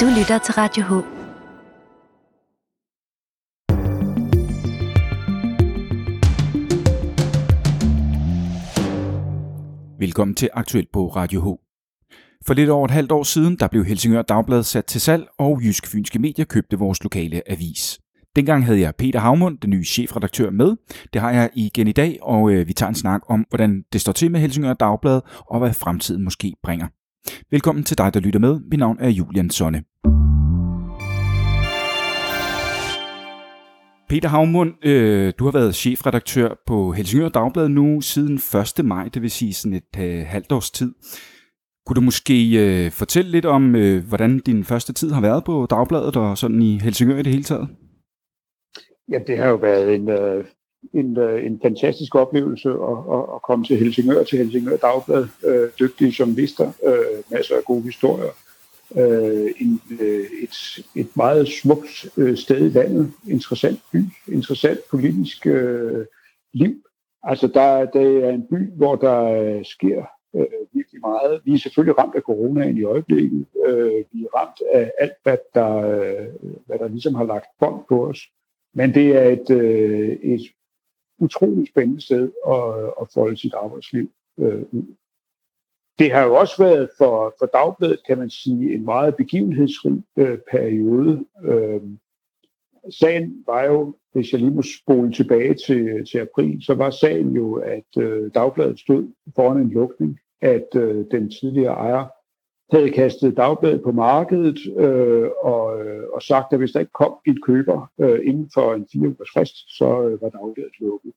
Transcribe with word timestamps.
Du 0.00 0.06
lytter 0.18 0.38
til 0.44 0.54
Radio 0.54 0.82
H. 0.84 0.92
Velkommen 10.00 10.34
til 10.34 10.50
Aktuelt 10.52 10.92
på 10.92 11.08
Radio 11.08 11.40
H. 11.40 11.46
For 12.46 12.54
lidt 12.54 12.70
over 12.70 12.84
et 12.84 12.90
halvt 12.90 13.12
år 13.12 13.22
siden, 13.22 13.56
der 13.56 13.68
blev 13.68 13.84
Helsingør 13.84 14.22
Dagblad 14.22 14.62
sat 14.62 14.84
til 14.84 15.00
salg, 15.00 15.26
og 15.38 15.60
Jysk 15.62 15.86
Fynske 15.86 16.18
Medier 16.18 16.44
købte 16.44 16.78
vores 16.78 17.02
lokale 17.02 17.42
avis. 17.50 18.00
Dengang 18.36 18.64
havde 18.64 18.80
jeg 18.80 18.94
Peter 18.98 19.20
Havmund, 19.20 19.58
den 19.58 19.70
nye 19.70 19.84
chefredaktør, 19.84 20.50
med. 20.50 20.76
Det 21.12 21.20
har 21.20 21.30
jeg 21.30 21.50
igen 21.54 21.88
i 21.88 21.92
dag, 21.92 22.18
og 22.22 22.52
øh, 22.52 22.68
vi 22.68 22.72
tager 22.72 22.88
en 22.88 22.94
snak 22.94 23.20
om, 23.28 23.46
hvordan 23.48 23.84
det 23.92 24.00
står 24.00 24.12
til 24.12 24.30
med 24.30 24.40
Helsingør 24.40 24.72
Dagblad, 24.72 25.20
og 25.50 25.58
hvad 25.58 25.72
fremtiden 25.72 26.24
måske 26.24 26.54
bringer. 26.62 26.86
Velkommen 27.50 27.84
til 27.84 27.98
dig, 27.98 28.14
der 28.14 28.20
lytter 28.20 28.40
med. 28.40 28.60
Mit 28.70 28.78
navn 28.78 28.96
er 29.00 29.08
Julian 29.08 29.50
Sonne. 29.50 29.82
Peter 34.08 34.28
Havmund, 34.28 34.86
øh, 34.86 35.32
du 35.38 35.44
har 35.44 35.52
været 35.52 35.74
chefredaktør 35.74 36.54
på 36.66 36.92
Helsingør 36.92 37.28
Dagblad 37.28 37.68
nu 37.68 38.00
siden 38.00 38.34
1. 38.78 38.84
maj, 38.84 39.08
det 39.08 39.22
vil 39.22 39.30
sige 39.30 39.54
sådan 39.54 39.74
et 39.74 40.00
øh, 40.00 40.26
halvt 40.26 40.52
års 40.52 40.70
tid. 40.70 40.94
Kunne 41.86 41.94
du 41.94 42.00
måske 42.00 42.50
øh, 42.52 42.90
fortælle 42.90 43.30
lidt 43.30 43.46
om, 43.46 43.76
øh, 43.76 44.04
hvordan 44.08 44.38
din 44.38 44.64
første 44.64 44.92
tid 44.92 45.10
har 45.10 45.20
været 45.20 45.44
på 45.44 45.66
Dagbladet 45.70 46.16
og 46.16 46.38
sådan 46.38 46.62
i 46.62 46.78
Helsingør 46.78 47.18
i 47.18 47.22
det 47.22 47.32
hele 47.32 47.44
taget? 47.44 47.68
Ja, 49.10 49.18
det 49.18 49.38
har 49.38 49.48
jo 49.48 49.56
været 49.56 49.94
en, 49.94 50.08
øh, 50.08 50.44
en, 50.92 51.18
øh, 51.18 51.46
en 51.46 51.60
fantastisk 51.62 52.14
oplevelse 52.14 52.68
at, 52.68 52.98
at, 53.12 53.24
at 53.34 53.42
komme 53.42 53.64
til 53.64 53.76
Helsingør, 53.76 54.22
til 54.22 54.38
Helsingør 54.38 54.76
Dagblad. 54.76 55.26
Øh, 55.44 55.68
dygtige 55.80 56.14
journalister, 56.18 56.72
øh, 56.86 57.22
masser 57.30 57.56
af 57.56 57.64
gode 57.64 57.82
historier. 57.82 58.32
Øh, 58.96 59.50
en, 59.60 59.80
øh, 60.00 60.26
et, 60.42 60.84
et 60.94 61.16
meget 61.16 61.48
smukt 61.48 62.06
øh, 62.16 62.36
sted 62.36 62.66
i 62.66 62.68
landet, 62.68 63.12
interessant 63.28 63.80
by, 63.92 64.04
interessant 64.28 64.80
politisk 64.90 65.46
øh, 65.46 66.06
liv. 66.52 66.74
Altså, 67.22 67.46
der, 67.46 67.84
der 67.84 68.26
er 68.26 68.30
en 68.30 68.46
by, 68.50 68.72
hvor 68.76 68.96
der 68.96 69.22
øh, 69.22 69.64
sker 69.64 70.04
øh, 70.36 70.46
virkelig 70.72 71.00
meget. 71.00 71.40
Vi 71.44 71.54
er 71.54 71.58
selvfølgelig 71.58 71.98
ramt 71.98 72.14
af 72.14 72.22
coronaen 72.22 72.78
i 72.78 72.84
øjeblikket. 72.84 73.46
Øh, 73.66 74.04
vi 74.12 74.22
er 74.24 74.36
ramt 74.38 74.62
af 74.72 74.92
alt, 74.98 75.12
hvad 75.22 75.36
der, 75.54 75.76
øh, 75.76 76.26
hvad 76.66 76.78
der 76.78 76.88
ligesom 76.88 77.14
har 77.14 77.24
lagt 77.24 77.46
bånd 77.60 77.84
på 77.88 78.06
os. 78.06 78.18
Men 78.74 78.94
det 78.94 79.16
er 79.16 79.28
et, 79.28 79.50
øh, 79.50 80.08
et 80.08 80.40
utroligt 81.18 81.68
spændende 81.68 82.00
sted 82.00 82.32
at, 82.46 82.92
at 83.00 83.08
folde 83.14 83.36
sit 83.36 83.54
arbejdsliv 83.54 84.10
øh, 84.38 84.62
ud. 84.72 84.94
Det 85.98 86.12
har 86.12 86.24
jo 86.24 86.34
også 86.34 86.62
været 86.62 86.90
for, 86.98 87.34
for 87.38 87.46
Dagbladet, 87.46 88.06
kan 88.06 88.18
man 88.18 88.30
sige, 88.30 88.74
en 88.74 88.84
meget 88.84 89.16
begivenhedsrig 89.16 90.02
øh, 90.16 90.38
periode. 90.50 91.24
Øh, 91.44 91.80
sagen 92.90 93.44
var 93.46 93.64
jo, 93.64 93.94
hvis 94.12 94.32
jeg 94.32 94.40
lige 94.40 94.54
må 94.54 94.62
spole 94.62 95.12
tilbage 95.12 95.54
til, 95.54 96.06
til 96.10 96.18
april, 96.18 96.62
så 96.62 96.74
var 96.74 96.90
sagen 96.90 97.36
jo, 97.36 97.54
at 97.54 98.02
øh, 98.02 98.30
Dagbladet 98.34 98.80
stod 98.80 99.08
foran 99.36 99.60
en 99.60 99.70
lukning, 99.70 100.18
at 100.40 100.68
øh, 100.76 101.04
den 101.10 101.30
tidligere 101.30 101.74
ejer 101.74 102.06
havde 102.72 102.90
kastet 102.90 103.36
dagbladet 103.36 103.82
på 103.82 103.92
markedet 103.92 104.58
øh, 104.78 105.28
og, 105.42 105.86
øh, 105.86 106.02
og 106.12 106.22
sagt, 106.22 106.52
at 106.52 106.58
hvis 106.58 106.72
der 106.72 106.80
ikke 106.80 106.92
kom 106.92 107.14
en 107.26 107.38
køber 107.42 107.90
øh, 108.00 108.20
inden 108.24 108.50
for 108.54 108.74
en 108.74 108.86
fire 108.92 109.08
ugers 109.08 109.30
frist, 109.34 109.78
så 109.78 110.02
øh, 110.02 110.22
var 110.22 110.28
dagbladet 110.28 110.80
lukket. 110.80 111.12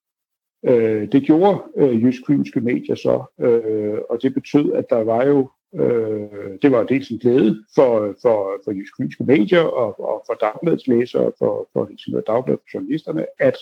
Øh, 0.65 1.11
det 1.11 1.23
gjorde 1.23 1.63
øh, 1.77 2.03
Jysk 2.03 2.21
Fynske 2.27 2.61
Medier 2.61 2.95
så, 2.95 3.23
øh, 3.39 3.97
og 4.09 4.21
det 4.21 4.33
betød, 4.33 4.73
at 4.73 4.85
der 4.89 5.03
var 5.03 5.25
jo, 5.25 5.49
øh, 5.75 6.59
det 6.61 6.71
var 6.71 6.83
dels 6.83 7.09
en 7.09 7.19
glæde 7.19 7.63
for, 7.75 8.15
for, 8.21 8.61
for 8.63 8.71
Jysk 8.71 8.93
Fynske 8.97 9.23
Medier 9.23 9.63
og, 9.63 9.99
og 9.99 10.23
for 10.27 10.33
Dagbladets 10.33 10.87
læsere, 10.87 11.31
for, 11.39 11.69
for 11.73 11.85
Helsingør 11.85 12.21
Dagblad 12.21 12.57
for 12.57 12.67
journalisterne, 12.73 13.25
at 13.39 13.57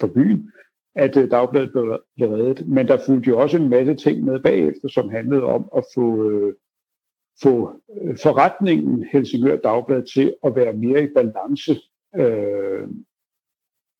for 0.00 0.06
byen, 0.06 0.50
at 0.94 1.16
øh, 1.16 1.30
Dagbladet 1.30 1.70
blev 1.72 1.98
reddet. 2.20 2.68
Men 2.68 2.88
der 2.88 2.98
fulgte 3.06 3.30
jo 3.30 3.38
også 3.38 3.56
en 3.56 3.68
masse 3.68 3.94
ting 3.94 4.24
med 4.24 4.40
bagefter, 4.40 4.88
som 4.88 5.08
handlede 5.08 5.42
om 5.42 5.68
at 5.76 5.84
få, 5.94 6.30
øh, 6.30 6.54
få 7.42 7.80
øh, 8.02 8.16
forretningen 8.22 9.04
Helsingør 9.12 9.56
Dagblad 9.56 10.02
til 10.02 10.34
at 10.44 10.56
være 10.56 10.72
mere 10.72 11.04
i 11.04 11.08
balance. 11.14 11.76
Øh, 12.16 12.88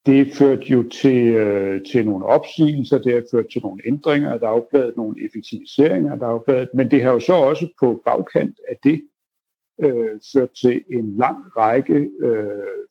det 0.06 0.34
førte 0.34 0.62
jo 0.62 0.88
til, 0.88 1.26
øh, 1.26 1.84
til 1.84 2.06
nogle 2.06 2.26
opsigelser, 2.26 2.98
det 2.98 3.12
har 3.12 3.22
ført 3.30 3.47
til 3.52 3.62
nogle 3.62 3.82
ændringer 3.86 4.32
af 4.32 4.41
dagbladet, 4.41 4.97
nogle 4.97 5.24
effektiviseringer 5.24 6.12
af 6.12 6.19
dagbladet, 6.19 6.69
men 6.74 6.91
det 6.91 7.02
har 7.02 7.12
jo 7.12 7.20
så 7.20 7.32
også 7.32 7.69
på 7.80 8.02
bagkant 8.04 8.60
af 8.69 8.76
det 8.84 9.02
øh, 9.80 10.20
ført 10.32 10.50
til 10.50 10.84
en 10.91 11.16
lang 11.16 11.56
række 11.56 12.10
øh, 12.18 12.86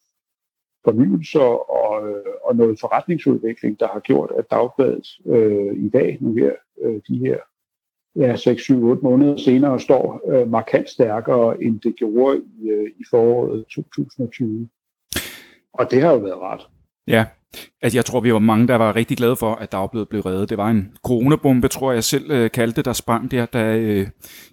fornyelser 0.84 1.72
og, 1.72 2.10
øh, 2.10 2.34
og 2.44 2.56
noget 2.56 2.80
forretningsudvikling, 2.80 3.80
der 3.80 3.88
har 3.88 4.00
gjort, 4.00 4.32
at 4.38 4.52
dagbladet 4.52 5.08
øh, 5.26 5.76
i 5.86 5.90
dag, 5.90 6.18
nu 6.22 6.34
her, 6.34 6.54
øh, 6.82 7.02
de 7.08 7.18
her 7.18 7.38
ja, 8.16 8.36
6, 8.36 8.64
7, 8.64 8.84
8 8.84 9.04
måneder 9.04 9.38
senere 9.38 9.80
står 9.80 10.22
øh, 10.32 10.52
markant 10.52 10.90
stærkere, 10.90 11.64
end 11.64 11.80
det 11.80 11.96
gjorde 11.96 12.38
i, 12.38 12.70
øh, 12.70 12.90
i 13.00 13.04
foråret 13.10 13.66
2020. 13.66 14.70
Og 15.74 15.92
det 15.92 16.02
har 16.02 16.12
jo 16.12 16.18
været 16.18 16.40
ret. 16.40 16.62
Ja, 17.08 17.26
Altså, 17.82 17.98
jeg 17.98 18.06
tror, 18.06 18.20
vi 18.20 18.34
var 18.34 18.40
mange, 18.40 18.68
der 18.68 18.76
var 18.76 18.96
rigtig 18.96 19.18
glade 19.18 19.36
for, 19.36 19.56
at 19.56 19.72
Dagbladet 19.72 20.10
blev 20.10 20.22
reddet. 20.22 20.50
Det 20.50 20.58
var 20.58 20.70
en 20.70 20.88
coronabombe, 21.04 21.68
tror 21.68 21.92
jeg 21.92 22.04
selv 22.04 22.32
øh, 22.32 22.52
kaldte, 22.52 22.82
der 22.82 22.94
sprang 22.94 23.32
der, 23.32 23.46
da 23.46 23.76
øh, 23.76 24.08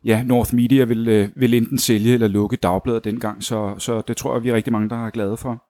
ja, 0.04 0.22
North 0.22 0.54
Media 0.54 0.84
ville, 0.84 1.12
øh, 1.12 1.28
ville 1.36 1.56
enten 1.56 1.78
sælge 1.78 2.14
eller 2.14 2.28
lukke 2.28 2.56
Dagbladet 2.56 3.04
dengang. 3.04 3.44
Så, 3.44 3.74
så 3.78 4.02
det 4.08 4.16
tror 4.16 4.34
jeg, 4.34 4.44
vi 4.44 4.48
er 4.48 4.54
rigtig 4.54 4.72
mange, 4.72 4.88
der 4.88 5.06
er 5.06 5.10
glade 5.10 5.36
for. 5.36 5.64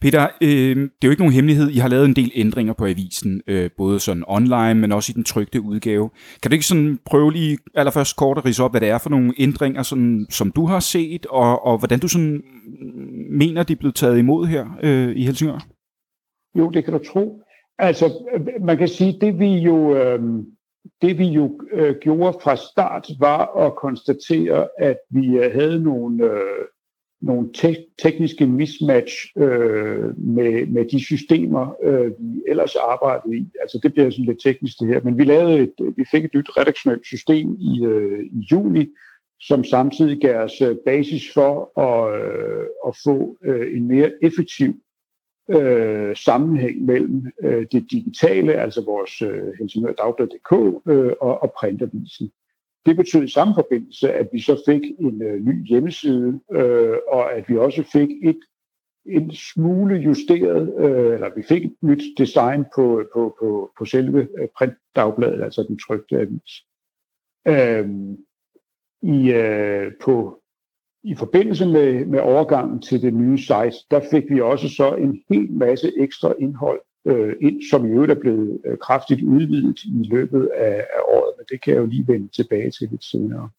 Peter, 0.00 0.28
øh, 0.40 0.76
det 0.76 0.82
er 0.82 1.06
jo 1.06 1.10
ikke 1.10 1.22
nogen 1.22 1.34
hemmelighed. 1.34 1.70
I 1.70 1.78
har 1.78 1.88
lavet 1.88 2.04
en 2.04 2.16
del 2.16 2.32
ændringer 2.34 2.72
på 2.72 2.86
avisen, 2.86 3.40
øh, 3.46 3.70
både 3.76 4.00
sådan 4.00 4.24
online, 4.26 4.74
men 4.74 4.92
også 4.92 5.12
i 5.12 5.14
den 5.14 5.24
trygte 5.24 5.60
udgave. 5.60 6.10
Kan 6.42 6.50
du 6.50 6.54
ikke 6.54 6.66
sådan 6.66 6.98
prøve 7.06 7.32
lige 7.32 7.58
allerførst 7.74 8.16
kort 8.16 8.38
at 8.38 8.44
rise 8.44 8.62
op, 8.62 8.72
hvad 8.72 8.80
det 8.80 8.88
er 8.88 8.98
for 8.98 9.10
nogle 9.10 9.32
ændringer, 9.38 9.82
sådan, 9.82 10.26
som 10.30 10.50
du 10.50 10.66
har 10.66 10.80
set, 10.80 11.26
og, 11.26 11.66
og 11.66 11.78
hvordan 11.78 11.98
du 11.98 12.08
sådan 12.08 12.42
mener, 13.30 13.62
de 13.62 13.72
er 13.72 13.76
blevet 13.76 13.94
taget 13.94 14.18
imod 14.18 14.46
her 14.46 14.64
øh, 14.82 15.16
i 15.16 15.24
Helsingør? 15.24 15.66
Jo, 16.58 16.70
det 16.70 16.84
kan 16.84 16.92
du 16.92 16.98
tro. 16.98 17.42
Altså, 17.78 18.34
man 18.60 18.78
kan 18.78 18.88
sige, 18.88 19.18
det 19.20 19.38
vi 19.38 19.58
jo, 19.58 19.96
øh, 19.96 20.20
det 21.02 21.18
vi 21.18 21.26
jo 21.26 21.60
øh, 21.72 21.96
gjorde 22.00 22.38
fra 22.42 22.56
start, 22.56 23.08
var 23.18 23.66
at 23.66 23.76
konstatere, 23.76 24.68
at 24.78 24.98
vi 25.10 25.26
øh, 25.26 25.52
havde 25.52 25.82
nogle, 25.82 26.24
øh, 26.24 26.64
nogle 27.20 27.52
te- 27.54 27.86
tekniske 28.02 28.46
mismatch 28.46 29.14
øh, 29.36 30.18
med, 30.18 30.66
med 30.66 30.84
de 30.84 31.00
systemer, 31.00 31.74
øh, 31.82 32.10
vi 32.18 32.42
ellers 32.48 32.76
arbejdede 32.76 33.36
i. 33.36 33.46
Altså, 33.60 33.80
det 33.82 33.92
bliver 33.92 34.10
sådan 34.10 34.24
lidt 34.24 34.42
teknisk 34.42 34.80
det 34.80 34.88
her, 34.88 35.00
men 35.04 35.18
vi, 35.18 35.24
lavede 35.24 35.58
et, 35.58 35.72
vi 35.96 36.04
fik 36.10 36.24
et 36.24 36.34
nyt 36.34 36.56
redaktionelt 36.56 37.06
system 37.06 37.56
i, 37.58 37.84
øh, 37.84 38.20
i 38.24 38.46
juli, 38.52 38.88
som 39.40 39.64
samtidig 39.64 40.20
gav 40.20 40.40
os 40.40 40.60
øh, 40.60 40.76
basis 40.86 41.32
for 41.34 41.80
at, 41.80 42.20
øh, 42.22 42.66
at 42.86 42.96
få 43.04 43.36
øh, 43.44 43.76
en 43.76 43.88
mere 43.88 44.12
effektiv 44.22 44.74
øh, 45.50 46.16
sammenhæng 46.16 46.84
mellem 46.84 47.26
øh, 47.42 47.66
det 47.72 47.86
digitale, 47.90 48.52
altså 48.54 48.84
vores 48.84 49.22
øh, 49.22 49.52
helsingørdagblad.dk 49.58 50.52
øh, 50.86 51.12
og, 51.20 51.42
og 51.42 51.52
printavisen. 51.58 52.30
Det 52.86 52.96
betød 52.96 53.22
i 53.22 53.28
samme 53.28 53.54
forbindelse, 53.54 54.12
at 54.12 54.28
vi 54.32 54.40
så 54.40 54.62
fik 54.66 54.82
en 54.98 55.22
øh, 55.22 55.46
ny 55.46 55.66
hjemmeside, 55.66 56.40
øh, 56.52 56.96
og 57.08 57.32
at 57.32 57.48
vi 57.48 57.56
også 57.56 57.82
fik 57.92 58.08
et 58.22 58.38
en 59.06 59.34
smule 59.34 59.96
justeret, 59.96 60.74
øh, 60.78 61.14
eller 61.14 61.34
vi 61.36 61.42
fik 61.42 61.64
et 61.64 61.76
nyt 61.82 62.02
design 62.18 62.64
på, 62.74 63.04
på, 63.14 63.36
på, 63.40 63.70
på 63.78 63.84
selve 63.84 64.28
øh, 64.38 64.48
printdagbladet, 64.56 65.42
altså 65.42 65.62
den 65.68 65.78
trygte 65.78 66.18
avis. 66.18 66.52
Øh, 67.48 67.88
i, 69.02 69.32
øh, 69.32 69.92
på 70.02 70.39
i 71.02 71.14
forbindelse 71.14 71.66
med, 71.66 72.04
med 72.04 72.20
overgangen 72.20 72.82
til 72.82 73.02
det 73.02 73.14
nye 73.14 73.38
site, 73.38 73.76
der 73.90 74.00
fik 74.10 74.24
vi 74.30 74.40
også 74.40 74.68
så 74.68 74.94
en 74.94 75.22
hel 75.28 75.52
masse 75.52 75.92
ekstra 75.98 76.34
indhold 76.38 76.80
øh, 77.04 77.36
ind, 77.40 77.62
som 77.70 77.86
i 77.86 77.90
øvrigt 77.90 78.12
er 78.12 78.20
blevet 78.20 78.60
øh, 78.64 78.78
kraftigt 78.78 79.22
udvidet 79.22 79.84
i 79.84 80.08
løbet 80.10 80.46
af, 80.46 80.86
af 80.96 81.00
året, 81.08 81.32
men 81.38 81.46
det 81.50 81.62
kan 81.62 81.74
jeg 81.74 81.80
jo 81.80 81.86
lige 81.86 82.08
vende 82.08 82.28
tilbage 82.28 82.70
til 82.70 82.88
lidt 82.90 83.04
senere. 83.04 83.50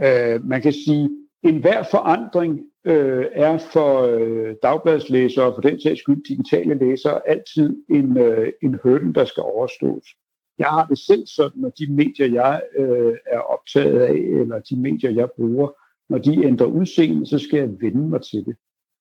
Øh, 0.00 0.44
man 0.44 0.62
kan 0.62 0.72
sige, 0.72 1.10
en 1.42 1.60
hver 1.60 1.82
forandring 1.90 2.60
øh, 2.84 3.26
er 3.32 3.58
for 3.58 4.00
øh, 4.00 4.54
dagbladslæsere 4.62 5.44
og 5.44 5.54
for 5.54 5.62
den 5.62 5.80
sags 5.80 6.00
skyld 6.00 6.24
digitale 6.24 6.74
læsere 6.74 7.28
altid 7.28 7.76
en, 7.90 8.18
øh, 8.18 8.52
en 8.62 8.78
hurdle, 8.82 9.12
der 9.12 9.24
skal 9.24 9.42
overstås. 9.42 10.16
Jeg 10.58 10.66
har 10.66 10.86
det 10.86 10.98
selv 10.98 11.26
sådan, 11.26 11.64
at 11.64 11.72
de 11.78 11.92
medier, 11.92 12.26
jeg 12.26 12.62
øh, 12.76 13.14
er 13.26 13.38
optaget 13.38 14.00
af, 14.00 14.12
eller 14.12 14.58
de 14.58 14.76
medier, 14.76 15.10
jeg 15.10 15.30
bruger, 15.36 15.68
når 16.08 16.18
de 16.18 16.44
ændrer 16.44 16.66
udseende, 16.66 17.26
så 17.26 17.38
skal 17.38 17.58
jeg 17.58 17.80
vende 17.80 18.08
mig 18.08 18.22
til 18.22 18.44
det. 18.44 18.56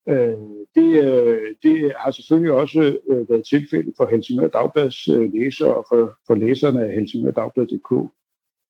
Øh, 0.10 0.38
det, 0.76 1.04
øh, 1.04 1.56
det 1.64 1.94
har 1.98 2.12
selvfølgelig 2.12 2.52
også 2.52 2.98
øh, 3.10 3.30
været 3.30 3.46
tilfældet 3.50 3.94
for 3.98 4.06
Helsingør 4.06 4.48
Dagblads 4.48 5.08
øh, 5.08 5.34
læsere 5.34 5.76
og 5.76 5.86
for, 5.90 6.18
for 6.28 6.36
læserne 6.36 6.86
af 6.86 6.94
helsingørdagblad.dk. 6.94 7.92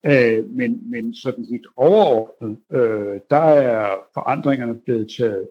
Øh, 0.05 0.49
men, 0.49 0.91
men 0.91 1.13
sådan 1.13 1.45
helt 1.45 1.67
overordnet, 1.75 2.57
øh, 2.71 3.19
der 3.29 3.45
er 3.75 3.97
forandringerne 4.13 4.75
blevet 4.75 5.11
taget 5.17 5.49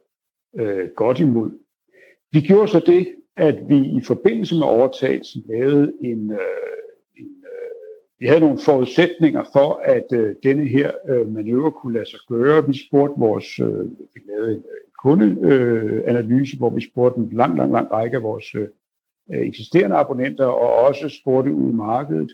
øh, 0.58 0.88
godt 0.96 1.20
imod. 1.20 1.50
Vi 2.32 2.40
gjorde 2.40 2.68
så 2.68 2.80
det, 2.86 3.14
at 3.36 3.68
vi 3.68 3.76
i 3.76 4.00
forbindelse 4.04 4.54
med 4.54 4.66
overtagelsen 4.66 5.42
lavede 5.48 5.92
en, 6.00 6.18
en 6.18 6.32
øh, 6.32 6.38
vi 8.22 8.26
havde 8.26 8.40
nogle 8.40 8.58
forudsætninger 8.58 9.44
for, 9.52 9.80
at 9.84 10.06
øh, 10.12 10.34
denne 10.42 10.68
her 10.68 10.90
øh, 11.08 11.28
manøvre 11.28 11.72
kunne 11.72 11.94
lade 11.94 12.10
sig 12.10 12.18
gøre. 12.28 12.66
Vi 12.66 12.86
spurgte 12.86 13.20
vores, 13.20 13.58
øh, 13.60 13.84
vi 14.14 14.20
lavede 14.28 14.52
en 14.52 14.58
øh, 14.58 14.80
kundeanalyse, 15.02 16.56
øh, 16.56 16.58
hvor 16.58 16.70
vi 16.70 16.80
spurgte 16.90 17.20
en 17.20 17.28
lang, 17.32 17.56
lang, 17.56 17.72
lang 17.72 17.92
række 17.92 18.16
af 18.16 18.22
vores 18.22 18.54
øh, 18.54 18.68
øh, 19.32 19.40
eksisterende 19.40 19.96
abonnenter, 19.96 20.44
og 20.44 20.86
også 20.86 21.08
spurgte 21.08 21.54
ud 21.54 21.70
i 21.70 21.74
markedet, 21.74 22.32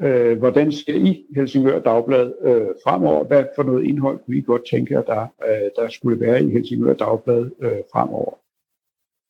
øh, 0.00 0.38
hvordan 0.38 0.72
ser 0.72 0.94
I 0.94 1.26
Helsingør 1.36 1.78
Dagblad 1.78 2.32
øh, 2.42 2.68
fremover? 2.84 3.24
Hvad 3.24 3.44
for 3.56 3.62
noget 3.62 3.84
indhold 3.84 4.18
kunne 4.18 4.36
I 4.38 4.42
godt 4.42 4.62
tænke 4.70 4.94
jer, 4.94 5.02
der, 5.02 5.26
øh, 5.48 5.70
der 5.76 5.88
skulle 5.88 6.20
være 6.20 6.42
i 6.42 6.50
Helsingør 6.50 6.94
Dagblad 6.94 7.50
øh, 7.60 7.78
fremover? 7.92 8.34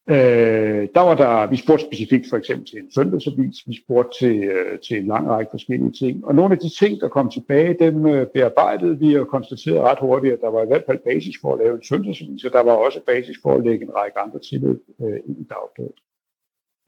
Øh, 0.08 0.88
der 0.94 1.00
var 1.00 1.14
der, 1.14 1.47
vi 1.47 1.56
spurgte 1.56 1.85
specifikt 1.85 2.26
for 2.31 2.37
eksempel 2.37 2.67
til 2.67 2.79
en 2.79 2.91
søndagsavis, 2.91 3.56
vi 3.67 3.82
spurgte 3.85 4.19
til, 4.19 4.44
øh, 4.44 4.79
til 4.79 4.99
en 4.99 5.06
lang 5.06 5.29
række 5.29 5.50
forskellige 5.50 5.93
ting. 5.93 6.25
Og 6.25 6.35
nogle 6.35 6.55
af 6.55 6.58
de 6.58 6.69
ting, 6.69 7.00
der 7.00 7.08
kom 7.08 7.31
tilbage, 7.31 7.76
dem 7.79 8.06
øh, 8.06 8.26
bearbejdede 8.26 8.99
vi 8.99 9.19
og 9.19 9.29
konstaterede 9.29 9.81
ret 9.81 9.99
hurtigt, 9.99 10.35
at 10.35 10.41
der 10.41 10.50
var 10.50 10.62
i 10.62 10.67
hvert 10.67 10.85
fald 10.87 10.99
basis 10.99 11.35
for 11.41 11.53
at 11.53 11.58
lave 11.58 11.75
en 11.75 11.82
søndagsavis, 11.82 12.44
og 12.44 12.53
der 12.53 12.62
var 12.62 12.73
også 12.73 13.00
basis 13.06 13.37
for 13.43 13.55
at 13.55 13.64
lægge 13.64 13.85
en 13.85 13.94
række 13.94 14.19
andre 14.19 14.38
tilløb 14.38 14.81
øh, 15.00 15.20
ind 15.26 15.38
i 15.38 15.47
dagbladet. 15.55 15.99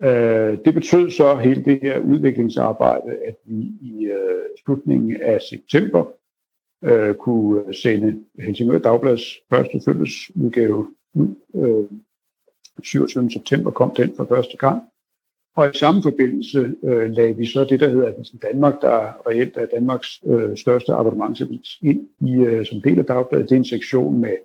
Øh, 0.03 0.59
det 0.65 0.75
betød 0.75 1.11
så 1.11 1.37
hele 1.37 1.65
det 1.65 1.79
her 1.83 1.99
udviklingsarbejde, 1.99 3.17
at 3.27 3.37
vi 3.45 3.73
i 3.81 4.05
øh, 4.05 4.45
slutningen 4.65 5.17
af 5.23 5.41
september 5.43 6.05
øh, 6.85 7.15
kunne 7.15 7.75
sende 7.75 8.25
Helsingør 8.39 8.79
Dagblads 8.79 9.23
første 9.51 9.81
søndagsudgave 9.81 10.87
ud. 11.15 11.35
Øh, 11.55 11.99
27. 12.85 13.31
september 13.31 13.71
kom 13.71 13.95
den 13.95 14.13
for 14.17 14.27
første 14.29 14.57
gang. 14.57 14.83
Og 15.57 15.71
i 15.75 15.79
samme 15.79 16.03
forbindelse 16.03 16.75
øh, 16.85 17.11
lagde 17.11 17.37
vi 17.37 17.47
så 17.47 17.65
det, 17.65 17.81
der 17.81 17.89
hedder 17.89 18.09
Avisen 18.09 18.39
Danmark, 18.39 18.75
der 18.81 19.29
reelt 19.29 19.57
er 19.57 19.67
Danmarks 19.67 20.21
øh, 20.27 20.57
største 20.57 20.93
abonnementsavis, 20.93 21.79
ind 21.83 22.09
i, 22.21 22.33
øh, 22.35 22.67
som 22.67 22.81
del 22.81 22.99
af 22.99 23.05
dagbladet. 23.05 23.49
Det 23.49 23.55
er 23.55 23.59
en 23.59 23.65
sektion 23.65 24.21
med 24.21 24.37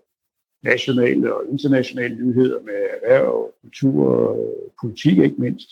nationale 0.64 1.36
og 1.36 1.44
internationale 1.52 2.16
nyheder 2.16 2.60
med 2.62 2.74
erhverv, 2.74 3.52
kultur 3.62 4.08
og 4.08 4.54
politik 4.82 5.18
ikke 5.18 5.36
mindst. 5.38 5.70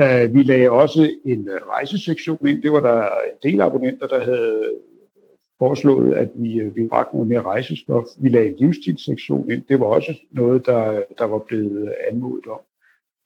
Uh, 0.00 0.34
vi 0.34 0.42
lagde 0.42 0.70
også 0.70 1.10
en 1.24 1.48
uh, 1.48 1.68
rejsesektion 1.68 2.46
ind. 2.46 2.62
Det 2.62 2.72
var 2.72 2.80
der 2.80 3.02
en 3.02 3.50
del 3.50 3.60
abonnenter, 3.60 4.06
der 4.06 4.24
havde 4.24 4.70
foreslået, 5.58 6.14
at 6.14 6.30
vi, 6.34 6.66
uh, 6.66 6.76
vi 6.76 6.88
bragte 6.88 7.14
noget 7.14 7.28
mere 7.28 7.42
rejsestof. 7.42 8.04
Vi 8.18 8.28
lagde 8.28 8.48
en 8.48 8.56
livsstilssektion 8.58 9.50
ind. 9.50 9.62
Det 9.68 9.80
var 9.80 9.86
også 9.86 10.14
noget, 10.30 10.66
der, 10.66 11.02
der 11.18 11.24
var 11.24 11.38
blevet 11.38 11.92
anmodet 12.10 12.46
om. 12.46 12.60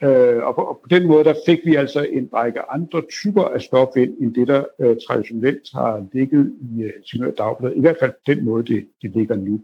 Uh, 0.04 0.46
og, 0.46 0.54
på, 0.54 0.60
og 0.60 0.80
på 0.82 0.88
den 0.90 1.06
måde 1.06 1.24
der 1.24 1.34
fik 1.46 1.58
vi 1.64 1.74
altså 1.74 2.06
en 2.12 2.28
række 2.34 2.70
andre 2.70 3.02
typer 3.10 3.44
af 3.44 3.60
stof 3.60 3.96
ind, 3.96 4.12
end 4.20 4.34
det, 4.34 4.48
der 4.48 4.64
uh, 4.78 4.96
traditionelt 5.08 5.62
har 5.74 6.06
ligget 6.12 6.52
i 6.60 6.82
Helsingør 6.82 7.30
Dagblad. 7.30 7.72
I 7.76 7.80
hvert 7.80 7.96
fald 8.00 8.12
den 8.26 8.44
måde, 8.44 8.74
det, 8.74 8.86
det 9.02 9.10
ligger 9.14 9.36
nu. 9.36 9.60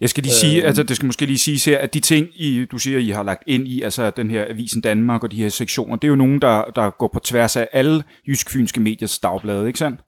Jeg 0.00 0.08
skal 0.08 0.22
lige 0.22 0.32
sige, 0.32 0.62
øh, 0.62 0.66
altså 0.66 0.82
det 0.82 0.96
skal 0.96 1.06
måske 1.06 1.26
lige 1.26 1.38
sige 1.38 1.70
her, 1.70 1.78
at 1.78 1.94
de 1.94 2.00
ting, 2.00 2.28
I, 2.34 2.64
du 2.64 2.78
siger, 2.78 2.98
I 2.98 3.08
har 3.08 3.22
lagt 3.22 3.42
ind 3.46 3.68
i, 3.68 3.82
altså 3.82 4.10
den 4.10 4.30
her 4.30 4.44
Avisen 4.48 4.80
Danmark 4.80 5.22
og 5.24 5.32
de 5.32 5.36
her 5.36 5.48
sektioner, 5.48 5.96
det 5.96 6.04
er 6.04 6.08
jo 6.08 6.16
nogen, 6.16 6.40
der, 6.42 6.64
der 6.64 6.90
går 6.90 7.08
på 7.08 7.20
tværs 7.20 7.56
af 7.56 7.68
alle 7.72 8.04
jysk-fynske 8.28 8.80
mediers 8.80 9.18
dagblade, 9.18 9.66
ikke 9.66 9.78
sandt? 9.78 10.00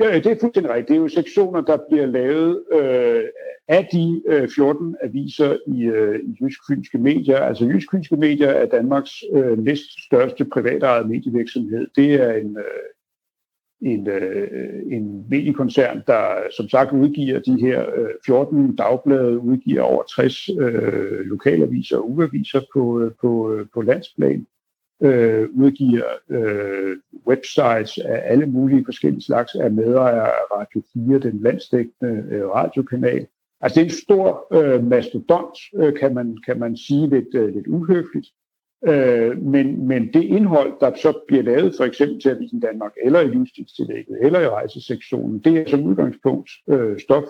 Ja, 0.00 0.18
det 0.18 0.26
er 0.26 0.36
fuldstændig 0.40 0.72
rigtigt. 0.72 0.88
Det 0.88 0.96
er 0.96 1.00
jo 1.00 1.08
sektioner, 1.08 1.60
der 1.60 1.78
bliver 1.90 2.06
lavet 2.06 2.64
øh, 2.72 3.24
af 3.68 3.88
de 3.92 4.22
øh, 4.26 4.48
14 4.48 4.96
aviser 5.02 5.56
i, 5.66 5.82
øh, 5.84 6.20
i 6.20 6.36
jysk-fynske 6.40 6.98
medier. 6.98 7.38
Altså 7.38 7.64
jysk-fynske 7.64 8.16
medier 8.16 8.48
er 8.48 8.66
Danmarks 8.66 9.12
øh, 9.32 9.58
næst 9.58 10.04
største 10.06 10.44
privatejede 10.44 11.08
medievirksomhed. 11.08 11.86
Det 11.96 12.14
er 12.14 12.32
en, 12.32 12.56
øh, 12.56 13.92
en, 13.92 14.08
øh, 14.08 14.82
en 14.92 15.26
mediekoncern, 15.30 16.02
der 16.06 16.24
som 16.56 16.68
sagt 16.68 16.92
udgiver 16.92 17.40
de 17.40 17.60
her 17.60 17.84
øh, 17.96 18.10
14 18.26 18.76
dagblade, 18.76 19.38
udgiver 19.38 19.82
over 19.82 20.02
60 20.02 20.48
øh, 20.48 21.20
lokalaviser 21.20 21.96
og 21.96 22.10
ugeaviser 22.10 22.60
på, 22.72 23.00
øh, 23.00 23.12
på, 23.20 23.52
øh, 23.52 23.66
på 23.74 23.82
landsplan, 23.82 24.46
øh, 25.02 25.48
udgiver 25.54 26.04
øh, 26.30 26.96
websites 27.26 27.98
af 27.98 28.22
alle 28.24 28.46
mulige 28.46 28.84
forskellige 28.84 29.22
slags, 29.22 29.54
er 29.54 29.68
medejere 29.68 30.28
af 30.28 30.44
Radio 30.52 30.82
4, 31.08 31.18
den 31.18 31.40
landstækkende 31.42 32.24
øh, 32.30 32.48
radiokanal. 32.48 33.26
Altså 33.60 33.80
det 33.80 33.86
er 33.86 33.90
en 33.90 34.02
stor 34.04 34.46
øh, 34.52 34.84
mastodont, 34.84 35.58
øh, 35.76 35.94
kan, 36.00 36.14
man, 36.14 36.38
kan 36.46 36.58
man 36.58 36.76
sige 36.76 37.08
lidt, 37.08 37.34
øh, 37.34 37.54
lidt 37.54 37.66
uhøfligt. 37.66 38.26
Øh, 38.86 39.42
men, 39.42 39.86
men 39.88 40.12
det 40.12 40.22
indhold, 40.22 40.72
der 40.80 40.94
så 40.94 41.20
bliver 41.28 41.42
lavet 41.42 41.74
for 41.76 41.84
eksempel 41.84 42.20
til 42.20 42.28
Avisen 42.28 42.60
Danmark, 42.60 42.92
eller 43.04 43.20
i 43.20 43.28
livsstilstillægget, 43.28 44.18
eller 44.20 44.40
i 44.40 44.48
rejsesektionen, 44.48 45.38
det 45.38 45.56
er 45.56 45.70
som 45.70 45.84
udgangspunkt 45.84 46.50
øh, 46.68 46.98
stof, 46.98 47.24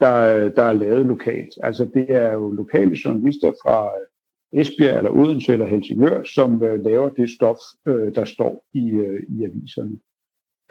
der, 0.00 0.48
der 0.48 0.62
er 0.62 0.72
lavet 0.72 1.06
lokalt. 1.06 1.54
Altså 1.62 1.84
det 1.94 2.06
er 2.08 2.32
jo 2.32 2.50
lokale 2.50 2.98
journalister 3.04 3.52
fra 3.62 3.90
Esbjerg 4.52 4.96
eller 4.96 5.10
Odense 5.10 5.52
eller 5.52 5.66
Helsingør, 5.66 6.22
som 6.24 6.62
øh, 6.62 6.84
laver 6.84 7.08
det 7.08 7.30
stof, 7.30 7.58
øh, 7.86 8.14
der 8.14 8.24
står 8.24 8.64
i, 8.74 8.90
øh, 8.90 9.22
i 9.28 9.44
aviserne. 9.44 9.98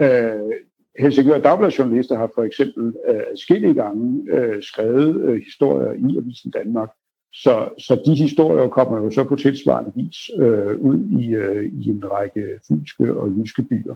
Øh, 0.02 0.56
Helsingør 1.00 1.40
Dagbladsjournalister 1.40 2.18
har 2.18 2.32
for 2.36 2.44
eksempel 2.44 2.96
øh, 3.10 3.24
skille 3.36 3.74
gange 3.74 4.34
øh, 4.34 4.64
skrevet 4.64 5.22
øh, 5.22 5.42
historier 5.44 5.92
i 5.92 6.18
Avisen 6.18 6.52
Danmark, 6.52 6.90
så, 7.34 7.70
så 7.78 8.02
de 8.06 8.16
historier 8.16 8.68
kommer 8.68 8.98
jo 8.98 9.12
så 9.12 9.24
på 9.24 9.36
tilsvarende 9.36 9.92
vis 9.96 10.30
øh, 10.40 10.80
ud 10.80 11.00
i, 11.22 11.28
øh, 11.28 11.72
i 11.74 11.90
en 11.90 12.04
række 12.12 12.48
fynske 12.68 13.14
og 13.14 13.30
jyske 13.38 13.64
byer. 13.64 13.96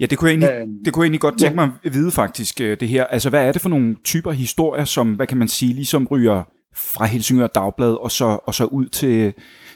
Ja, 0.00 0.06
det 0.06 0.18
kunne, 0.18 0.30
jeg 0.30 0.32
egentlig, 0.32 0.62
øhm, 0.62 0.84
det 0.84 0.92
kunne 0.92 1.02
jeg 1.02 1.06
egentlig 1.06 1.20
godt 1.20 1.38
tænke 1.38 1.54
mig 1.54 1.70
at 1.84 1.94
vide 1.94 2.10
faktisk, 2.10 2.60
øh, 2.60 2.80
det 2.80 2.88
her. 2.88 3.04
Altså, 3.04 3.30
hvad 3.30 3.48
er 3.48 3.52
det 3.52 3.62
for 3.62 3.68
nogle 3.68 3.96
typer 4.04 4.30
historier, 4.30 4.84
som, 4.84 5.14
hvad 5.14 5.26
kan 5.26 5.38
man 5.38 5.48
sige, 5.48 5.74
ligesom 5.74 6.06
ryger 6.06 6.42
fra 6.78 7.06
Helsingør 7.06 7.46
Dagblad 7.46 7.94
og 7.94 8.10
så, 8.10 8.38
og 8.44 8.54
så 8.54 8.64
ud 8.64 8.86
til, 8.86 9.34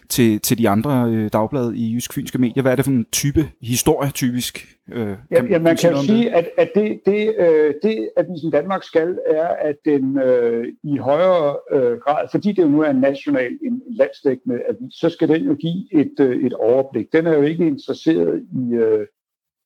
til, 0.08 0.40
til 0.40 0.58
de 0.58 0.68
andre 0.68 1.10
øh, 1.10 1.30
dagblade 1.32 1.76
i 1.76 1.94
Jysk 1.94 2.12
Fynske 2.12 2.38
Medier? 2.38 2.62
Hvad 2.62 2.72
er 2.72 2.76
det 2.76 2.84
for 2.84 2.92
en 2.92 3.06
type 3.12 3.48
historie, 3.62 4.10
typisk? 4.10 4.68
Øh, 4.92 5.06
kan, 5.06 5.16
ja, 5.30 5.44
ja, 5.50 5.58
man 5.58 5.76
kan 5.76 5.90
jo 5.90 6.02
sige, 6.02 6.24
det? 6.24 6.30
at, 6.30 6.48
at 6.58 6.70
det, 6.74 7.00
det, 7.06 7.34
øh, 7.38 7.74
det, 7.82 8.08
Avisen 8.16 8.50
Danmark 8.50 8.82
skal, 8.82 9.18
er, 9.26 9.46
at 9.46 9.76
den 9.84 10.18
øh, 10.18 10.64
i 10.84 10.96
højere 10.96 11.56
øh, 11.72 11.98
grad, 11.98 12.28
fordi 12.30 12.52
det 12.52 12.62
jo 12.62 12.68
nu 12.68 12.80
er 12.80 12.90
en 12.90 13.00
national, 13.00 13.58
en 13.66 13.82
landsdækkende 13.90 14.60
avis, 14.68 14.94
så 14.94 15.08
skal 15.08 15.28
den 15.28 15.44
jo 15.44 15.54
give 15.54 16.00
et, 16.00 16.14
øh, 16.20 16.46
et 16.46 16.52
overblik. 16.52 17.12
Den 17.12 17.26
er 17.26 17.34
jo 17.34 17.42
ikke 17.42 17.66
interesseret 17.66 18.42
i, 18.52 18.74
øh, 18.74 19.06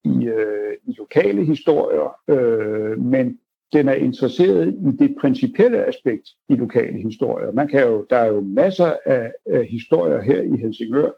i, 0.05 0.27
øh, 0.27 0.73
i 0.87 0.95
lokale 0.99 1.45
historier, 1.45 2.17
øh, 2.29 2.99
men 3.01 3.39
den 3.73 3.89
er 3.89 3.95
interesseret 3.95 4.69
i 4.69 4.97
det 4.99 5.17
principielle 5.21 5.87
aspekt 5.87 6.29
i 6.49 6.55
lokale 6.55 7.03
historier. 7.03 7.53
Man 7.53 7.69
kan 7.69 7.83
jo, 7.83 8.07
der 8.11 8.17
er 8.17 8.27
jo 8.27 8.41
masser 8.41 8.97
af, 9.07 9.33
af 9.47 9.67
historier 9.67 10.21
her 10.21 10.43
i 10.43 10.57
Helsingør, 10.61 11.11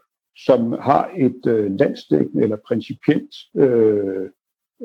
som 0.45 0.71
har 0.71 1.11
et 1.17 1.41
øh, 1.47 1.79
landsdækkende 1.79 2.43
eller 2.43 2.57
principielt, 2.67 3.35
øh, 3.55 4.29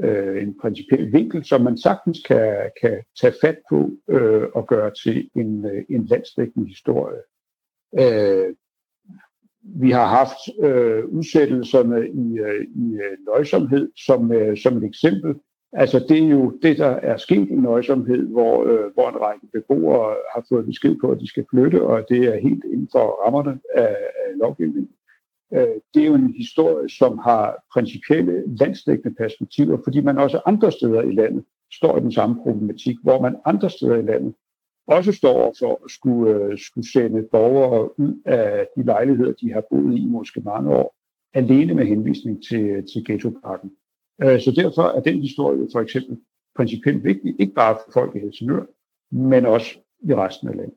øh, 0.05 0.43
en 0.43 0.59
principiel 0.61 1.13
vinkel, 1.13 1.45
som 1.45 1.61
man 1.61 1.79
sagtens 1.79 2.21
kan, 2.27 2.71
kan 2.81 3.03
tage 3.21 3.35
fat 3.41 3.59
på 3.71 3.91
øh, 4.09 4.43
og 4.55 4.67
gøre 4.67 4.91
til 5.05 5.31
en, 5.37 5.65
øh, 5.67 5.85
en 5.89 6.05
landsdækkende 6.05 6.69
historie. 6.69 7.21
Øh, 8.01 8.55
vi 9.65 9.91
har 9.91 10.07
haft 10.07 10.65
øh, 10.69 11.05
udsættelserne 11.05 12.09
i, 12.09 12.39
øh, 12.39 12.67
i 12.77 12.95
øh, 12.95 13.19
nøjsomhed 13.27 13.93
som, 14.07 14.33
øh, 14.33 14.57
som 14.59 14.77
et 14.77 14.85
eksempel. 14.85 15.35
Altså 15.77 15.99
det 16.09 16.25
er 16.25 16.29
jo 16.29 16.59
det, 16.63 16.79
der 16.79 16.87
er 16.87 17.17
sket 17.17 17.49
i 17.49 17.55
nøjsomhed, 17.55 18.27
hvor, 18.27 18.65
øh, 18.65 18.93
hvor 18.95 19.09
en 19.09 19.21
række 19.21 19.47
beboere 19.53 20.17
har 20.35 20.47
fået 20.49 20.67
besked 20.67 20.97
på, 21.01 21.11
at 21.11 21.21
de 21.21 21.29
skal 21.29 21.47
flytte, 21.51 21.83
og 21.83 22.05
det 22.09 22.25
er 22.25 22.41
helt 22.41 22.65
inden 22.65 22.89
for 22.93 23.25
rammerne 23.25 23.61
af, 23.75 23.97
af 24.25 24.39
lovgivningen. 24.39 24.91
Øh, 25.55 25.77
det 25.95 26.03
er 26.03 26.07
jo 26.07 26.15
en 26.15 26.35
historie, 26.37 26.89
som 26.89 27.19
har 27.19 27.65
principielle 27.73 28.57
landsdækkende 28.61 29.15
perspektiver, 29.15 29.79
fordi 29.85 30.01
man 30.01 30.19
også 30.19 30.41
andre 30.47 30.73
steder 30.73 31.03
i 31.03 31.13
landet 31.13 31.45
står 31.73 31.97
i 31.97 32.01
den 32.01 32.13
samme 32.13 32.37
problematik, 32.43 32.97
hvor 33.03 33.21
man 33.21 33.37
andre 33.45 33.71
steder 33.71 33.97
i 33.97 34.03
landet 34.03 34.35
også 34.87 35.13
står 35.13 35.55
for 35.59 35.85
at 35.85 35.91
skulle, 35.91 36.35
øh, 36.35 36.59
skulle 36.59 36.93
sende 36.93 37.29
borgere 37.33 38.01
ud 38.01 38.23
af 38.25 38.67
de 38.77 38.83
lejligheder, 38.83 39.33
de 39.33 39.53
har 39.53 39.65
boet 39.71 39.99
i 39.99 40.07
måske 40.07 40.41
mange 40.41 40.71
år, 40.71 40.95
alene 41.35 41.75
med 41.75 41.87
henvisning 41.87 42.43
til, 42.49 42.85
til 42.93 43.05
ghettoparken. 43.05 43.71
Øh, 44.23 44.41
så 44.41 44.53
derfor 44.57 44.83
er 44.83 45.01
den 45.01 45.21
historie 45.21 45.69
for 45.73 45.81
eksempel 45.81 46.19
principielt 46.57 47.05
vigtig, 47.05 47.37
ikke 47.39 47.55
bare 47.55 47.77
for 47.85 47.93
folk 47.93 48.17
i 48.17 48.19
Helsingør, 48.19 48.65
men 49.11 49.47
også 49.47 49.79
i 50.03 50.15
resten 50.15 50.49
af 50.49 50.57
landet. 50.57 50.75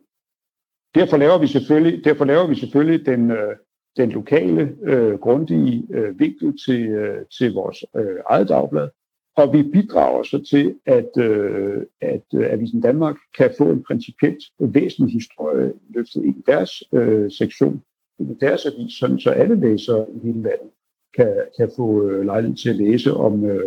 Derfor 0.96 1.18
laver 1.18 1.38
vi 1.38 1.48
selvfølgelig, 1.48 2.06
derfor 2.06 2.26
laver 2.26 2.48
vi 2.48 2.56
selvfølgelig 2.56 3.06
den, 3.06 3.32
øh, 3.32 3.56
den 3.98 4.10
lokale, 4.12 4.76
øh, 4.84 5.14
grundige 5.14 5.88
øh, 5.94 6.20
vinkel 6.20 6.58
til, 6.66 6.88
øh, 6.90 7.26
til 7.38 7.54
vores 7.54 7.86
øh, 7.96 8.20
eget 8.30 8.50
dagblad. 8.50 8.90
og 9.36 9.54
vi 9.54 9.64
bidrager 9.64 10.24
så 10.24 10.44
til, 10.50 10.76
at, 10.86 11.18
øh, 11.18 11.86
at 12.02 12.24
øh, 12.36 12.54
Avisen 12.54 12.82
Danmark 12.82 13.16
kan 13.38 13.54
få 13.58 13.72
en 13.72 13.84
principielt 13.84 14.44
væsentlig 14.60 15.14
historie 15.14 15.74
løftet 15.90 16.26
i 16.26 16.34
deres 16.46 16.84
øh, 16.94 17.32
sektion, 17.32 17.84
i 18.20 18.24
deres 18.42 18.66
avis, 18.66 18.94
sådan 18.94 19.20
så 19.20 19.30
alle 19.30 19.60
læsere 19.60 20.06
i 20.16 20.20
hele 20.28 20.42
landet 20.42 20.72
kan, 21.16 21.34
kan 21.58 21.72
få 21.76 22.10
øh, 22.10 22.26
lejlighed 22.26 22.58
til 22.58 22.70
at 22.70 22.76
læse 22.76 23.14
om, 23.14 23.46
øh, 23.46 23.62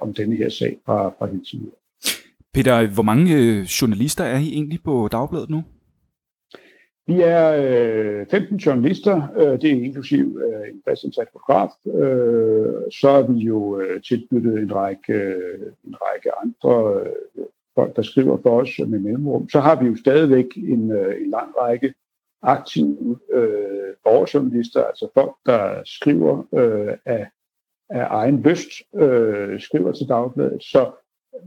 om 0.00 0.14
denne 0.14 0.36
her 0.36 0.48
sag 0.48 0.78
fra, 0.86 1.08
fra 1.18 1.26
Helsingør. 1.26 1.70
Peter, 2.54 2.94
hvor 2.94 3.02
mange 3.02 3.36
øh, 3.36 3.62
journalister 3.62 4.24
er 4.24 4.38
I 4.38 4.48
egentlig 4.52 4.80
på 4.84 5.08
Dagbladet 5.12 5.50
nu? 5.50 5.62
Vi 7.06 7.20
er 7.20 7.46
øh, 8.20 8.26
15 8.30 8.56
journalister, 8.56 9.28
øh, 9.36 9.60
det 9.60 9.64
er 9.64 9.84
inklusiv 9.84 10.40
øh, 10.44 10.68
en 10.74 10.82
fastansat 10.88 11.28
fotograf. 11.32 11.70
Øh, 11.86 12.74
så 13.00 13.08
er 13.08 13.32
vi 13.32 13.38
jo 13.38 13.80
øh, 13.80 14.02
tilknyttet 14.02 14.58
en 14.58 14.74
række, 14.74 15.12
øh, 15.12 15.72
en 15.86 15.94
række 15.94 16.30
andre 16.42 17.00
øh, 17.00 17.44
folk, 17.74 17.96
der 17.96 18.02
skriver 18.02 18.38
for 18.42 18.60
os 18.60 18.78
med 18.78 18.98
mellemrum. 18.98 19.48
Så 19.48 19.60
har 19.60 19.80
vi 19.80 19.86
jo 19.86 19.96
stadigvæk 19.96 20.46
en, 20.56 20.90
øh, 20.90 21.22
en 21.22 21.30
lang 21.30 21.50
række 21.60 21.94
aktive 22.42 23.18
øh, 23.32 23.94
borgerjournalister, 24.04 24.84
altså 24.84 25.08
folk, 25.14 25.32
der 25.46 25.82
skriver 25.84 26.44
øh, 26.54 26.96
af, 27.04 27.26
af 27.90 28.06
egen 28.10 28.40
lyst, 28.40 28.70
øh, 28.94 29.60
skriver 29.60 29.92
til 29.92 30.08
Dagbladet. 30.08 30.62
Så 30.62 30.90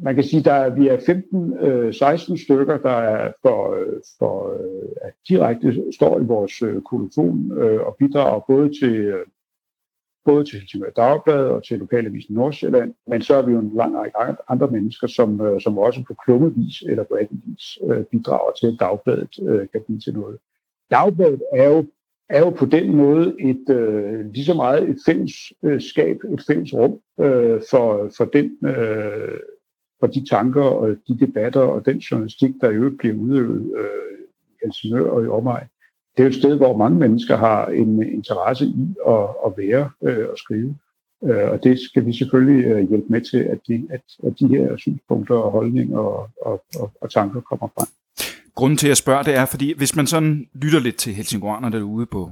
man 0.01 0.15
kan 0.15 0.23
sige, 0.23 0.51
at 0.51 0.75
vi 0.75 0.87
er 0.87 0.97
15-16 0.97 2.31
øh, 2.31 2.37
stykker, 2.37 2.77
der 2.77 2.97
er 2.97 3.31
for, 3.41 3.73
øh, 3.75 4.01
for 4.19 4.53
øh, 4.53 5.11
direkte 5.29 5.93
står 5.95 6.19
i 6.19 6.23
vores 6.23 6.61
øh, 6.61 6.81
kolofon 6.81 7.51
øh, 7.57 7.81
og 7.81 7.95
bidrager 7.99 8.39
både 8.39 8.79
til, 8.79 8.95
øh, 8.95 9.25
både 10.25 10.45
til 10.45 10.59
Helsingør 10.59 10.89
Dagblad 10.89 11.45
og 11.45 11.63
til 11.63 11.79
Lokalavisen 11.79 12.35
Nordsjælland, 12.35 12.93
men 13.07 13.21
så 13.21 13.35
er 13.35 13.41
vi 13.41 13.51
jo 13.51 13.59
en 13.59 13.71
lang 13.75 13.95
række 13.97 14.41
andre 14.49 14.67
mennesker, 14.67 15.07
som, 15.07 15.41
øh, 15.41 15.61
som 15.61 15.77
også 15.77 16.03
på 16.07 16.13
klummevis 16.25 16.81
eller 16.81 17.03
på 17.03 17.15
anden 17.15 17.43
vis 17.45 17.77
øh, 17.83 18.03
bidrager 18.05 18.51
til, 18.51 18.67
at 18.67 18.79
Dagbladet 18.79 19.39
øh, 19.47 19.67
kan 19.69 19.81
blive 19.85 19.99
til 19.99 20.13
noget. 20.13 20.37
Dagbladet 20.93 21.41
er 21.53 21.69
jo, 21.69 21.85
er 22.29 22.39
jo 22.39 22.49
på 22.49 22.65
den 22.65 22.95
måde 22.95 23.35
et 23.39 23.69
øh, 23.69 24.25
lige 24.33 24.45
så 24.45 24.53
meget 24.53 24.89
et 24.89 24.97
fællesskab, 25.05 26.17
øh, 26.23 26.33
et 26.33 26.43
fælles 26.47 26.73
rum 26.73 26.99
øh, 27.19 27.61
for, 27.69 28.11
for 28.17 28.25
den 28.25 28.57
øh, 28.65 29.39
for 29.99 30.07
de 30.07 30.25
tanker 30.29 30.63
og 30.63 30.95
de 31.07 31.19
debatter 31.19 31.61
og 31.61 31.85
den 31.85 31.97
journalistik, 31.97 32.51
der 32.61 32.69
i 32.69 32.73
øvrigt 32.73 32.97
bliver 32.97 33.15
udøvet 33.15 33.73
øh, 33.77 34.19
i 34.49 34.53
Helsingør 34.63 35.09
og 35.09 35.23
i 35.23 35.27
omegn. 35.27 35.67
Det 36.17 36.23
er 36.23 36.27
et 36.27 36.35
sted, 36.35 36.57
hvor 36.57 36.77
mange 36.77 36.99
mennesker 36.99 37.37
har 37.37 37.67
en 37.67 38.03
interesse 38.03 38.65
i 38.65 38.95
at, 39.07 39.27
at 39.45 39.53
være 39.57 39.89
øh, 40.03 40.29
og 40.29 40.37
skrive. 40.37 40.75
Øh, 41.23 41.51
og 41.51 41.63
det 41.63 41.79
skal 41.79 42.05
vi 42.05 42.13
selvfølgelig 42.13 42.65
øh, 42.65 42.89
hjælpe 42.89 43.07
med 43.09 43.21
til, 43.21 43.37
at 43.37 43.59
de, 43.67 43.87
at, 43.89 44.01
at 44.23 44.33
de 44.39 44.47
her 44.47 44.77
synspunkter 44.77 45.35
og 45.35 45.51
holdninger 45.51 45.99
og, 45.99 46.29
og, 46.41 46.63
og, 46.79 46.91
og 47.01 47.11
tanker 47.11 47.41
kommer 47.41 47.67
frem. 47.67 48.02
Grunden 48.55 48.77
til 48.77 48.87
at 48.87 48.97
spørge, 48.97 49.23
det 49.23 49.35
er, 49.35 49.45
fordi 49.45 49.73
hvis 49.77 49.95
man 49.95 50.07
sådan 50.07 50.45
lytter 50.61 50.79
lidt 50.79 50.95
til 50.95 51.13
Helsingørerne 51.13 51.71
derude 51.71 52.05
på 52.05 52.31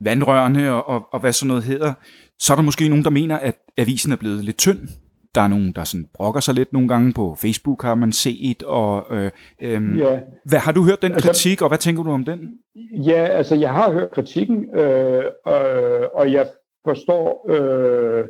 vandrørene 0.00 0.72
og, 0.72 0.88
og, 0.88 1.08
og 1.12 1.20
hvad 1.20 1.32
sådan 1.32 1.48
noget 1.48 1.64
hedder, 1.64 1.92
så 2.38 2.52
er 2.52 2.56
der 2.56 2.62
måske 2.62 2.88
nogen, 2.88 3.04
der 3.04 3.10
mener, 3.10 3.38
at 3.38 3.56
avisen 3.76 4.12
er 4.12 4.16
blevet 4.16 4.44
lidt 4.44 4.58
tynd 4.58 4.88
der 5.34 5.40
er 5.40 5.48
nogen, 5.48 5.72
der 5.72 5.84
sådan 5.84 6.06
brokker 6.14 6.40
sig 6.40 6.54
lidt 6.54 6.72
nogle 6.72 6.88
gange 6.88 7.12
på 7.12 7.36
Facebook, 7.38 7.82
har 7.82 7.94
man 7.94 8.12
set. 8.12 8.62
Og, 8.62 9.06
øh, 9.10 9.30
øh, 9.62 9.98
ja. 9.98 10.20
hvad, 10.44 10.58
har 10.58 10.72
du 10.72 10.84
hørt 10.84 11.02
den 11.02 11.12
altså, 11.12 11.28
kritik, 11.28 11.62
og 11.62 11.68
hvad 11.68 11.78
tænker 11.78 12.02
du 12.02 12.10
om 12.10 12.24
den? 12.24 12.58
Ja, 13.06 13.26
altså 13.26 13.54
jeg 13.54 13.72
har 13.72 13.92
hørt 13.92 14.10
kritikken, 14.10 14.78
øh, 14.78 15.24
øh, 15.48 16.02
og 16.14 16.32
jeg 16.32 16.46
forstår, 16.84 17.46
øh, 17.50 18.24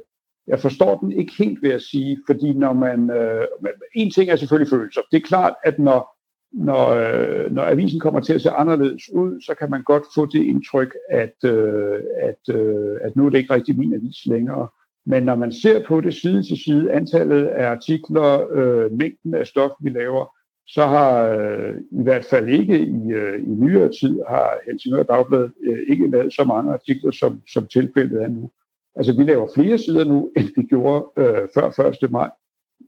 jeg 0.46 0.60
forstår 0.60 0.98
den 0.98 1.12
ikke 1.12 1.32
helt, 1.38 1.62
vil 1.62 1.70
jeg 1.70 1.80
sige, 1.80 2.18
fordi 2.26 2.52
når 2.52 2.72
man, 2.72 3.10
øh, 3.10 3.46
en 3.94 4.10
ting 4.10 4.30
er 4.30 4.36
selvfølgelig 4.36 4.70
følelser. 4.70 5.00
Det 5.10 5.16
er 5.16 5.26
klart, 5.26 5.54
at 5.64 5.78
når, 5.78 6.16
når, 6.52 6.88
øh, 6.88 7.52
når 7.52 7.62
avisen 7.62 8.00
kommer 8.00 8.20
til 8.20 8.32
at 8.32 8.40
se 8.40 8.50
anderledes 8.50 9.12
ud, 9.12 9.40
så 9.40 9.54
kan 9.54 9.70
man 9.70 9.82
godt 9.82 10.02
få 10.14 10.26
det 10.26 10.42
indtryk, 10.42 10.94
at, 11.10 11.34
øh, 11.44 12.00
at, 12.22 12.54
øh, 12.54 12.96
at 13.00 13.16
nu 13.16 13.26
er 13.26 13.30
det 13.30 13.38
ikke 13.38 13.54
rigtig 13.54 13.78
min 13.78 13.94
avis 13.94 14.26
længere. 14.26 14.68
Men 15.06 15.22
når 15.22 15.34
man 15.34 15.52
ser 15.52 15.86
på 15.86 16.00
det 16.00 16.14
side 16.14 16.42
til 16.42 16.56
side, 16.64 16.92
antallet 16.92 17.46
af 17.46 17.70
artikler, 17.70 18.52
øh, 18.52 18.92
mængden 18.92 19.34
af 19.34 19.46
stof, 19.46 19.70
vi 19.80 19.90
laver, 19.90 20.36
så 20.66 20.86
har 20.86 21.28
øh, 21.28 21.74
i 21.90 22.02
hvert 22.02 22.24
fald 22.24 22.48
ikke 22.48 22.78
i, 22.78 23.12
øh, 23.12 23.42
i 23.42 23.50
nyere 23.50 23.88
tid, 24.00 24.20
har 24.28 24.58
Helsingør 24.66 25.02
Dagblad 25.02 25.48
øh, 25.62 25.78
ikke 25.88 26.10
lavet 26.10 26.34
så 26.34 26.44
mange 26.44 26.72
artikler, 26.72 27.10
som, 27.10 27.40
som 27.48 27.66
tilfældet 27.66 28.22
er 28.22 28.28
nu. 28.28 28.50
Altså 28.96 29.16
vi 29.16 29.22
laver 29.22 29.48
flere 29.54 29.78
sider 29.78 30.04
nu, 30.04 30.30
end 30.36 30.48
vi 30.56 30.62
gjorde 30.62 31.04
øh, 31.16 31.48
før 31.54 31.88
1. 32.02 32.10
maj. 32.10 32.30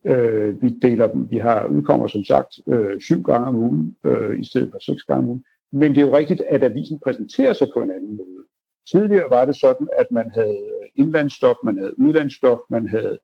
Øh, 0.04 0.62
vi 0.62 0.68
deler 0.68 1.06
dem, 1.06 1.30
vi 1.30 1.38
har 1.38 1.66
udkommer 1.66 2.06
som 2.06 2.24
sagt 2.24 2.58
øh, 2.66 3.00
syv 3.00 3.22
gange 3.22 3.46
om 3.46 3.56
ugen, 3.56 3.96
øh, 4.04 4.40
i 4.40 4.44
stedet 4.44 4.70
for 4.72 4.78
seks 4.78 5.02
gange 5.02 5.22
om 5.22 5.28
ugen. 5.28 5.44
Men 5.72 5.90
det 5.90 5.98
er 5.98 6.06
jo 6.06 6.16
rigtigt, 6.16 6.40
at 6.40 6.62
avisen 6.62 7.00
præsenterer 7.04 7.52
sig 7.52 7.68
på 7.74 7.82
en 7.82 7.90
anden 7.90 8.16
måde. 8.16 8.44
Tidligere 8.92 9.30
var 9.30 9.44
det 9.44 9.56
sådan, 9.56 9.88
at 9.98 10.06
man 10.10 10.30
havde 10.34 10.58
indlandsstof, 10.94 11.56
man 11.64 11.78
havde 11.78 11.98
udlandsstof, 11.98 12.58
man 12.70 12.88
havde 12.88 13.18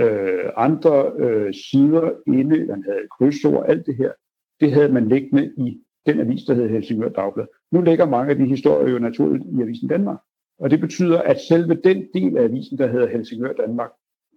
øh, 0.00 0.50
andre 0.56 1.12
øh, 1.18 1.54
sider 1.54 2.10
inde, 2.26 2.66
man 2.66 2.82
havde 2.82 3.08
krydsord, 3.18 3.64
alt 3.68 3.86
det 3.86 3.96
her. 3.96 4.12
Det 4.60 4.72
havde 4.72 4.92
man 4.92 5.08
liggende 5.08 5.52
i 5.56 5.80
den 6.06 6.20
avis, 6.20 6.42
der 6.42 6.54
hed 6.54 6.68
Helsingør 6.68 7.08
Dagblad. 7.08 7.46
Nu 7.72 7.80
ligger 7.80 8.06
mange 8.06 8.30
af 8.30 8.36
de 8.36 8.46
historier 8.46 8.92
jo 8.92 8.98
naturligt 8.98 9.44
i 9.58 9.62
Avisen 9.62 9.88
Danmark. 9.88 10.18
Og 10.58 10.70
det 10.70 10.80
betyder, 10.80 11.22
at 11.22 11.40
selve 11.40 11.74
den 11.74 12.06
del 12.14 12.36
af 12.36 12.42
avisen, 12.44 12.78
der 12.78 12.86
hedder 12.86 13.08
Helsingør 13.08 13.52
Danmark, 13.52 13.90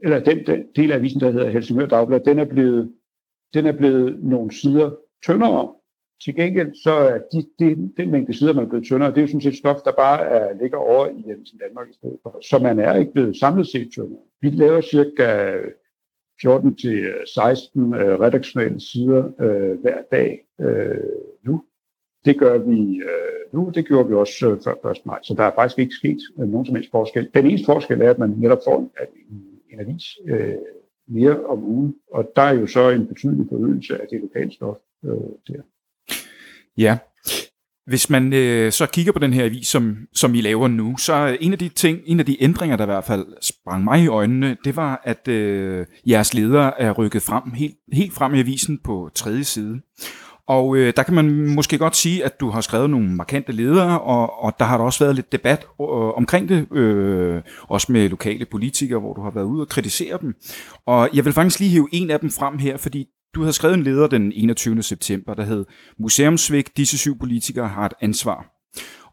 eller 0.03 0.19
den, 0.19 0.45
den 0.45 0.67
del 0.75 0.91
af 0.91 0.95
avisen, 0.95 1.19
der 1.19 1.31
hedder 1.31 1.49
Helsingør 1.49 1.85
Dagblad, 1.85 2.19
den 2.19 2.39
er 2.39 2.45
blevet, 2.45 2.93
den 3.53 3.65
er 3.65 3.71
blevet 3.71 4.23
nogle 4.23 4.51
sider 4.51 4.91
tyndere. 5.23 5.73
Til 6.23 6.35
gengæld 6.35 6.75
så 6.83 6.91
er 6.91 7.17
de, 7.17 7.45
de, 7.59 7.91
den 7.97 8.11
mængde 8.11 8.37
sider, 8.37 8.53
man 8.53 8.63
er 8.63 8.69
blevet 8.69 8.85
tyndere, 8.85 9.09
det 9.09 9.17
er 9.17 9.21
jo 9.21 9.27
sådan 9.27 9.41
set 9.41 9.57
stof, 9.57 9.81
der 9.85 9.91
bare 9.91 10.25
er, 10.25 10.53
ligger 10.61 10.77
over 10.77 11.07
i 11.07 11.31
Avisen 11.31 11.57
Danmark 11.57 11.89
i 11.89 11.93
stedet 11.93 12.17
for. 12.23 12.39
Så 12.49 12.59
man 12.59 12.79
er 12.79 12.95
ikke 12.95 13.13
blevet 13.13 13.37
samlet 13.37 13.67
set 13.67 13.91
tyndere. 13.91 14.21
Vi 14.41 14.49
laver 14.49 14.81
cirka 14.81 15.57
14-16 16.45 16.45
øh, 16.87 17.03
øh, 18.01 18.19
redaktionelle 18.19 18.79
sider 18.79 19.31
øh, 19.39 19.81
hver 19.81 20.01
dag 20.11 20.45
øh, 20.61 20.97
nu. 21.45 21.63
Det 22.25 22.39
gør 22.39 22.57
vi 22.57 22.97
øh, 22.97 23.43
nu, 23.53 23.71
det 23.75 23.87
gjorde 23.87 24.09
vi 24.09 24.13
også 24.13 24.49
øh, 24.49 24.59
før 24.63 24.91
1. 24.91 25.05
maj, 25.05 25.19
så 25.23 25.33
der 25.33 25.43
er 25.43 25.55
faktisk 25.55 25.79
ikke 25.79 25.93
sket 25.93 26.19
øh, 26.39 26.47
nogen 26.47 26.65
som 26.65 26.75
helst 26.75 26.91
forskel. 26.91 27.29
Den 27.33 27.45
eneste 27.45 27.65
forskel 27.65 28.01
er, 28.01 28.09
at 28.09 28.19
man 28.19 28.29
netop 28.29 28.59
får 28.65 28.79
en, 28.79 28.89
en, 29.29 29.52
en 29.73 29.79
avis 29.79 30.03
øh, 30.27 30.55
mere 31.07 31.45
om 31.45 31.63
ugen, 31.63 31.95
og 32.13 32.31
der 32.35 32.41
er 32.41 32.53
jo 32.53 32.67
så 32.67 32.89
en 32.89 33.07
betydelig 33.07 33.45
forøgelse 33.49 34.01
af 34.01 34.07
det 34.11 34.21
lokale 34.21 34.51
stof 34.51 34.77
øh, 35.05 35.11
der. 35.47 35.61
Ja. 36.77 36.97
Hvis 37.85 38.09
man 38.09 38.33
øh, 38.33 38.71
så 38.71 38.87
kigger 38.93 39.11
på 39.11 39.19
den 39.19 39.33
her 39.33 39.45
avis, 39.45 39.67
som, 39.67 39.97
som 40.13 40.35
I 40.35 40.41
laver 40.41 40.67
nu, 40.67 40.97
så 40.97 41.37
en 41.41 41.51
af 41.51 41.59
de 41.59 41.69
ting, 41.69 41.99
en 42.05 42.19
af 42.19 42.25
de 42.25 42.43
ændringer, 42.43 42.77
der 42.77 42.83
i 42.83 42.87
hvert 42.87 43.03
fald 43.03 43.25
sprang 43.41 43.83
mig 43.83 44.03
i 44.03 44.07
øjnene, 44.07 44.57
det 44.65 44.75
var, 44.75 45.01
at 45.03 45.27
øh, 45.27 45.85
jeres 46.07 46.33
leder 46.33 46.71
er 46.77 46.91
rykket 46.91 47.21
frem, 47.21 47.51
helt, 47.51 47.75
helt 47.93 48.13
frem 48.13 48.33
i 48.33 48.39
avisen 48.39 48.79
på 48.83 49.09
tredje 49.15 49.43
side. 49.43 49.81
Og 50.47 50.77
øh, 50.77 50.93
der 50.95 51.03
kan 51.03 51.13
man 51.13 51.55
måske 51.55 51.77
godt 51.77 51.95
sige, 51.95 52.25
at 52.25 52.39
du 52.39 52.49
har 52.49 52.61
skrevet 52.61 52.89
nogle 52.89 53.09
markante 53.09 53.51
ledere, 53.51 54.01
og, 54.01 54.43
og 54.43 54.53
der 54.59 54.65
har 54.65 54.77
der 54.77 54.85
også 54.85 55.03
været 55.03 55.15
lidt 55.15 55.31
debat 55.31 55.63
øh, 55.81 55.87
omkring 56.17 56.49
det, 56.49 56.71
øh, 56.71 57.41
også 57.61 57.91
med 57.91 58.09
lokale 58.09 58.45
politikere, 58.45 58.99
hvor 58.99 59.13
du 59.13 59.21
har 59.21 59.31
været 59.31 59.45
ude 59.45 59.61
og 59.61 59.67
kritisere 59.67 60.17
dem. 60.21 60.35
Og 60.85 61.09
jeg 61.13 61.25
vil 61.25 61.33
faktisk 61.33 61.59
lige 61.59 61.71
hive 61.71 61.87
en 61.91 62.09
af 62.09 62.19
dem 62.19 62.31
frem 62.31 62.57
her, 62.57 62.77
fordi 62.77 63.07
du 63.35 63.41
havde 63.41 63.53
skrevet 63.53 63.77
en 63.77 63.83
leder 63.83 64.07
den 64.07 64.31
21. 64.35 64.83
september, 64.83 65.33
der 65.33 65.43
hed 65.43 65.65
Museumsvæk, 65.99 66.77
disse 66.77 66.97
syv 66.97 67.19
politikere 67.19 67.67
har 67.67 67.85
et 67.85 67.93
ansvar. 68.01 68.45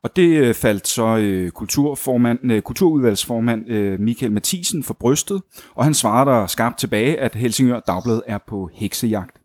Og 0.02 0.16
det 0.16 0.28
øh, 0.28 0.54
faldt 0.54 0.88
så 0.88 1.16
øh, 1.16 1.50
kulturformand, 1.50 2.52
øh, 2.52 2.62
kulturudvalgsformand 2.62 3.70
øh, 3.70 4.00
Michael 4.00 4.32
Mathisen 4.32 4.82
for 4.82 4.94
brystet, 4.94 5.42
og 5.74 5.84
han 5.84 5.94
svarede 5.94 6.30
der 6.30 6.46
skarpt 6.46 6.78
tilbage, 6.78 7.20
at 7.20 7.34
Helsingør 7.34 7.80
Dagblad 7.80 8.20
er 8.26 8.38
på 8.48 8.70
heksejagt. 8.74 9.36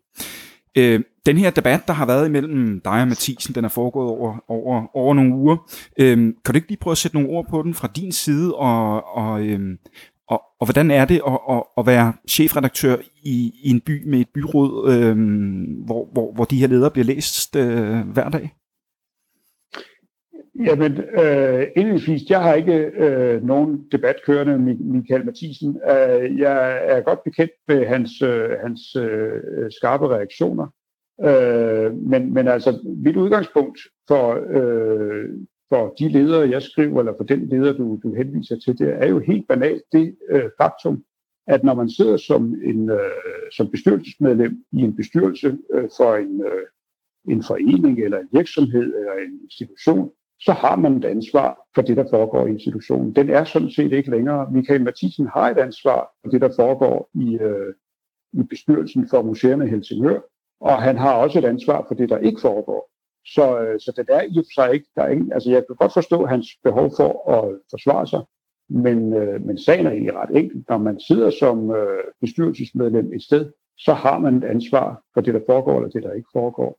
Øh, 0.76 1.00
den 1.26 1.38
her 1.38 1.50
debat, 1.50 1.88
der 1.88 1.92
har 1.92 2.06
været 2.06 2.26
imellem 2.26 2.80
dig 2.80 3.00
og 3.00 3.08
Mathisen, 3.08 3.54
den 3.54 3.64
er 3.64 3.68
foregået 3.68 4.08
over, 4.08 4.44
over, 4.48 4.96
over 4.96 5.14
nogle 5.14 5.34
uger. 5.34 5.56
Øh, 5.98 6.16
kan 6.16 6.34
du 6.52 6.54
ikke 6.54 6.68
lige 6.68 6.78
prøve 6.78 6.92
at 6.92 6.98
sætte 6.98 7.16
nogle 7.16 7.30
ord 7.30 7.46
på 7.50 7.62
den 7.62 7.74
fra 7.74 7.88
din 7.96 8.12
side, 8.12 8.54
og, 8.54 9.04
og, 9.16 9.46
øh, 9.46 9.78
og, 10.28 10.42
og 10.60 10.66
hvordan 10.66 10.90
er 10.90 11.04
det 11.04 11.20
at, 11.26 11.38
at, 11.50 11.62
at 11.78 11.86
være 11.86 12.12
chefredaktør 12.28 12.96
i, 13.22 13.52
i 13.62 13.70
en 13.70 13.80
by 13.80 14.08
med 14.08 14.20
et 14.20 14.28
byråd, 14.34 14.92
øh, 14.92 15.16
hvor, 15.86 16.08
hvor, 16.12 16.32
hvor 16.34 16.44
de 16.44 16.56
her 16.56 16.66
ledere 16.66 16.90
bliver 16.90 17.04
læst 17.04 17.56
øh, 17.56 17.98
hver 18.08 18.28
dag? 18.28 18.54
Jamen, 20.64 20.92
øh, 20.98 21.66
indledningsvis, 21.76 22.30
jeg 22.30 22.42
har 22.42 22.54
ikke 22.54 22.74
øh, 22.74 23.44
nogen 23.44 23.88
debat 23.92 24.16
kørende 24.26 24.58
med 24.58 24.74
Michael 24.74 25.24
Mathisen. 25.24 25.80
Øh, 25.90 26.38
jeg 26.38 26.80
er 26.86 27.00
godt 27.00 27.24
bekendt 27.24 27.52
med 27.68 27.86
hans, 27.86 28.22
øh, 28.22 28.50
hans 28.50 28.96
øh, 28.96 29.70
skarpe 29.70 30.08
reaktioner. 30.08 30.66
Øh, 31.24 31.94
men, 31.94 32.34
men 32.34 32.48
altså, 32.48 32.94
mit 33.04 33.16
udgangspunkt 33.16 33.78
for, 34.08 34.44
øh, 34.50 35.28
for 35.68 35.94
de 35.98 36.08
ledere, 36.08 36.50
jeg 36.50 36.62
skriver, 36.62 36.98
eller 36.98 37.14
for 37.16 37.24
den 37.24 37.48
leder, 37.48 37.72
du, 37.72 38.00
du 38.02 38.14
henviser 38.14 38.56
til, 38.64 38.78
det 38.78 39.02
er 39.02 39.08
jo 39.08 39.18
helt 39.18 39.48
banalt 39.48 39.82
det 39.92 40.16
øh, 40.30 40.50
faktum, 40.60 41.04
at 41.46 41.64
når 41.64 41.74
man 41.74 41.90
sidder 41.90 42.16
som, 42.16 42.54
en, 42.64 42.90
øh, 42.90 43.50
som 43.52 43.70
bestyrelsesmedlem 43.70 44.64
i 44.72 44.80
en 44.80 44.96
bestyrelse 44.96 45.58
øh, 45.74 45.88
for 45.96 46.16
en, 46.16 46.40
øh, 46.40 46.66
en 47.32 47.42
forening 47.42 48.04
eller 48.04 48.18
en 48.18 48.28
virksomhed 48.32 48.94
eller 48.94 49.12
en 49.12 49.40
institution, 49.44 50.10
så 50.40 50.52
har 50.52 50.76
man 50.76 50.96
et 50.96 51.04
ansvar 51.04 51.58
for 51.74 51.82
det, 51.82 51.96
der 51.96 52.06
foregår 52.10 52.46
i 52.46 52.50
institutionen. 52.50 53.16
Den 53.16 53.30
er 53.30 53.44
sådan 53.44 53.70
set 53.70 53.92
ikke 53.92 54.10
længere. 54.10 54.50
Michael 54.50 54.84
Mathisen 54.84 55.26
har 55.26 55.50
et 55.50 55.58
ansvar 55.58 56.10
for 56.24 56.30
det, 56.30 56.40
der 56.40 56.52
foregår 56.56 57.10
i, 57.14 57.38
øh, 57.40 57.74
i 58.32 58.42
bestyrelsen 58.42 59.08
for 59.08 59.22
museerne 59.22 59.66
i 59.66 59.68
Helsingør, 59.68 60.20
og 60.60 60.82
han 60.82 60.96
har 60.96 61.12
også 61.12 61.38
et 61.38 61.44
ansvar 61.44 61.84
for 61.88 61.94
det, 61.94 62.08
der 62.08 62.18
ikke 62.18 62.40
foregår. 62.40 62.90
Så, 63.26 63.60
øh, 63.60 63.80
så 63.80 63.92
det 63.96 64.06
er 64.08 64.22
i 64.22 64.38
og 64.38 64.44
for 64.44 64.54
sig 64.54 64.74
ikke, 64.74 64.86
der 64.96 65.02
er 65.02 65.08
ingen, 65.08 65.32
altså 65.32 65.50
jeg 65.50 65.66
kan 65.66 65.76
godt 65.76 65.92
forstå 65.92 66.26
hans 66.26 66.46
behov 66.64 66.90
for 66.96 67.30
at 67.30 67.58
forsvare 67.70 68.06
sig, 68.06 68.22
men, 68.68 69.12
øh, 69.12 69.40
men 69.46 69.58
sagen 69.58 69.86
er 69.86 69.90
egentlig 69.90 70.14
ret 70.14 70.36
enkelt. 70.36 70.68
Når 70.68 70.78
man 70.78 71.00
sidder 71.00 71.30
som 71.30 71.70
øh, 71.70 72.04
bestyrelsesmedlem 72.20 73.12
et 73.12 73.22
sted, 73.22 73.52
så 73.78 73.92
har 73.92 74.18
man 74.18 74.36
et 74.36 74.44
ansvar 74.44 75.02
for 75.14 75.20
det, 75.20 75.34
der 75.34 75.40
foregår, 75.46 75.76
eller 75.76 75.90
det, 75.90 76.02
der 76.02 76.12
ikke 76.12 76.28
foregår. 76.32 76.78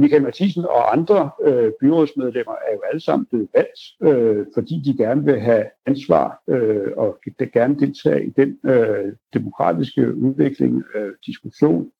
Michael 0.00 0.22
Mathisen 0.22 0.64
og 0.64 0.92
andre 0.92 1.30
øh, 1.42 1.72
byrådsmedlemmer 1.80 2.52
er 2.52 2.72
jo 2.74 2.80
alle 2.90 3.00
sammen 3.00 3.26
blevet 3.26 3.48
valgt, 3.54 3.80
øh, 4.02 4.46
fordi 4.54 4.82
de 4.84 4.96
gerne 4.96 5.24
vil 5.24 5.40
have 5.40 5.64
ansvar 5.86 6.42
øh, 6.48 6.92
og 6.96 7.18
de 7.38 7.46
gerne 7.46 7.78
deltage 7.78 8.26
i 8.26 8.30
den 8.30 8.58
øh, 8.66 9.12
demokratiske 9.34 10.14
udvikling, 10.14 10.84
øh, 10.94 11.12
diskussion 11.26 11.90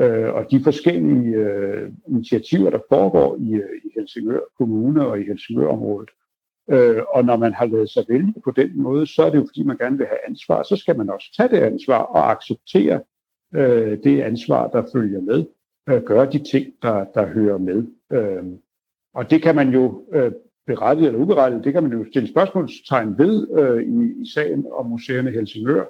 øh, 0.00 0.34
og 0.34 0.46
de 0.50 0.60
forskellige 0.64 1.36
øh, 1.36 1.92
initiativer, 2.08 2.70
der 2.70 2.78
foregår 2.88 3.36
i, 3.36 3.52
øh, 3.52 3.76
i 3.84 3.88
Helsingør 3.94 4.40
Kommune 4.58 5.06
og 5.06 5.20
i 5.20 5.22
Helsingørområdet. 5.22 6.10
Øh, 6.70 7.02
og 7.14 7.24
når 7.24 7.36
man 7.36 7.52
har 7.52 7.66
lavet 7.66 7.90
sig 7.90 8.04
vælge 8.08 8.34
på 8.44 8.50
den 8.50 8.82
måde, 8.82 9.06
så 9.06 9.22
er 9.22 9.30
det 9.30 9.38
jo 9.38 9.46
fordi, 9.48 9.62
man 9.62 9.76
gerne 9.76 9.98
vil 9.98 10.06
have 10.06 10.28
ansvar. 10.28 10.62
Så 10.62 10.76
skal 10.76 10.96
man 10.96 11.10
også 11.10 11.34
tage 11.36 11.48
det 11.48 11.58
ansvar 11.58 11.98
og 11.98 12.30
acceptere 12.30 13.00
øh, 13.54 13.98
det 14.04 14.20
ansvar, 14.20 14.68
der 14.68 14.82
følger 14.92 15.20
med 15.20 15.44
øh, 15.88 16.02
gøre 16.02 16.30
de 16.32 16.38
ting, 16.38 16.66
der, 16.82 17.04
der 17.04 17.26
hører 17.26 17.58
med. 17.58 17.86
Øh, 18.12 18.44
og 19.14 19.30
det 19.30 19.42
kan 19.42 19.54
man 19.54 19.68
jo 19.68 20.04
øh, 20.12 20.32
berettiget 20.66 21.08
eller 21.08 21.20
uberettiget, 21.20 21.64
det 21.64 21.72
kan 21.72 21.82
man 21.82 21.92
jo 21.92 22.04
stille 22.10 22.28
spørgsmålstegn 22.28 23.18
ved 23.18 23.48
øh, 23.58 23.82
i, 23.82 24.22
i 24.22 24.30
sagen 24.34 24.66
om 24.72 24.86
museerne 24.86 25.30
Helsingør, 25.30 25.84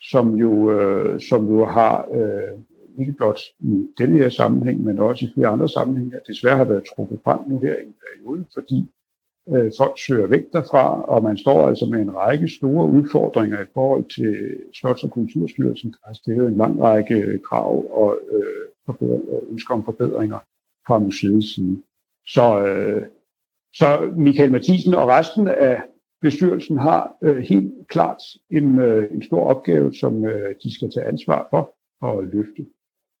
som 0.00 0.34
jo, 0.34 0.70
øh, 0.70 1.20
som 1.20 1.48
jo 1.48 1.64
har 1.64 2.08
øh, 2.14 2.58
ikke 2.98 3.12
blot 3.12 3.40
i 3.60 3.88
denne 3.98 4.18
her 4.18 4.28
sammenhæng, 4.28 4.84
men 4.84 4.98
også 4.98 5.24
i 5.24 5.30
flere 5.34 5.48
andre 5.48 5.68
sammenhænge, 5.68 6.20
desværre 6.26 6.56
har 6.56 6.64
været 6.64 6.84
trukket 6.96 7.20
frem 7.24 7.40
nu 7.46 7.58
her 7.58 7.76
i 7.76 7.86
en 7.86 7.94
periode, 8.04 8.44
fordi 8.54 8.90
øh, 9.48 9.72
folk 9.78 9.98
søger 9.98 10.26
væk 10.26 10.52
derfra, 10.52 11.02
og 11.02 11.22
man 11.22 11.36
står 11.36 11.68
altså 11.68 11.86
med 11.86 12.00
en 12.00 12.14
række 12.14 12.48
store 12.48 12.86
udfordringer 12.88 13.62
i 13.62 13.72
forhold 13.74 14.04
til 14.04 14.56
Slots- 14.72 15.04
og 15.04 15.10
Kulturstyrelsen, 15.10 15.90
der 15.90 16.06
har 16.06 16.14
stillet 16.14 16.46
en 16.46 16.56
lang 16.56 16.82
række 16.82 17.14
øh, 17.14 17.40
krav 17.40 17.84
og 17.90 18.18
øh, 18.32 18.73
ønsker 19.50 19.74
om 19.74 19.84
forbedringer 19.84 20.38
fra 20.86 20.98
museets 20.98 21.54
side. 21.54 21.82
Så, 22.26 22.66
øh, 22.66 23.02
så 23.74 24.12
Michael 24.16 24.52
Mathisen 24.52 24.94
og 24.94 25.08
resten 25.08 25.48
af 25.48 25.82
bestyrelsen 26.20 26.78
har 26.78 27.16
øh, 27.22 27.36
helt 27.36 27.72
klart 27.88 28.22
en, 28.50 28.78
øh, 28.78 29.12
en 29.12 29.22
stor 29.22 29.44
opgave, 29.46 29.94
som 29.94 30.24
øh, 30.24 30.54
de 30.62 30.74
skal 30.74 30.90
tage 30.90 31.06
ansvar 31.06 31.46
for 31.50 31.74
og 32.00 32.24
løfte. 32.24 32.66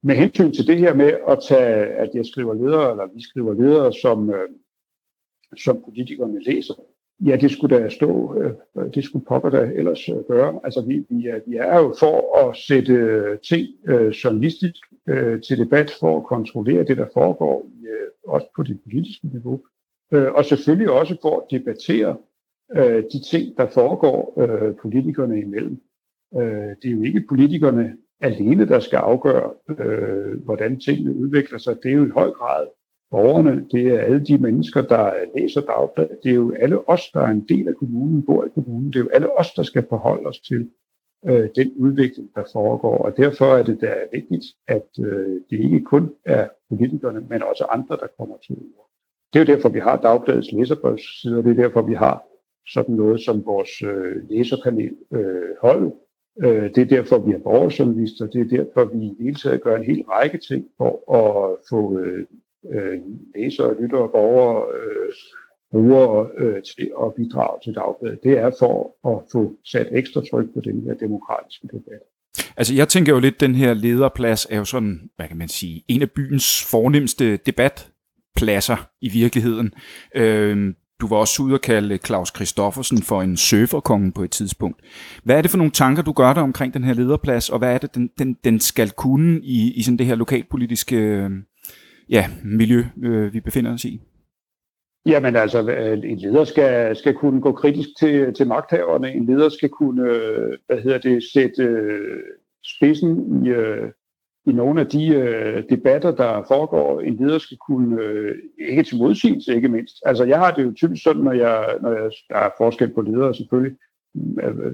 Med 0.02 0.14
hensyn 0.14 0.52
til 0.52 0.66
det 0.66 0.78
her 0.78 0.94
med 0.94 1.12
at 1.28 1.38
tage, 1.48 1.86
at 1.86 2.10
jeg 2.14 2.26
skriver 2.26 2.54
ledere, 2.54 2.90
eller 2.90 3.06
vi 3.14 3.22
skriver 3.22 3.54
ledere, 3.54 3.92
som, 3.92 4.30
øh, 4.30 4.48
som 5.56 5.82
politikerne 5.84 6.42
læser, 6.42 6.74
Ja, 7.20 7.36
det 7.36 7.50
skulle 7.50 7.76
da 7.76 7.88
stå, 7.88 8.38
øh, 8.38 8.54
det 8.94 9.04
skulle 9.04 9.24
pokker 9.24 9.50
da 9.50 9.70
ellers 9.74 10.08
øh, 10.08 10.24
gøre. 10.28 10.60
Altså, 10.64 10.84
vi, 10.86 11.04
vi, 11.10 11.26
er, 11.26 11.40
vi 11.46 11.56
er 11.56 11.78
jo 11.78 11.94
for 11.98 12.38
at 12.38 12.56
sætte 12.56 12.96
ting 13.36 13.68
øh, 13.88 14.08
journalistisk 14.10 14.76
øh, 15.08 15.42
til 15.42 15.58
debat, 15.58 15.96
for 16.00 16.16
at 16.16 16.24
kontrollere 16.24 16.84
det, 16.84 16.96
der 16.96 17.06
foregår, 17.14 17.70
øh, 17.82 18.08
også 18.24 18.46
på 18.56 18.62
det 18.62 18.80
politiske 18.84 19.26
niveau. 19.26 19.60
Øh, 20.12 20.32
og 20.32 20.44
selvfølgelig 20.44 20.90
også 20.90 21.16
for 21.22 21.36
at 21.40 21.46
debattere 21.50 22.16
øh, 22.76 23.04
de 23.12 23.22
ting, 23.30 23.56
der 23.56 23.66
foregår 23.66 24.40
øh, 24.40 24.76
politikerne 24.76 25.40
imellem. 25.40 25.82
Øh, 26.36 26.70
det 26.82 26.84
er 26.84 26.90
jo 26.90 27.02
ikke 27.02 27.24
politikerne 27.28 27.96
alene, 28.20 28.68
der 28.68 28.80
skal 28.80 28.96
afgøre, 28.96 29.50
øh, 29.78 30.44
hvordan 30.44 30.80
tingene 30.80 31.16
udvikler 31.16 31.58
sig. 31.58 31.76
Det 31.82 31.90
er 31.90 31.94
jo 31.94 32.06
i 32.06 32.10
høj 32.10 32.30
grad 32.30 32.66
borgerne, 33.10 33.66
det 33.72 33.86
er 33.86 33.98
alle 33.98 34.24
de 34.24 34.38
mennesker, 34.38 34.82
der 34.82 35.12
læser 35.36 35.60
dagbladet. 35.60 36.18
Det 36.22 36.30
er 36.30 36.34
jo 36.34 36.52
alle 36.52 36.88
os, 36.88 37.10
der 37.14 37.20
er 37.20 37.30
en 37.30 37.46
del 37.48 37.68
af 37.68 37.74
kommunen, 37.74 38.22
bor 38.26 38.44
i 38.44 38.48
kommunen. 38.54 38.92
Det 38.92 38.96
er 38.96 39.00
jo 39.00 39.08
alle 39.12 39.38
os, 39.38 39.52
der 39.52 39.62
skal 39.62 39.86
forholde 39.88 40.26
os 40.26 40.40
til 40.40 40.70
øh, 41.28 41.48
den 41.56 41.72
udvikling, 41.76 42.30
der 42.34 42.44
foregår. 42.52 42.98
Og 42.98 43.16
derfor 43.16 43.44
er 43.44 43.62
det 43.62 43.80
da 43.80 43.94
vigtigt, 44.12 44.44
at 44.68 44.88
øh, 44.98 45.40
det 45.50 45.58
ikke 45.64 45.80
kun 45.80 46.10
er 46.24 46.48
politikerne, 46.68 47.20
men 47.30 47.42
også 47.42 47.64
andre, 47.64 47.96
der 47.96 48.06
kommer 48.18 48.36
til 48.46 48.56
ord. 48.76 48.90
Det 49.32 49.40
er 49.40 49.44
jo 49.44 49.54
derfor, 49.54 49.68
vi 49.68 49.78
har 49.78 49.96
dagbladets 49.96 50.52
læserbrevssider. 50.52 51.42
Det 51.42 51.50
er 51.50 51.62
derfor, 51.62 51.82
vi 51.82 51.94
har 51.94 52.24
sådan 52.68 52.94
noget 52.94 53.20
som 53.20 53.46
vores 53.46 53.82
øh, 53.82 54.30
læserpanel 54.30 54.96
øh, 55.12 55.56
hold. 55.60 55.92
Øh, 56.44 56.74
det 56.74 56.78
er 56.78 56.96
derfor, 56.96 57.18
vi 57.18 57.32
er 57.32 57.38
borgerjournalister. 57.38 58.26
Det 58.26 58.40
er 58.40 58.56
derfor, 58.56 58.84
vi 58.84 59.04
i 59.04 59.16
hele 59.20 59.34
taget 59.34 59.62
gør 59.62 59.76
en 59.76 59.84
hel 59.84 60.02
række 60.02 60.38
ting 60.38 60.64
for 60.78 60.92
at 61.20 61.56
få 61.70 61.98
øh, 61.98 62.26
øh, 62.72 63.00
læsere, 63.34 63.80
lyttere 63.80 64.02
og 64.02 64.12
borgere, 64.12 64.66
øh, 64.76 65.12
brugere 65.74 66.28
øh, 66.38 66.62
til 66.70 66.88
at 67.02 67.08
bidrage 67.16 67.56
til 67.64 67.72
dagbladet. 67.74 68.18
Det 68.26 68.34
er 68.44 68.50
for 68.58 68.74
at 69.10 69.18
få 69.32 69.42
sat 69.72 69.88
ekstra 70.00 70.20
tryk 70.30 70.48
på 70.54 70.60
den 70.68 70.76
her 70.86 70.94
demokratiske 70.94 71.66
debat. 71.66 72.02
Altså 72.56 72.74
jeg 72.74 72.88
tænker 72.88 73.12
jo 73.12 73.20
lidt, 73.20 73.40
den 73.40 73.54
her 73.54 73.74
lederplads 73.74 74.46
er 74.50 74.56
jo 74.56 74.64
sådan, 74.64 75.10
hvad 75.16 75.28
kan 75.28 75.36
man 75.36 75.48
sige, 75.48 75.84
en 75.88 76.02
af 76.02 76.10
byens 76.10 76.64
fornemmeste 76.70 77.36
debatpladser 77.36 78.88
i 79.00 79.08
virkeligheden. 79.08 79.72
Øh, 80.14 80.74
du 81.00 81.06
var 81.06 81.16
også 81.16 81.42
ude 81.42 81.54
at 81.54 81.60
kalde 81.60 81.98
Claus 82.06 82.32
Christoffersen 82.36 83.02
for 83.02 83.22
en 83.22 83.36
surferkonge 83.36 84.12
på 84.12 84.22
et 84.22 84.30
tidspunkt. 84.30 84.80
Hvad 85.24 85.38
er 85.38 85.42
det 85.42 85.50
for 85.50 85.58
nogle 85.58 85.72
tanker, 85.72 86.02
du 86.02 86.12
gør 86.12 86.32
dig 86.32 86.42
omkring 86.42 86.74
den 86.74 86.84
her 86.84 86.94
lederplads, 86.94 87.50
og 87.50 87.58
hvad 87.58 87.74
er 87.74 87.78
det, 87.78 87.94
den, 87.94 88.10
den, 88.18 88.36
den 88.44 88.60
skal 88.60 88.90
kunne 88.90 89.40
i, 89.42 89.72
i 89.72 89.82
sådan 89.82 89.98
det 89.98 90.06
her 90.06 90.14
lokalpolitiske 90.14 90.96
øhm, 90.96 91.42
ja, 92.08 92.26
miljø, 92.44 92.84
øh, 93.02 93.32
vi 93.32 93.40
befinder 93.40 93.72
os 93.72 93.84
i? 93.84 94.00
Jamen 95.06 95.36
altså, 95.36 95.70
øh, 95.70 95.98
en 96.04 96.18
leder 96.18 96.44
skal, 96.44 96.96
skal 96.96 97.14
kunne 97.14 97.40
gå 97.40 97.52
kritisk 97.52 97.88
til, 97.98 98.34
til 98.34 98.46
magthaverne. 98.46 99.12
En 99.12 99.26
leder 99.26 99.48
skal 99.48 99.68
kunne, 99.68 100.10
øh, 100.10 100.58
hvad 100.66 100.78
hedder 100.78 100.98
det, 100.98 101.22
sætte 101.32 101.62
øh, 101.62 102.22
spidsen 102.64 103.46
i, 103.46 103.50
i 104.46 104.52
nogle 104.52 104.80
af 104.80 104.86
de 104.86 105.08
øh, 105.08 105.64
debatter, 105.70 106.10
der 106.10 106.44
foregår. 106.48 107.00
En 107.00 107.16
leder 107.16 107.38
skal 107.38 107.56
kunne, 107.56 108.02
øh, 108.02 108.34
ikke 108.58 108.82
til 108.82 108.98
modsigelse 108.98 109.54
ikke 109.54 109.68
mindst. 109.68 109.96
Altså 110.06 110.24
jeg 110.24 110.38
har 110.38 110.50
det 110.50 110.64
jo 110.64 110.72
typisk 110.72 111.02
sådan, 111.02 111.22
når 111.22 111.32
jeg, 111.32 111.78
når 111.82 111.92
jeg 111.92 112.10
der 112.28 112.36
er 112.36 112.50
forskel 112.58 112.94
på 112.94 113.00
ledere 113.00 113.34
selvfølgelig. 113.34 113.76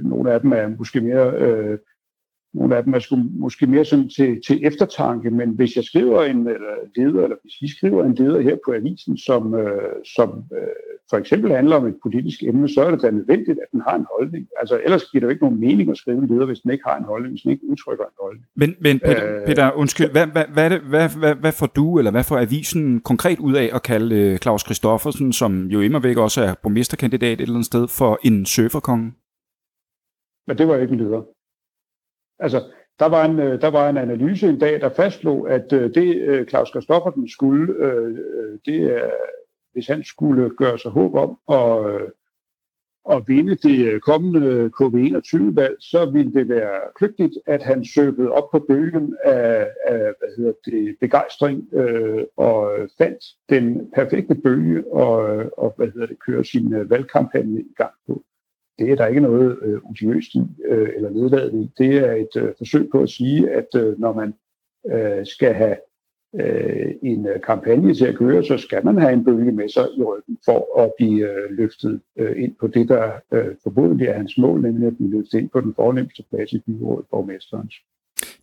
Nogle 0.03 0.33
af 0.33 0.41
dem 0.41 0.53
er 0.53 0.69
måske 0.69 1.01
mere 1.01 1.33
øh, 1.37 1.79
nogle 2.55 2.77
af 2.77 2.85
dem 2.85 2.95
er 2.95 2.99
sgu 2.99 3.17
måske 3.33 3.67
mere 3.67 3.85
sådan 3.85 4.09
til, 4.09 4.41
til 4.47 4.67
eftertanke, 4.67 5.31
men 5.31 5.51
hvis 5.51 5.77
jeg 5.77 5.85
skriver 5.85 6.23
en 6.23 6.47
eller 6.47 6.75
leder, 6.97 7.23
eller 7.23 7.37
hvis 7.43 7.55
vi 7.61 7.69
skriver 7.69 8.05
en 8.05 8.15
leder 8.15 8.41
her 8.41 8.57
på 8.67 8.73
avisen, 8.73 9.17
som, 9.17 9.55
øh, 9.55 9.93
som 10.17 10.29
øh, 10.29 10.91
for 11.11 11.17
eksempel 11.17 11.53
handler 11.53 11.77
om 11.77 11.87
et 11.87 11.97
politisk 12.03 12.43
emne, 12.43 12.69
så 12.69 12.83
er 12.83 12.91
det 12.91 13.03
da 13.03 13.11
nødvendigt, 13.11 13.59
at 13.59 13.69
den 13.73 13.81
har 13.87 13.97
en 13.97 14.07
holdning. 14.17 14.47
Altså 14.61 14.81
ellers 14.85 15.05
giver 15.05 15.21
det 15.21 15.27
jo 15.27 15.31
ikke 15.31 15.45
nogen 15.45 15.61
mening 15.61 15.91
at 15.91 15.97
skrive 15.97 16.19
en 16.19 16.27
leder, 16.27 16.47
hvis 16.47 16.61
den 16.61 16.71
ikke 16.71 16.85
har 16.87 16.97
en 16.99 17.05
holdning, 17.05 17.33
hvis 17.33 17.43
den 17.43 17.51
ikke 17.51 17.67
udtrykker 17.71 18.05
en 18.05 18.19
holdning. 18.21 18.47
Men, 18.57 18.75
men 18.81 19.01
Peter, 19.01 19.41
øh, 19.41 19.47
Peter 19.47 19.73
undskyld, 19.73 20.11
hvad, 20.11 20.27
hvad, 20.27 20.45
hvad, 20.53 20.71
hvad, 20.71 21.09
hvad, 21.19 21.35
hvad 21.35 21.53
får 21.53 21.67
du, 21.67 21.99
eller 21.99 22.11
hvad 22.11 22.25
får 22.25 22.39
avisen 22.39 23.01
konkret 23.01 23.39
ud 23.39 23.55
af 23.55 23.71
at 23.75 23.83
kalde 23.83 24.17
øh, 24.17 24.39
Claus 24.39 24.63
Christoffersen, 24.63 25.33
som 25.33 25.67
jo 25.67 25.81
immer 25.81 26.01
væk 26.01 26.17
også 26.17 26.43
er 26.43 26.55
borgmesterkandidat 26.63 27.33
et 27.33 27.41
eller 27.41 27.55
andet 27.55 27.67
sted, 27.67 27.89
for 27.89 28.19
en 28.25 28.47
surferkonge? 28.47 29.13
Men 30.47 30.59
det 30.59 30.69
var 30.69 30.77
ikke 30.77 30.93
en 30.93 31.01
leder. 31.01 31.23
Altså, 32.41 32.65
der 32.99 33.07
var, 33.07 33.25
en, 33.25 33.39
øh, 33.39 33.61
der 33.61 33.71
var 33.71 33.89
en 33.89 33.97
analyse 33.97 34.49
en 34.49 34.59
dag, 34.59 34.81
der 34.81 34.89
fastslog, 34.89 35.51
at 35.51 35.73
øh, 35.73 35.95
det 35.95 36.17
øh, 36.17 36.47
Claus 36.47 36.69
Christoffersen 36.69 37.29
skulle, 37.29 37.67
det 38.67 38.83
er, 38.83 39.11
hvis 39.73 39.87
han 39.87 40.05
skulle 40.05 40.51
gøre 40.51 40.79
sig 40.79 40.91
håb 40.91 41.15
om 41.15 41.39
at, 41.49 42.01
at 43.11 43.23
vinde 43.27 43.55
det 43.55 44.03
kommende 44.03 44.71
KV21-valg, 44.81 45.77
så 45.81 46.11
ville 46.13 46.33
det 46.33 46.49
være 46.49 46.81
kløgtigt, 46.97 47.39
at 47.47 47.63
han 47.63 47.85
søgte 47.85 48.33
op 48.33 48.51
på 48.51 48.59
bølgen 48.69 49.17
af, 49.25 49.69
af 49.87 49.99
hvad 49.99 50.37
hedder 50.37 50.53
det, 50.65 50.97
begejstring 51.01 51.69
øh, 51.73 52.25
og 52.37 52.73
fandt 52.99 53.25
den 53.49 53.91
perfekte 53.95 54.35
bølge 54.35 54.93
og, 54.93 55.45
og 55.59 55.75
hvad 55.77 55.87
hedder 55.87 56.07
det, 56.07 56.25
køre 56.27 56.45
sin 56.45 56.91
valgkampagne 56.91 57.61
i 57.61 57.75
gang 57.77 57.93
på 58.07 58.25
det 58.81 58.91
er 58.93 58.97
der 58.97 59.07
ikke 59.07 59.21
noget 59.21 59.59
øh, 59.63 59.81
odiøst 59.85 60.35
i 60.35 60.43
øh, 60.65 60.89
eller 60.97 61.11
nedladet 61.11 61.55
i. 61.55 61.71
Det 61.79 61.97
er 61.97 62.13
et 62.13 62.37
øh, 62.37 62.53
forsøg 62.59 62.89
på 62.93 63.03
at 63.03 63.11
sige, 63.11 63.51
at 63.51 63.69
øh, 63.77 64.01
når 64.01 64.13
man 64.13 64.35
øh, 64.93 65.27
skal 65.27 65.55
have 65.55 65.77
øh, 66.35 66.95
en 67.03 67.27
øh, 67.27 67.41
kampagne 67.41 67.95
til 67.95 68.07
at 68.07 68.17
køre, 68.17 68.45
så 68.45 68.59
skal 68.59 68.85
man 68.85 68.99
have 68.99 69.13
en 69.13 69.25
bølge 69.25 69.53
med 69.53 69.69
sig 69.69 69.87
i 69.97 70.03
ryggen 70.03 70.39
for 70.45 70.81
at 70.83 70.93
blive 70.99 71.31
øh, 71.31 71.51
løftet 71.51 72.01
øh, 72.17 72.43
ind 72.43 72.55
på 72.61 72.67
det, 72.67 72.89
der 72.89 73.13
øh, 73.33 73.55
formodentlig 73.63 74.07
er 74.07 74.17
hans 74.17 74.39
mål, 74.39 74.63
nemlig 74.63 74.87
at 74.87 74.97
blive 74.97 75.11
løftet 75.11 75.39
ind 75.39 75.51
på 75.51 75.61
den 75.61 75.75
fornemmeste 75.75 76.25
plads 76.31 76.53
i 76.53 76.59
byrådet, 76.59 77.07
borgmesterens. 77.11 77.75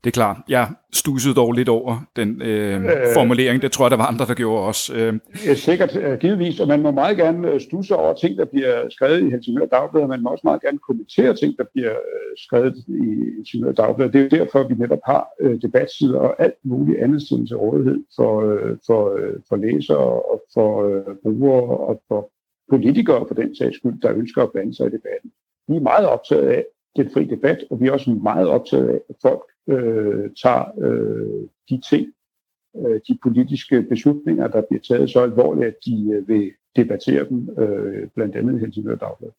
Det 0.04 0.10
er 0.10 0.12
klart. 0.12 0.38
Jeg 0.50 0.68
stussede 0.94 1.36
dog 1.36 1.52
lidt 1.52 1.70
over 1.70 2.08
den 2.16 2.42
øh, 2.42 2.84
øh, 2.86 2.92
formulering. 3.14 3.62
Det 3.62 3.72
tror 3.72 3.86
jeg, 3.86 3.92
der 3.92 3.98
var 3.98 4.06
andre, 4.06 4.26
der 4.26 4.34
gjorde 4.34 4.64
også. 4.64 4.94
Øh. 4.96 5.14
Sikkert, 5.56 5.96
øh, 5.96 6.20
givetvis. 6.20 6.60
Og 6.60 6.68
man 6.68 6.82
må 6.82 6.92
meget 6.92 7.18
gerne 7.18 7.52
øh, 7.52 7.62
stusse 7.62 7.96
over 7.96 8.14
ting, 8.14 8.38
der 8.38 8.46
bliver 8.46 8.90
skrevet 8.90 9.24
i 9.24 9.30
Helsingør 9.30 9.66
Dagblad, 9.66 10.04
og 10.04 10.10
man 10.10 10.22
må 10.22 10.30
også 10.30 10.42
meget 10.44 10.62
gerne 10.62 10.80
kommentere 10.88 11.36
ting, 11.36 11.58
der 11.58 11.64
bliver 11.74 11.96
skrevet 12.38 12.76
i 12.88 13.36
Helsingør 13.38 13.72
Dagblad. 13.72 14.10
Det 14.10 14.20
er 14.20 14.24
jo 14.24 14.44
derfor, 14.44 14.68
vi 14.68 14.74
netop 14.74 15.04
har 15.06 15.28
øh, 15.40 15.62
debatsider 15.62 16.20
og 16.20 16.36
alt 16.40 16.60
muligt 16.64 17.00
andet 17.00 17.28
siden 17.28 17.48
til 17.48 17.58
rådighed 17.58 18.04
for, 18.16 18.42
øh, 18.42 18.78
for, 18.86 19.18
øh, 19.18 19.34
for 19.50 19.56
læsere 19.56 20.22
og 20.32 20.44
for 20.54 20.70
øh, 20.88 21.16
brugere 21.24 21.78
og 21.78 22.02
for 22.08 22.32
politikere 22.70 23.26
på 23.26 23.34
den 23.34 23.56
sags 23.56 23.78
skyld, 23.78 24.02
der 24.02 24.14
ønsker 24.14 24.44
at 24.44 24.52
blande 24.52 24.76
sig 24.76 24.86
i 24.88 24.96
debatten. 24.98 25.32
Vi 25.68 25.76
er 25.76 25.80
meget 25.80 26.08
optaget 26.08 26.48
af 26.48 26.66
den 26.96 27.10
fri 27.14 27.24
debat, 27.26 27.64
og 27.70 27.82
vi 27.82 27.88
er 27.88 27.92
også 27.92 28.12
meget 28.12 28.48
optaget 28.48 28.90
af, 28.90 29.00
at 29.10 29.16
folk 29.22 29.42
øh, 29.68 30.30
tager 30.44 30.66
øh, 30.82 31.48
de 31.70 31.82
ting, 31.90 32.08
øh, 32.78 33.00
de 33.08 33.18
politiske 33.24 33.84
beslutninger, 33.84 34.48
der 34.48 34.62
bliver 34.70 34.82
taget 34.82 35.10
så 35.10 35.20
alvorligt, 35.24 35.68
at 35.68 35.76
de 35.86 36.12
øh, 36.14 36.28
vil 36.28 36.52
debattere 36.76 37.30
dem, 37.30 37.50
øh, 37.60 38.08
blandt 38.16 38.36
andet 38.36 38.60
Helsingør 38.60 38.96
Dagblad. 38.96 39.30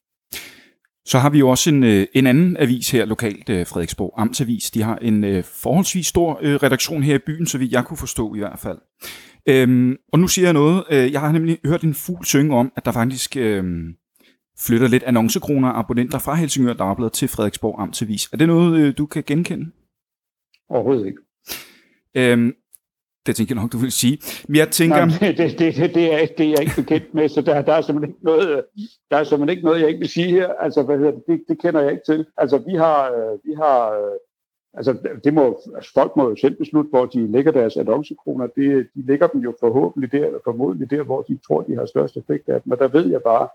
Så 1.05 1.19
har 1.19 1.31
vi 1.31 1.38
jo 1.38 1.49
også 1.49 1.71
en, 1.71 1.85
øh, 1.85 2.07
en 2.14 2.27
anden 2.27 2.57
avis 2.57 2.91
her 2.91 3.05
lokalt, 3.05 3.49
øh, 3.49 3.67
Frederiksborg 3.67 4.14
Amtsavis. 4.17 4.71
De 4.71 4.83
har 4.83 4.97
en 4.97 5.25
øh, 5.25 5.45
forholdsvis 5.45 6.07
stor 6.07 6.38
redaktion 6.62 7.03
her 7.03 7.14
i 7.14 7.19
byen, 7.27 7.47
så 7.47 7.59
vidt 7.59 7.73
jeg 7.73 7.85
kunne 7.85 7.97
forstå 7.97 8.35
i 8.35 8.38
hvert 8.38 8.59
fald. 8.59 8.79
Øhm, 9.49 9.97
og 10.12 10.19
nu 10.19 10.29
siger 10.29 10.47
jeg 10.47 10.53
noget. 10.53 10.85
Jeg 10.91 11.21
har 11.21 11.33
nemlig 11.33 11.59
hørt 11.67 11.83
en 11.83 11.95
fugl 11.95 12.25
synge 12.25 12.57
om, 12.57 12.73
at 12.77 12.85
der 12.85 12.93
faktisk 12.93 13.37
øhm, 13.37 13.95
flytter 14.67 14.88
lidt 14.88 15.03
annoncekroner 15.03 15.69
og 15.69 15.79
abonnenter 15.79 16.19
fra 16.19 16.35
Helsingør 16.35 16.73
Dagblad 16.73 17.11
til 17.11 17.29
Frederiksborg 17.29 17.83
Amtsavis. 17.83 18.29
Er 18.33 18.37
det 18.37 18.49
noget, 18.49 18.99
du 18.99 19.07
kan 19.07 19.23
genkende? 19.27 19.71
Overhovedet 20.69 21.07
ikke. 21.07 21.23
Øhm, 22.15 22.55
det 23.27 23.37
tænker 23.37 23.55
jeg 23.55 23.63
nok, 23.63 23.73
du 23.73 23.79
vil 23.79 23.93
sige. 23.93 24.19
Men 24.49 24.57
jeg 24.57 24.69
tænker... 24.69 25.05
Nej, 25.05 25.19
det, 25.21 25.39
det, 25.39 25.59
det, 25.59 25.95
det, 25.95 26.15
er, 26.15 26.27
det 26.39 26.47
er 26.47 26.51
jeg 26.51 26.61
ikke 26.61 26.77
bekendt 26.77 27.15
med, 27.15 27.29
så 27.29 27.41
der, 27.43 27.63
der, 27.63 27.73
er 27.73 27.81
simpelthen 27.81 28.15
ikke 28.15 28.25
noget, 28.25 28.65
der 29.11 29.17
er 29.17 29.25
simpelthen 29.25 29.57
ikke 29.57 29.65
noget, 29.65 29.81
jeg 29.81 29.89
ikke 29.89 29.99
vil 29.99 30.09
sige 30.09 30.31
her. 30.31 30.49
Altså, 30.49 30.83
hvad 30.83 30.99
hedder 30.99 31.11
det, 31.13 31.25
det, 31.29 31.45
det 31.49 31.61
kender 31.63 31.81
jeg 31.81 31.93
ikke 31.93 32.05
til. 32.07 32.27
Altså, 32.37 32.59
vi 32.59 32.75
har, 32.75 33.13
øh, 33.13 33.39
vi 33.45 33.53
har 33.55 33.91
øh, 33.91 34.17
altså, 34.75 34.97
det 35.25 35.35
må, 35.35 35.61
altså, 35.77 35.91
folk 35.95 36.17
må 36.17 36.29
jo 36.29 36.37
selv 36.37 36.57
beslutte, 36.57 36.91
hvor 36.91 37.07
de 37.07 37.33
lægger 37.33 37.53
deres 37.53 37.77
annoncekroner. 37.77 38.47
Det, 38.47 38.89
de 38.95 39.07
lægger 39.07 39.27
dem 39.27 39.41
jo 39.41 39.55
forhåbentlig 39.61 40.13
der, 40.13 40.27
eller 40.27 40.39
formodentlig 40.45 40.91
der, 40.91 41.03
hvor 41.03 41.23
de 41.23 41.39
tror, 41.47 41.63
de 41.63 41.77
har 41.77 41.87
størst 41.87 42.17
effekt 42.17 42.49
af 42.49 42.63
dem. 42.63 42.73
Og 42.73 42.79
der 42.79 42.89
ved 42.89 43.07
jeg 43.11 43.23
bare, 43.23 43.49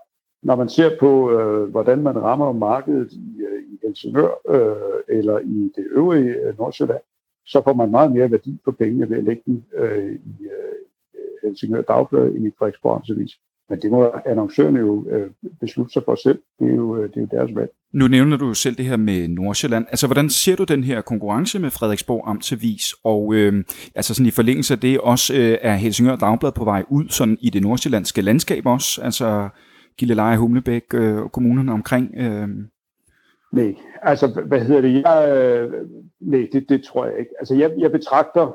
når 0.44 0.56
man 0.56 0.68
ser 0.68 0.90
på, 1.00 1.30
øh, 1.32 1.70
hvordan 1.70 2.02
man 2.02 2.22
rammer 2.22 2.52
markedet 2.52 3.12
i, 3.12 3.42
øh, 3.42 3.62
i 3.72 3.78
Helsingør 3.82 4.30
øh, 4.48 5.16
eller 5.18 5.38
i 5.38 5.72
det 5.76 5.86
øvrige 5.90 6.34
øh, 6.34 6.58
Nordsjælland, 6.58 7.00
så 7.46 7.62
får 7.64 7.72
man 7.72 7.90
meget 7.90 8.12
mere 8.12 8.30
værdi 8.30 8.58
på 8.64 8.72
pengene 8.72 9.10
ved 9.10 9.16
at 9.18 9.24
lægge 9.24 9.42
den 9.46 9.64
øh, 9.76 10.12
i 10.12 10.44
øh, 10.44 10.74
Helsingør 11.42 11.82
Dagblad 11.82 12.26
end 12.26 12.46
i 12.46 12.50
Frederiksborg 12.58 13.02
Avis. 13.10 13.38
Men 13.70 13.80
det 13.82 13.90
må 13.90 14.10
annoncørerne 14.26 14.78
jo 14.78 15.06
øh, 15.10 15.30
beslutte 15.60 15.92
sig 15.92 16.02
for 16.04 16.14
selv. 16.14 16.38
Det 16.58 16.70
er, 16.70 16.74
jo, 16.74 16.96
øh, 16.96 17.08
det 17.08 17.16
er 17.16 17.20
jo 17.20 17.28
deres 17.30 17.54
valg. 17.54 17.70
Nu 17.92 18.08
nævner 18.08 18.36
du 18.36 18.54
selv 18.54 18.76
det 18.76 18.84
her 18.84 18.96
med 18.96 19.28
Nordsjælland. 19.28 19.86
Altså, 19.90 20.06
hvordan 20.06 20.30
ser 20.30 20.56
du 20.56 20.64
den 20.64 20.84
her 20.84 21.00
konkurrence 21.00 21.58
med 21.58 21.70
Frederiksborg 21.70 22.22
Amtsavis? 22.26 22.94
Og 23.04 23.34
øh, 23.34 23.64
altså 23.94 24.14
sådan 24.14 24.26
i 24.26 24.30
forlængelse 24.30 24.74
af 24.74 24.80
det 24.80 25.00
også 25.00 25.34
øh, 25.34 25.58
er 25.60 25.74
Helsingør 25.74 26.16
Dagblad 26.16 26.52
på 26.52 26.64
vej 26.64 26.84
ud 26.88 27.08
sådan 27.08 27.38
i 27.40 27.50
det 27.50 27.62
nordsjællandske 27.62 28.22
landskab 28.22 28.66
også? 28.66 29.02
Altså, 29.02 29.48
Gilleleje, 29.98 30.36
Humlebæk 30.36 30.84
øh, 30.94 31.16
og 31.16 31.32
kommunerne 31.32 31.72
omkring? 31.72 32.14
Øh. 32.16 32.48
Nej, 33.52 33.74
altså 34.02 34.42
hvad 34.46 34.60
hedder 34.60 34.80
det? 34.80 35.02
Jeg, 35.02 35.28
øh, 35.36 35.72
nej, 36.20 36.48
det, 36.52 36.68
det 36.68 36.84
tror 36.84 37.06
jeg 37.06 37.18
ikke. 37.18 37.30
Altså 37.38 37.54
jeg, 37.54 37.74
jeg 37.78 37.92
betragter 37.92 38.52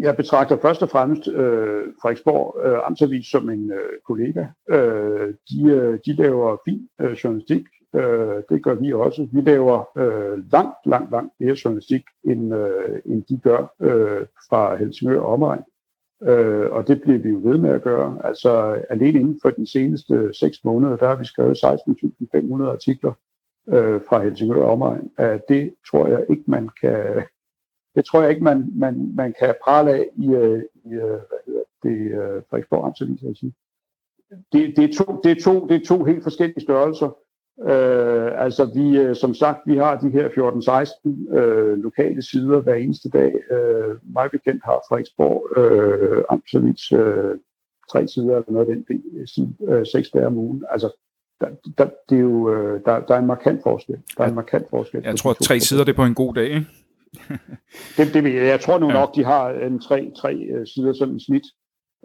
jeg 0.00 0.16
betragter 0.16 0.56
først 0.62 0.82
og 0.82 0.90
fremmest 0.90 1.28
øh, 1.28 1.84
Frederiksborg 2.02 2.66
øh, 2.66 2.86
Amtsavis 2.86 3.26
som 3.26 3.50
en 3.50 3.72
øh, 3.72 3.98
kollega. 4.06 4.46
Øh, 4.70 5.34
de, 5.50 5.62
øh, 5.64 5.98
de 6.06 6.12
laver 6.12 6.56
fin 6.68 6.88
øh, 7.00 7.12
journalistik. 7.12 7.64
Øh, 7.94 8.42
det 8.50 8.62
gør 8.62 8.74
vi 8.74 8.92
også. 8.92 9.28
Vi 9.32 9.40
laver 9.40 9.98
øh, 9.98 10.52
langt, 10.52 10.76
langt, 10.86 11.10
langt 11.10 11.32
mere 11.40 11.56
journalistik, 11.64 12.02
end, 12.24 12.54
øh, 12.54 13.00
end 13.04 13.22
de 13.24 13.40
gør 13.42 13.74
øh, 13.80 14.26
fra 14.48 14.76
Helsingør 14.76 15.20
og 15.20 15.32
omegn. 15.32 15.62
Øh, 16.22 16.70
og 16.70 16.88
det 16.88 17.02
bliver 17.02 17.18
vi 17.18 17.28
jo 17.28 17.40
ved 17.42 17.58
med 17.58 17.70
at 17.70 17.82
gøre. 17.82 18.20
Altså 18.24 18.50
alene 18.90 19.20
inden 19.20 19.38
for 19.42 19.50
de 19.50 19.70
seneste 19.70 20.34
seks 20.34 20.64
måneder, 20.64 20.96
der 20.96 21.08
har 21.08 21.16
vi 21.16 21.24
skrevet 21.24 21.64
16.500 21.64 22.64
artikler 22.64 23.12
øh, 23.68 24.00
fra 24.08 24.22
Helsingør 24.22 24.62
og 24.62 24.72
omegn. 24.72 25.10
Det 25.48 25.74
tror 25.90 26.06
jeg 26.06 26.26
ikke, 26.28 26.44
man 26.46 26.68
kan 26.80 27.22
det 27.94 28.04
tror 28.04 28.20
jeg 28.20 28.30
ikke, 28.30 28.44
man, 28.44 28.70
man, 28.74 29.14
man 29.14 29.34
kan 29.38 29.54
prale 29.64 29.90
af 29.90 30.08
i, 30.16 30.28
øh, 30.28 30.62
i 30.84 30.92
øh, 30.92 31.20
hvad 31.28 31.40
hedder 31.46 31.62
det, 31.82 31.98
øh, 31.98 32.42
Frederiksborg 32.50 32.86
Amtsavis, 32.86 33.22
vil 33.22 33.36
sige. 33.36 33.54
Det, 34.52 34.76
det, 34.76 34.84
er 34.84 35.04
to, 35.04 35.20
det, 35.24 35.30
er 35.32 35.42
to, 35.42 35.66
det 35.66 35.76
er 35.76 35.86
to 35.86 36.04
helt 36.04 36.22
forskellige 36.22 36.60
størrelser. 36.60 37.16
Øh, 37.68 38.44
altså 38.44 38.64
vi, 38.74 38.98
øh, 38.98 39.16
som 39.16 39.34
sagt, 39.34 39.58
vi 39.66 39.76
har 39.76 39.96
de 39.96 40.10
her 40.10 40.28
14-16 40.28 41.38
øh, 41.38 41.78
lokale 41.78 42.22
sider 42.22 42.60
hver 42.60 42.74
eneste 42.74 43.08
dag. 43.08 43.34
Øh, 43.50 43.96
mig 44.14 44.30
bekendt 44.30 44.64
har 44.64 44.82
Frederiksborg 44.88 45.58
øh, 45.58 46.24
Amtsavis 46.30 46.92
øh, 46.92 47.34
tre 47.92 48.08
sider 48.08 48.36
eller 48.36 48.52
noget 48.52 48.68
af 48.68 48.74
den 48.74 48.84
øh, 49.68 49.86
seks 49.86 50.10
dage 50.10 50.26
om 50.26 50.36
ugen. 50.36 50.64
Altså 50.70 50.90
der, 51.40 51.48
der, 51.78 51.90
det 52.08 52.16
er 52.16 52.22
jo, 52.22 52.54
øh, 52.54 52.80
der, 52.84 53.00
der 53.00 53.14
er 53.14 53.18
en 53.18 53.26
markant 53.26 53.62
forskel. 53.62 53.96
Der 54.16 54.24
er 54.24 54.28
en 54.28 54.34
markant 54.34 54.66
forskel. 54.70 55.02
Jeg 55.04 55.16
tror, 55.16 55.32
tre 55.32 55.60
sider 55.60 55.84
det 55.84 55.92
er 55.92 55.96
på 55.96 56.04
en 56.04 56.14
god 56.14 56.34
dag, 56.34 56.44
ikke? 56.44 56.66
det, 57.96 58.14
det, 58.14 58.34
jeg 58.34 58.60
tror 58.60 58.78
nu 58.78 58.88
nok, 58.90 59.14
de 59.14 59.24
har 59.24 59.50
en 59.50 59.80
tre, 59.80 60.12
tre 60.16 60.34
øh, 60.34 60.66
sider 60.66 60.92
sådan 60.92 61.14
en 61.14 61.20
snit 61.20 61.42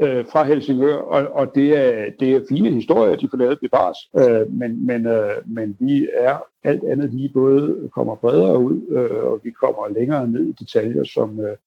øh, 0.01 0.25
fra 0.31 0.43
Helsingør, 0.43 0.95
og, 0.95 1.27
og 1.27 1.55
det, 1.55 1.77
er, 1.77 2.10
det 2.19 2.36
er 2.36 2.41
fine 2.49 2.69
historier, 2.69 3.15
de 3.15 3.29
får 3.29 3.38
lavet 3.38 3.60
bevares, 3.60 3.97
øh, 4.17 4.53
men, 4.53 4.86
men, 4.86 5.05
øh, 5.05 5.36
men 5.45 5.77
vi 5.79 6.08
er 6.13 6.38
alt 6.63 6.84
andet 6.84 7.13
lige 7.13 7.29
både 7.29 7.89
kommer 7.93 8.15
bredere 8.15 8.60
ud, 8.60 8.81
øh, 8.89 9.23
og 9.23 9.41
vi 9.43 9.51
kommer 9.51 9.99
længere 9.99 10.27
ned 10.27 10.47
i 10.47 10.55
detaljer, 10.60 11.03
som, 11.03 11.39
øh, 11.39 11.58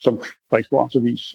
som 0.00 0.20
Frederiksborg 0.50 0.90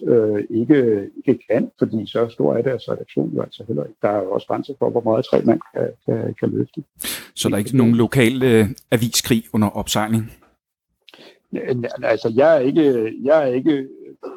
øh, 0.08 0.44
ikke, 0.50 1.10
ikke 1.16 1.44
kan, 1.50 1.70
fordi 1.78 2.06
så 2.06 2.28
stor 2.28 2.54
er 2.54 2.62
deres 2.62 2.90
redaktion 2.90 3.30
jo 3.34 3.42
altså 3.42 3.64
heller 3.66 3.84
ikke. 3.84 3.98
Der 4.02 4.08
er 4.08 4.22
jo 4.22 4.30
også 4.30 4.46
grænser 4.46 4.74
for, 4.78 4.90
hvor 4.90 5.00
meget 5.00 5.24
træ 5.24 5.40
man 5.44 5.60
kan, 5.74 5.88
kan, 6.06 6.34
kan 6.40 6.50
løfte. 6.50 6.82
Så 7.34 7.48
der 7.48 7.54
er 7.54 7.58
ikke 7.58 7.76
nogen 7.76 7.94
lokal 7.94 8.42
øh, 8.42 8.66
aviskrig 8.90 9.42
under 9.52 9.68
opsejling? 9.68 10.32
Altså, 12.02 12.32
jeg 12.36 12.56
er 12.56 12.60
ikke, 12.60 13.12
jeg 13.22 13.48
er 13.48 13.54
ikke 13.54 13.88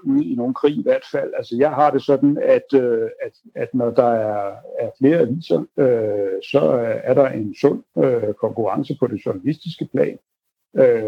ud 0.03 0.23
i 0.23 0.35
nogen 0.35 0.53
krig 0.53 0.77
i 0.77 0.83
hvert 0.83 1.05
fald. 1.11 1.33
Altså, 1.37 1.55
jeg 1.59 1.71
har 1.71 1.91
det 1.91 2.01
sådan, 2.01 2.37
at, 2.37 2.73
øh, 2.73 3.09
at, 3.25 3.33
at 3.55 3.73
når 3.73 3.91
der 3.91 4.09
er, 4.09 4.55
er 4.79 4.89
flere 4.97 5.19
aviser, 5.19 5.65
øh, 5.77 6.41
så 6.51 6.61
er 7.03 7.13
der 7.13 7.27
en 7.27 7.55
sund 7.55 7.83
øh, 7.97 8.33
konkurrence 8.33 8.97
på 8.99 9.07
det 9.07 9.25
journalistiske 9.25 9.89
plan. 9.91 10.17
Øh, 10.75 11.03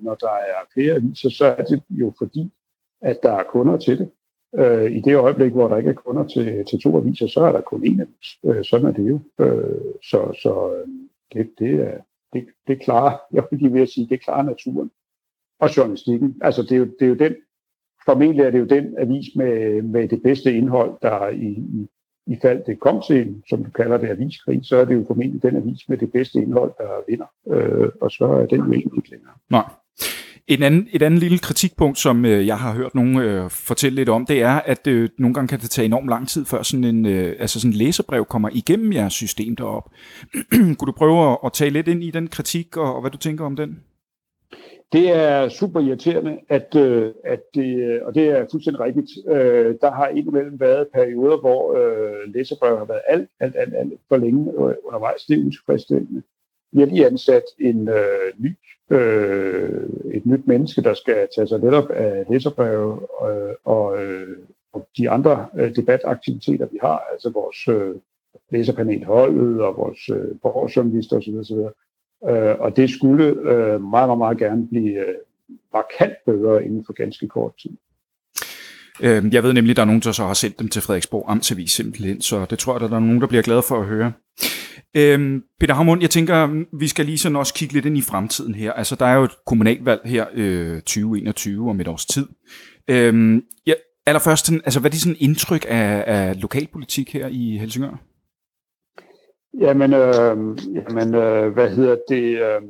når 0.00 0.14
der 0.14 0.30
er 0.30 0.60
flere 0.74 0.94
aviser, 0.94 1.30
så 1.30 1.46
er 1.46 1.64
det 1.64 1.82
jo 1.90 2.12
fordi, 2.18 2.52
at 3.00 3.22
der 3.22 3.32
er 3.32 3.44
kunder 3.44 3.76
til 3.76 3.98
det. 3.98 4.10
Øh, 4.54 4.92
I 4.92 5.00
det 5.00 5.16
øjeblik, 5.16 5.52
hvor 5.52 5.68
der 5.68 5.76
ikke 5.76 5.90
er 5.90 5.94
kunder 5.94 6.26
til, 6.26 6.64
til 6.64 6.80
to 6.80 6.96
aviser, 6.96 7.26
så 7.26 7.40
er 7.40 7.52
der 7.52 7.60
kun 7.60 7.84
én 7.84 8.00
avis. 8.00 8.38
Øh, 8.44 8.64
sådan 8.64 8.86
er 8.86 8.92
det 8.92 9.08
jo. 9.08 9.20
Øh, 9.38 9.94
så 10.02 10.38
så 10.42 10.74
øh, 10.74 10.88
det, 11.32 11.50
det, 11.58 11.74
er, 11.74 11.98
det, 12.32 12.46
det 12.66 12.82
klarer, 12.82 13.18
jeg 13.36 13.44
vil 13.50 13.58
lige 13.58 13.72
ved 13.72 13.82
at 13.82 13.88
sige, 13.88 14.06
det 14.10 14.22
klarer 14.24 14.42
naturen 14.42 14.90
og 15.60 15.76
journalistikken. 15.76 16.36
Altså 16.40 16.62
det 16.62 16.72
er 16.72 16.76
jo, 16.76 16.84
det 16.84 17.02
er 17.02 17.06
jo 17.06 17.14
den, 17.14 17.36
formentlig 18.10 18.44
er 18.44 18.50
det 18.50 18.58
jo 18.58 18.64
den 18.64 18.86
avis 18.98 19.26
med, 19.36 19.82
med 19.82 20.08
det 20.08 20.22
bedste 20.22 20.54
indhold, 20.54 20.92
der 21.02 21.28
i, 21.28 21.50
i, 21.78 21.88
i 22.26 22.36
fald 22.42 22.60
det 22.66 22.80
kom 22.80 23.02
til, 23.06 23.34
som 23.48 23.64
du 23.64 23.70
kalder 23.70 23.98
det, 23.98 24.08
aviskrig, 24.08 24.60
så 24.62 24.76
er 24.76 24.84
det 24.84 24.94
jo 24.94 25.04
formentlig 25.06 25.42
den 25.42 25.56
avis 25.56 25.88
med 25.88 25.98
det 25.98 26.12
bedste 26.12 26.38
indhold, 26.38 26.72
der 26.78 26.90
vinder. 27.08 27.30
Øh, 27.50 27.88
og 28.00 28.10
så 28.10 28.24
er 28.24 28.46
den 28.46 28.60
jo 28.60 28.72
ikke 28.72 29.10
længere. 29.10 29.34
Nej. 29.50 29.64
En 30.46 30.62
anden, 30.62 30.88
et 30.92 31.02
andet 31.02 31.20
lille 31.20 31.38
kritikpunkt, 31.38 31.98
som 31.98 32.24
øh, 32.24 32.46
jeg 32.46 32.58
har 32.58 32.74
hørt 32.74 32.94
nogen 32.94 33.18
øh, 33.18 33.50
fortælle 33.50 33.96
lidt 33.96 34.08
om, 34.08 34.26
det 34.26 34.42
er, 34.42 34.54
at 34.54 34.86
øh, 34.86 35.08
nogle 35.18 35.34
gange 35.34 35.48
kan 35.48 35.60
det 35.60 35.70
tage 35.70 35.86
enormt 35.86 36.08
lang 36.08 36.28
tid, 36.28 36.44
før 36.44 36.62
sådan 36.62 36.84
en 36.84 37.06
øh, 37.06 37.36
altså 37.38 37.60
sådan 37.60 37.72
en 37.72 37.76
læserbrev 37.76 38.24
kommer 38.24 38.48
igennem 38.52 38.92
jeres 38.92 39.12
system 39.12 39.56
derop. 39.56 39.90
Kunne 40.50 40.86
du 40.86 40.92
prøve 40.92 41.32
at, 41.32 41.38
at 41.44 41.52
tage 41.52 41.70
lidt 41.70 41.88
ind 41.88 42.04
i 42.04 42.10
den 42.10 42.28
kritik, 42.28 42.76
og, 42.76 42.94
og 42.94 43.00
hvad 43.00 43.10
du 43.10 43.18
tænker 43.18 43.44
om 43.44 43.56
den? 43.56 43.78
Det 44.92 45.12
er 45.12 45.48
super 45.48 45.80
irriterende, 45.80 46.40
at, 46.48 46.76
øh, 46.76 47.14
at 47.24 47.40
det, 47.54 47.76
øh, 47.76 48.00
og 48.02 48.14
det 48.14 48.28
er 48.28 48.46
fuldstændig 48.50 48.80
rigtigt, 48.80 49.10
øh, 49.28 49.74
der 49.80 49.90
har 49.90 50.08
indimellem 50.08 50.60
været 50.60 50.88
perioder, 50.94 51.36
hvor 51.36 51.74
øh, 51.74 52.34
læserbrev 52.34 52.78
har 52.78 52.84
været 52.84 53.00
alt, 53.08 53.30
alt, 53.40 53.56
alt, 53.56 53.74
alt 53.74 53.92
for 54.08 54.16
længe 54.16 54.54
undervejs. 54.84 55.24
Det 55.24 55.38
er 55.38 55.46
utilfredsstillende. 55.46 56.22
Vi 56.72 56.80
har 56.80 56.86
lige 56.86 57.06
ansat 57.06 57.44
en 57.58 57.88
øh, 57.88 58.32
ny 58.38 58.56
øh, 58.90 59.88
et 60.14 60.26
nyt 60.26 60.46
menneske, 60.46 60.82
der 60.82 60.94
skal 60.94 61.28
tage 61.34 61.46
sig 61.46 61.60
netop 61.60 61.90
af 61.90 62.24
læserbreve 62.30 63.00
øh, 63.28 63.54
og, 63.64 64.02
øh, 64.02 64.38
og 64.72 64.88
de 64.98 65.10
andre 65.10 65.46
øh, 65.58 65.76
debataktiviteter, 65.76 66.66
vi 66.66 66.78
har, 66.80 67.02
altså 67.12 67.30
vores 67.30 67.68
øh, 67.68 67.94
læserpanelholdet 68.50 69.62
og 69.62 69.76
vores 69.76 70.08
øh, 70.08 70.38
borgerjournalister 70.42 71.16
osv. 71.16 71.34
osv. 71.34 71.58
Øh, 72.28 72.54
og 72.60 72.76
det 72.76 72.90
skulle 72.90 73.24
øh, 73.24 73.82
meget, 73.82 74.08
meget, 74.08 74.18
meget 74.18 74.38
gerne 74.38 74.68
blive 74.68 74.98
øh, 74.98 75.14
markant 75.72 76.12
bedre 76.26 76.64
inden 76.64 76.84
for 76.86 76.92
ganske 76.92 77.28
kort 77.28 77.52
tid. 77.62 77.70
Øh, 79.02 79.34
jeg 79.34 79.42
ved 79.42 79.52
nemlig, 79.52 79.70
at 79.70 79.76
der 79.76 79.82
er 79.82 79.86
nogen, 79.86 80.00
der 80.00 80.12
så 80.12 80.24
har 80.24 80.34
sendt 80.34 80.58
dem 80.58 80.68
til 80.68 80.82
Frederiksborg 80.82 81.24
Amtsavis 81.28 81.72
simpelthen, 81.72 82.20
så 82.20 82.46
det 82.50 82.58
tror 82.58 82.72
jeg, 82.72 82.82
at 82.82 82.90
der 82.90 82.96
er 82.96 83.00
nogen, 83.00 83.20
der 83.20 83.26
bliver 83.26 83.42
glade 83.42 83.62
for 83.62 83.80
at 83.80 83.86
høre. 83.86 84.12
Øhm, 84.96 85.42
Peter 85.60 85.74
Hamund, 85.74 86.00
jeg 86.00 86.10
tænker, 86.10 86.64
vi 86.78 86.88
skal 86.88 87.06
lige 87.06 87.18
sådan 87.18 87.36
også 87.36 87.54
kigge 87.54 87.74
lidt 87.74 87.86
ind 87.86 87.98
i 87.98 88.02
fremtiden 88.02 88.54
her. 88.54 88.72
Altså, 88.72 88.94
der 88.94 89.06
er 89.06 89.14
jo 89.14 89.24
et 89.24 89.44
kommunalvalg 89.46 90.00
her 90.04 90.26
øh, 90.34 90.76
2021 90.76 91.70
om 91.70 91.80
et 91.80 91.88
års 91.88 92.06
tid. 92.06 92.26
Øhm, 92.88 93.42
ja, 93.66 93.72
allerførst, 94.06 94.52
altså, 94.52 94.80
hvad 94.80 94.90
er 94.90 94.92
det 94.92 95.00
sådan 95.00 95.16
indtryk 95.20 95.66
af, 95.68 96.04
af 96.06 96.40
lokalpolitik 96.42 97.12
her 97.12 97.28
i 97.30 97.56
Helsingør? 97.56 98.09
Jamen, 99.58 99.94
øh, 99.94 100.58
jamen 100.74 101.14
øh, 101.14 101.52
hvad 101.52 101.70
hedder 101.70 101.96
det? 102.08 102.42
Øh, 102.42 102.62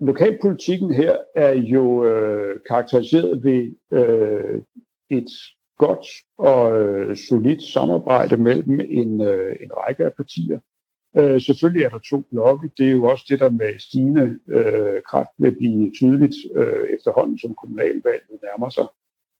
lokalpolitikken 0.00 0.94
her 0.94 1.16
er 1.34 1.52
jo 1.52 2.04
øh, 2.04 2.60
karakteriseret 2.68 3.44
ved 3.44 3.72
øh, 3.92 4.62
et 5.10 5.30
godt 5.78 6.06
og 6.38 6.80
øh, 6.80 7.16
solidt 7.16 7.62
samarbejde 7.62 8.36
mellem 8.36 8.80
en, 8.80 9.20
øh, 9.20 9.56
en 9.60 9.70
række 9.76 10.04
af 10.04 10.12
partier. 10.14 10.58
Øh, 11.16 11.40
selvfølgelig 11.40 11.84
er 11.84 11.88
der 11.88 11.98
to 11.98 12.20
blokke. 12.20 12.70
Det 12.78 12.86
er 12.86 12.92
jo 12.92 13.04
også 13.04 13.24
det, 13.28 13.40
der 13.40 13.50
med 13.50 13.78
stigende 13.78 14.38
øh, 14.48 15.02
kraft 15.06 15.30
vil 15.38 15.56
blive 15.56 15.90
tydeligt 15.90 16.36
øh, 16.54 16.88
efterhånden, 16.94 17.38
som 17.38 17.54
kommunalvalget 17.54 18.38
nærmer 18.42 18.68
sig. 18.68 18.86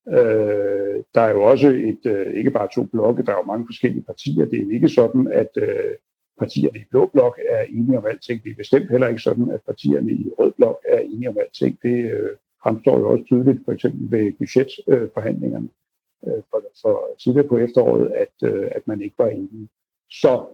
Øh, 0.09 1.05
der 1.15 1.21
er 1.21 1.31
jo 1.31 1.43
også 1.43 1.69
et, 1.69 2.07
øh, 2.07 2.35
ikke 2.35 2.51
bare 2.51 2.69
to 2.75 2.85
blokke, 2.85 3.23
der 3.23 3.33
er 3.33 3.37
jo 3.37 3.53
mange 3.53 3.67
forskellige 3.67 4.03
partier. 4.03 4.45
Det 4.45 4.59
er 4.59 4.63
jo 4.63 4.71
ikke 4.71 4.89
sådan, 4.89 5.29
at 5.33 5.51
øh, 5.57 5.95
partierne 6.43 6.79
i 6.79 6.91
blå 6.91 7.07
blok 7.07 7.39
er 7.49 7.63
enige 7.63 7.99
om 7.99 8.07
alting. 8.07 8.45
Det 8.45 8.51
er 8.51 8.63
bestemt 8.65 8.91
heller 8.91 9.09
ikke 9.09 9.23
sådan, 9.29 9.51
at 9.51 9.61
partierne 9.67 10.13
i 10.13 10.31
rød 10.39 10.53
blok 10.57 10.79
er 10.89 10.99
enige 10.99 11.29
om 11.29 11.39
alting. 11.39 11.79
Det 11.83 11.99
øh, 12.13 12.31
fremstår 12.63 12.99
jo 12.99 13.11
også 13.11 13.25
tydeligt, 13.25 13.65
for 13.65 13.73
eksempel 13.73 14.11
ved 14.11 14.33
budgetforhandlingerne 14.39 15.69
øh, 16.27 16.43
for, 16.51 16.63
for 16.83 16.95
tidligere 17.23 17.49
på 17.49 17.59
efteråret, 17.59 18.07
at, 18.25 18.49
øh, 18.49 18.69
at 18.73 18.83
man 18.87 19.03
ikke 19.03 19.19
var 19.19 19.29
enige. 19.29 19.69
Så 20.11 20.47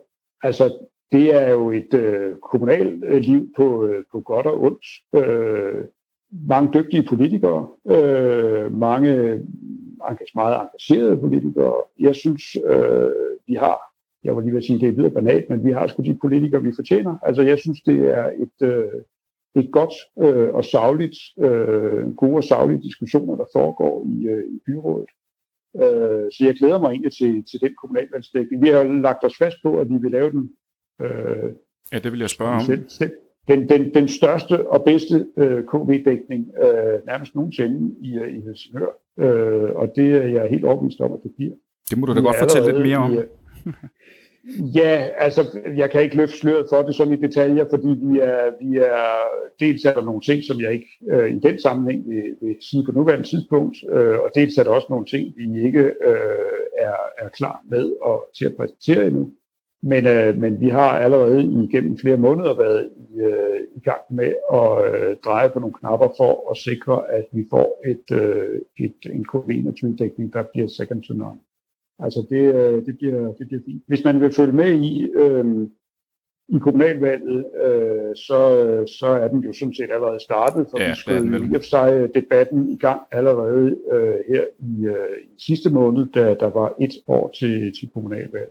altså, 0.42 0.87
det 1.12 1.35
er 1.35 1.51
jo 1.51 1.70
et 1.70 1.94
øh, 1.94 2.37
kommunalt 2.37 3.05
øh, 3.05 3.20
liv 3.20 3.53
på, 3.57 3.87
øh, 3.87 4.05
på 4.12 4.20
godt 4.20 4.46
og 4.46 4.62
ondt. 4.62 4.87
Øh, 5.14 5.85
mange 6.49 6.72
dygtige 6.75 7.03
politikere, 7.03 7.68
øh, 7.87 8.72
mange 8.72 9.12
meget 10.35 10.61
engagerede 10.61 11.16
politikere. 11.16 11.83
Jeg 11.99 12.14
synes, 12.14 12.57
øh, 12.64 13.11
vi 13.46 13.55
har, 13.55 13.79
jeg 14.26 14.36
var 14.36 14.42
lige 14.42 14.52
ved 14.52 14.58
at 14.58 14.64
sige, 14.64 14.80
det 14.80 14.88
er 14.88 15.02
lidt 15.02 15.14
banalt, 15.14 15.50
men 15.50 15.64
vi 15.64 15.72
har 15.72 15.86
sgu 15.86 16.02
de 16.02 16.18
politikere, 16.20 16.62
vi 16.62 16.72
fortjener. 16.76 17.18
Altså, 17.22 17.42
jeg 17.42 17.58
synes, 17.58 17.80
det 17.80 17.98
er 18.18 18.30
et, 18.44 18.68
øh, 18.68 19.00
et 19.56 19.68
godt 19.72 19.94
øh, 20.24 20.54
og 20.54 20.64
savligt, 20.64 21.16
øh, 21.38 22.14
gode 22.16 22.36
og 22.36 22.44
savlige 22.44 22.82
diskussioner, 22.82 23.36
der 23.36 23.44
foregår 23.52 24.06
i, 24.14 24.26
øh, 24.26 24.44
i 24.44 24.58
byrådet. 24.66 25.10
Øh, 25.76 26.26
så 26.32 26.38
jeg 26.40 26.54
glæder 26.54 26.80
mig 26.80 26.90
egentlig 26.90 27.12
til, 27.12 27.44
til 27.50 27.60
den 27.60 27.74
kommunalvalgsdækning. 27.80 28.62
Vi 28.62 28.68
har 28.68 28.84
lagt 28.84 29.24
os 29.24 29.36
fast 29.38 29.56
på, 29.62 29.80
at 29.80 29.88
vi 29.90 29.96
vil 30.02 30.10
lave 30.10 30.30
den 30.30 30.50
Øh, 31.02 31.52
ja, 31.92 31.98
det 31.98 32.12
vil 32.12 32.20
jeg 32.20 32.30
spørge 32.30 32.54
om. 32.54 32.60
Den, 33.48 33.68
den, 33.68 33.94
den 33.94 34.08
største 34.08 34.68
og 34.70 34.84
bedste 34.84 35.26
øh, 35.36 35.64
KV-dækning 35.64 36.50
øh, 36.62 37.06
nærmest 37.06 37.34
nogensinde 37.34 37.94
i, 38.00 38.18
øh, 38.18 38.36
i 38.36 38.40
Helsingør. 38.40 38.90
Øh, 39.18 39.70
og 39.74 39.92
det 39.96 40.10
er 40.10 40.26
jeg 40.26 40.48
helt 40.50 40.64
overbevist 40.64 41.00
om, 41.00 41.12
at 41.12 41.18
det 41.22 41.32
bliver. 41.36 41.54
Det 41.90 41.98
må 41.98 42.06
du 42.06 42.14
da 42.14 42.20
godt 42.20 42.36
fortælle 42.36 42.72
lidt 42.72 42.82
mere 42.86 42.96
om. 42.96 43.12
I, 43.12 43.16
Ja, 44.74 45.09
altså, 45.18 45.61
jeg 45.76 45.90
kan 45.90 46.02
ikke 46.02 46.16
løfte 46.16 46.38
sløret 46.38 46.66
for 46.70 46.83
det 46.83 46.94
sådan 46.94 47.12
i 47.12 47.16
detaljer, 47.16 47.64
fordi 47.70 47.88
vi 47.88 48.18
er, 48.18 48.64
vi 48.64 48.76
er 48.76 49.16
dels 49.61 49.85
er 49.85 49.94
der 49.94 50.05
nogle 50.05 50.20
ting, 50.20 50.44
som 50.44 50.61
jeg 50.61 50.72
ikke 50.72 50.88
øh, 51.11 51.31
i 51.37 51.38
den 51.38 51.61
sammenhæng 51.61 52.09
vil, 52.09 52.37
vil 52.40 52.57
sige 52.61 52.85
på 52.85 52.92
nuværende 52.92 53.29
tidspunkt, 53.29 53.76
øh, 53.92 54.18
og 54.18 54.31
dels 54.35 54.59
er 54.59 54.62
der 54.62 54.70
også 54.70 54.87
nogle 54.90 55.07
ting, 55.07 55.35
vi 55.37 55.66
ikke 55.66 55.81
øh, 55.81 56.61
er, 56.79 56.96
er 57.18 57.29
klar 57.29 57.62
med 57.70 57.92
og 58.02 58.31
til 58.38 58.44
at 58.44 58.57
præsentere 58.57 59.07
endnu. 59.07 59.33
Men, 59.83 60.07
øh, 60.07 60.38
men 60.38 60.61
vi 60.61 60.68
har 60.68 60.90
allerede 60.90 61.64
igennem 61.64 61.98
flere 61.98 62.16
måneder 62.16 62.55
været 62.57 62.90
i, 62.96 63.20
øh, 63.20 63.61
i 63.76 63.81
gang 63.81 64.00
med 64.11 64.33
at 64.52 64.94
øh, 64.94 65.16
dreje 65.24 65.50
på 65.50 65.59
nogle 65.61 65.74
knapper 65.74 66.09
for 66.16 66.50
at 66.50 66.57
sikre, 66.57 67.11
at 67.11 67.24
vi 67.33 67.46
får 67.50 67.83
et, 67.87 68.20
øh, 68.20 68.61
et, 68.79 69.11
en 69.12 69.26
COVID-21-dækning, 69.35 70.33
der 70.33 70.42
bliver 70.52 70.68
second 70.68 71.02
to 71.02 71.14
none. 71.14 71.38
Altså 71.98 72.26
det, 72.30 72.54
øh, 72.54 72.87
det, 72.87 72.98
bliver, 72.98 73.32
det 73.32 73.48
bliver 73.48 73.62
fint. 73.66 73.82
Hvis 73.87 74.04
man 74.04 74.20
vil 74.20 74.32
følge 74.32 74.52
med 74.52 74.72
i, 74.72 75.11
øh, 75.14 75.68
i 76.48 76.59
kommunalvalget, 76.59 77.46
øh, 77.64 78.16
så, 78.16 78.40
så 78.98 79.06
er 79.06 79.28
den 79.28 79.40
jo 79.40 79.52
sådan 79.52 79.74
set 79.74 79.90
allerede 79.90 80.20
startet, 80.20 80.66
for 80.70 80.80
ja, 80.80 80.88
vi 80.88 80.94
skulle 80.96 81.50
i 81.50 81.54
og 81.54 81.61
for 81.61 81.68
sig 81.68 82.14
debatten 82.14 82.68
i 82.68 82.76
gang 82.76 83.00
allerede 83.12 83.76
øh, 83.92 84.14
her 84.28 84.44
i, 84.59 84.87
øh, 84.87 85.16
i 85.37 85.42
sidste 85.46 85.70
måned, 85.70 86.06
da 86.06 86.35
der 86.35 86.50
var 86.50 86.74
et 86.80 86.92
år 87.06 87.30
til, 87.38 87.72
til 87.80 87.90
kommunalvalget. 87.94 88.50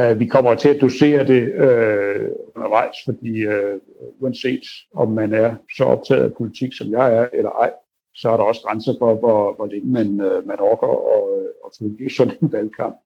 Uh, 0.00 0.20
vi 0.20 0.26
kommer 0.26 0.54
til 0.54 0.68
at 0.68 0.80
dosere 0.80 1.26
det 1.26 1.42
uh, 1.48 2.28
undervejs, 2.56 2.96
fordi 3.04 3.46
uh, 3.46 3.80
uanset 4.18 4.62
om 4.94 5.10
man 5.10 5.32
er 5.32 5.54
så 5.76 5.84
optaget 5.84 6.22
af 6.22 6.34
politik, 6.34 6.72
som 6.72 6.90
jeg 6.90 7.16
er, 7.16 7.28
eller 7.32 7.50
ej, 7.50 7.72
så 8.14 8.30
er 8.30 8.36
der 8.36 8.44
også 8.44 8.62
grænser 8.66 8.94
for, 8.98 9.14
hvor, 9.14 9.54
hvor 9.56 9.66
længe 9.66 9.90
man, 9.92 10.20
øh, 10.20 10.46
man 10.46 10.60
orker 10.60 10.92
at, 11.16 11.22
øh, 11.38 11.48
at 11.64 11.70
følge 11.78 12.10
sådan 12.10 12.36
en 12.42 12.52
valgkamp. 12.52 12.96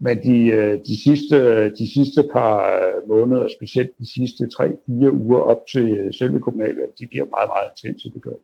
Men 0.00 0.22
de, 0.22 0.38
øh, 0.46 0.78
de, 0.88 1.02
sidste, 1.04 1.36
de 1.70 1.92
sidste 1.94 2.28
par 2.32 2.58
måneder, 3.08 3.48
specielt 3.58 3.90
de 3.98 4.12
sidste 4.14 4.44
3-4 4.44 5.10
uger 5.24 5.40
op 5.40 5.60
til 5.72 6.08
selve 6.18 6.40
kommunalvalget, 6.40 6.98
de 6.98 7.06
bliver 7.06 7.26
meget, 7.34 7.48
meget 7.54 7.68
intense, 7.72 8.10
det 8.14 8.22
gør 8.22 8.38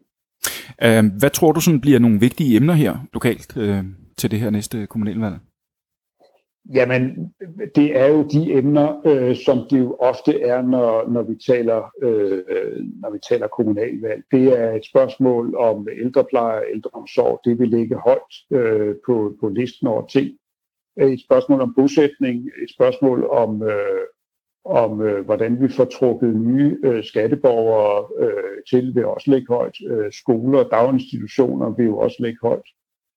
øhm, 0.83 1.09
hvad 1.19 1.31
tror 1.31 1.53
du 1.53 1.61
sådan 1.61 1.81
bliver 1.81 1.99
nogle 1.99 2.21
vigtige 2.21 2.57
emner 2.57 2.75
her 2.75 2.95
lokalt 3.13 3.49
til 4.17 4.31
det 4.31 4.41
her 4.41 4.51
næste 4.51 4.87
kommunalvalg? 4.87 5.35
Jamen, 6.73 7.35
det 7.75 7.97
er 7.97 8.07
jo 8.07 8.23
de 8.23 8.53
emner, 8.53 9.03
øh, 9.07 9.37
som 9.37 9.59
det 9.71 9.79
jo 9.79 9.97
ofte 10.01 10.41
er, 10.41 10.63
når, 10.63 11.09
når, 11.09 11.23
vi 11.23 11.35
taler, 11.47 11.91
øh, 12.03 12.43
når 13.01 13.11
vi 13.11 13.19
taler 13.29 13.47
kommunalvalg. 13.47 14.23
Det 14.31 14.61
er 14.61 14.73
et 14.73 14.87
spørgsmål 14.87 15.57
om 15.57 15.89
ældrepleje 16.01 16.59
og 16.59 16.67
ældreomsorg. 16.71 17.41
Det 17.45 17.59
vil 17.59 17.69
ligge 17.69 17.97
højt 17.97 18.35
øh, 18.51 18.95
på, 19.07 19.37
på 19.41 19.49
listen 19.49 19.87
over 19.87 20.07
ting. 20.07 20.31
Øh, 21.01 21.13
et 21.13 21.21
spørgsmål 21.21 21.61
om 21.61 21.75
bosætning, 21.75 22.47
et 22.63 22.71
spørgsmål 22.75 23.27
om, 23.27 23.63
øh, 23.63 24.07
om 24.65 25.01
øh, 25.01 25.25
hvordan 25.25 25.63
vi 25.63 25.69
får 25.69 25.85
trukket 25.85 26.37
nye 26.37 26.79
øh, 26.85 27.05
skatteborgere 27.05 28.07
øh, 28.19 28.63
til, 28.71 28.95
vil 28.95 29.07
også 29.07 29.31
ligge 29.31 29.55
højt. 29.55 29.77
Øh, 29.87 30.13
skoler 30.13 30.65
og 30.65 30.71
daginstitutioner 30.71 31.71
vil 31.71 31.87
jo 31.87 31.99
også 31.99 32.17
ligge 32.21 32.39
højt. 32.43 32.69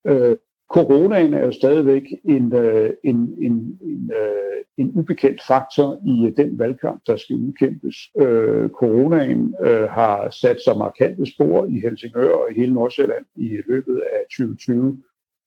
Øh, 0.06 0.36
Coronaen 0.70 1.34
er 1.34 1.44
jo 1.44 1.52
stadigvæk 1.52 2.02
en, 2.24 2.54
øh, 2.54 2.90
en, 3.04 3.34
en, 3.40 3.78
en, 3.82 4.12
øh, 4.14 4.64
en 4.76 4.92
ubekendt 4.94 5.42
faktor 5.46 6.00
i 6.06 6.26
øh, 6.26 6.36
den 6.36 6.58
valgkamp, 6.58 7.02
der 7.06 7.16
skal 7.16 7.36
udkæmpes. 7.36 7.96
Øh, 8.18 8.68
coronaen 8.68 9.54
øh, 9.62 9.82
har 9.82 10.30
sat 10.30 10.60
sig 10.64 10.78
markante 10.78 11.26
spor 11.26 11.66
i 11.66 11.80
Helsingør 11.80 12.30
og 12.30 12.50
i 12.50 12.54
hele 12.54 12.74
Nordsjælland 12.74 13.24
i 13.36 13.58
løbet 13.68 14.02
af 14.12 14.20
2020. 14.30 15.02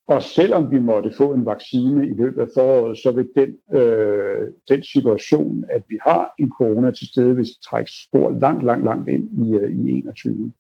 Og 0.07 0.23
selvom 0.23 0.71
vi 0.71 0.79
måtte 0.79 1.11
få 1.17 1.33
en 1.33 1.45
vaccine 1.45 2.07
i 2.07 2.13
løbet 2.13 2.41
af 2.41 2.47
foråret, 2.53 2.97
så 2.97 3.11
vil 3.11 3.29
den, 3.35 3.79
øh, 3.79 4.47
den 4.69 4.83
situation, 4.83 5.65
at 5.69 5.83
vi 5.89 5.97
har 6.01 6.33
en 6.39 6.51
corona 6.57 6.91
til 6.91 7.07
stede, 7.07 7.33
hvis 7.33 7.49
trække 7.69 7.91
spor 7.91 8.29
langt, 8.39 8.63
langt, 8.63 8.85
langt 8.85 9.09
ind 9.09 9.47
i, 9.47 9.53
øh, 9.53 9.71
i 9.71 9.91
21. 9.91 10.51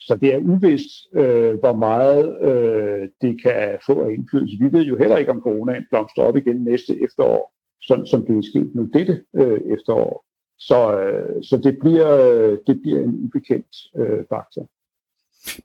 Så 0.00 0.16
det 0.20 0.34
er 0.34 0.38
uvist, 0.38 0.90
øh, 1.14 1.54
hvor 1.58 1.76
meget 1.76 2.42
øh, 2.42 3.08
det 3.20 3.42
kan 3.42 3.78
få 3.86 4.02
af 4.02 4.12
indflydelse. 4.12 4.56
Vi 4.60 4.72
ved 4.72 4.84
jo 4.84 4.98
heller 4.98 5.16
ikke, 5.16 5.30
om 5.30 5.40
coronaen 5.40 5.84
blomstrer 5.90 6.24
op 6.24 6.36
igen 6.36 6.56
næste 6.56 7.02
efterår, 7.04 7.52
sådan 7.82 8.06
som 8.06 8.26
det 8.26 8.36
er 8.38 8.42
sket 8.42 8.74
nu 8.74 8.88
dette 8.94 9.22
øh, 9.36 9.60
efterår. 9.74 10.24
Så, 10.58 11.00
øh, 11.00 11.42
så 11.42 11.56
det, 11.56 11.78
bliver, 11.78 12.10
øh, 12.10 12.58
det 12.66 12.80
bliver 12.82 13.00
en 13.00 13.20
ubekendt 13.24 13.76
øh, 13.96 14.24
faktor. 14.28 14.68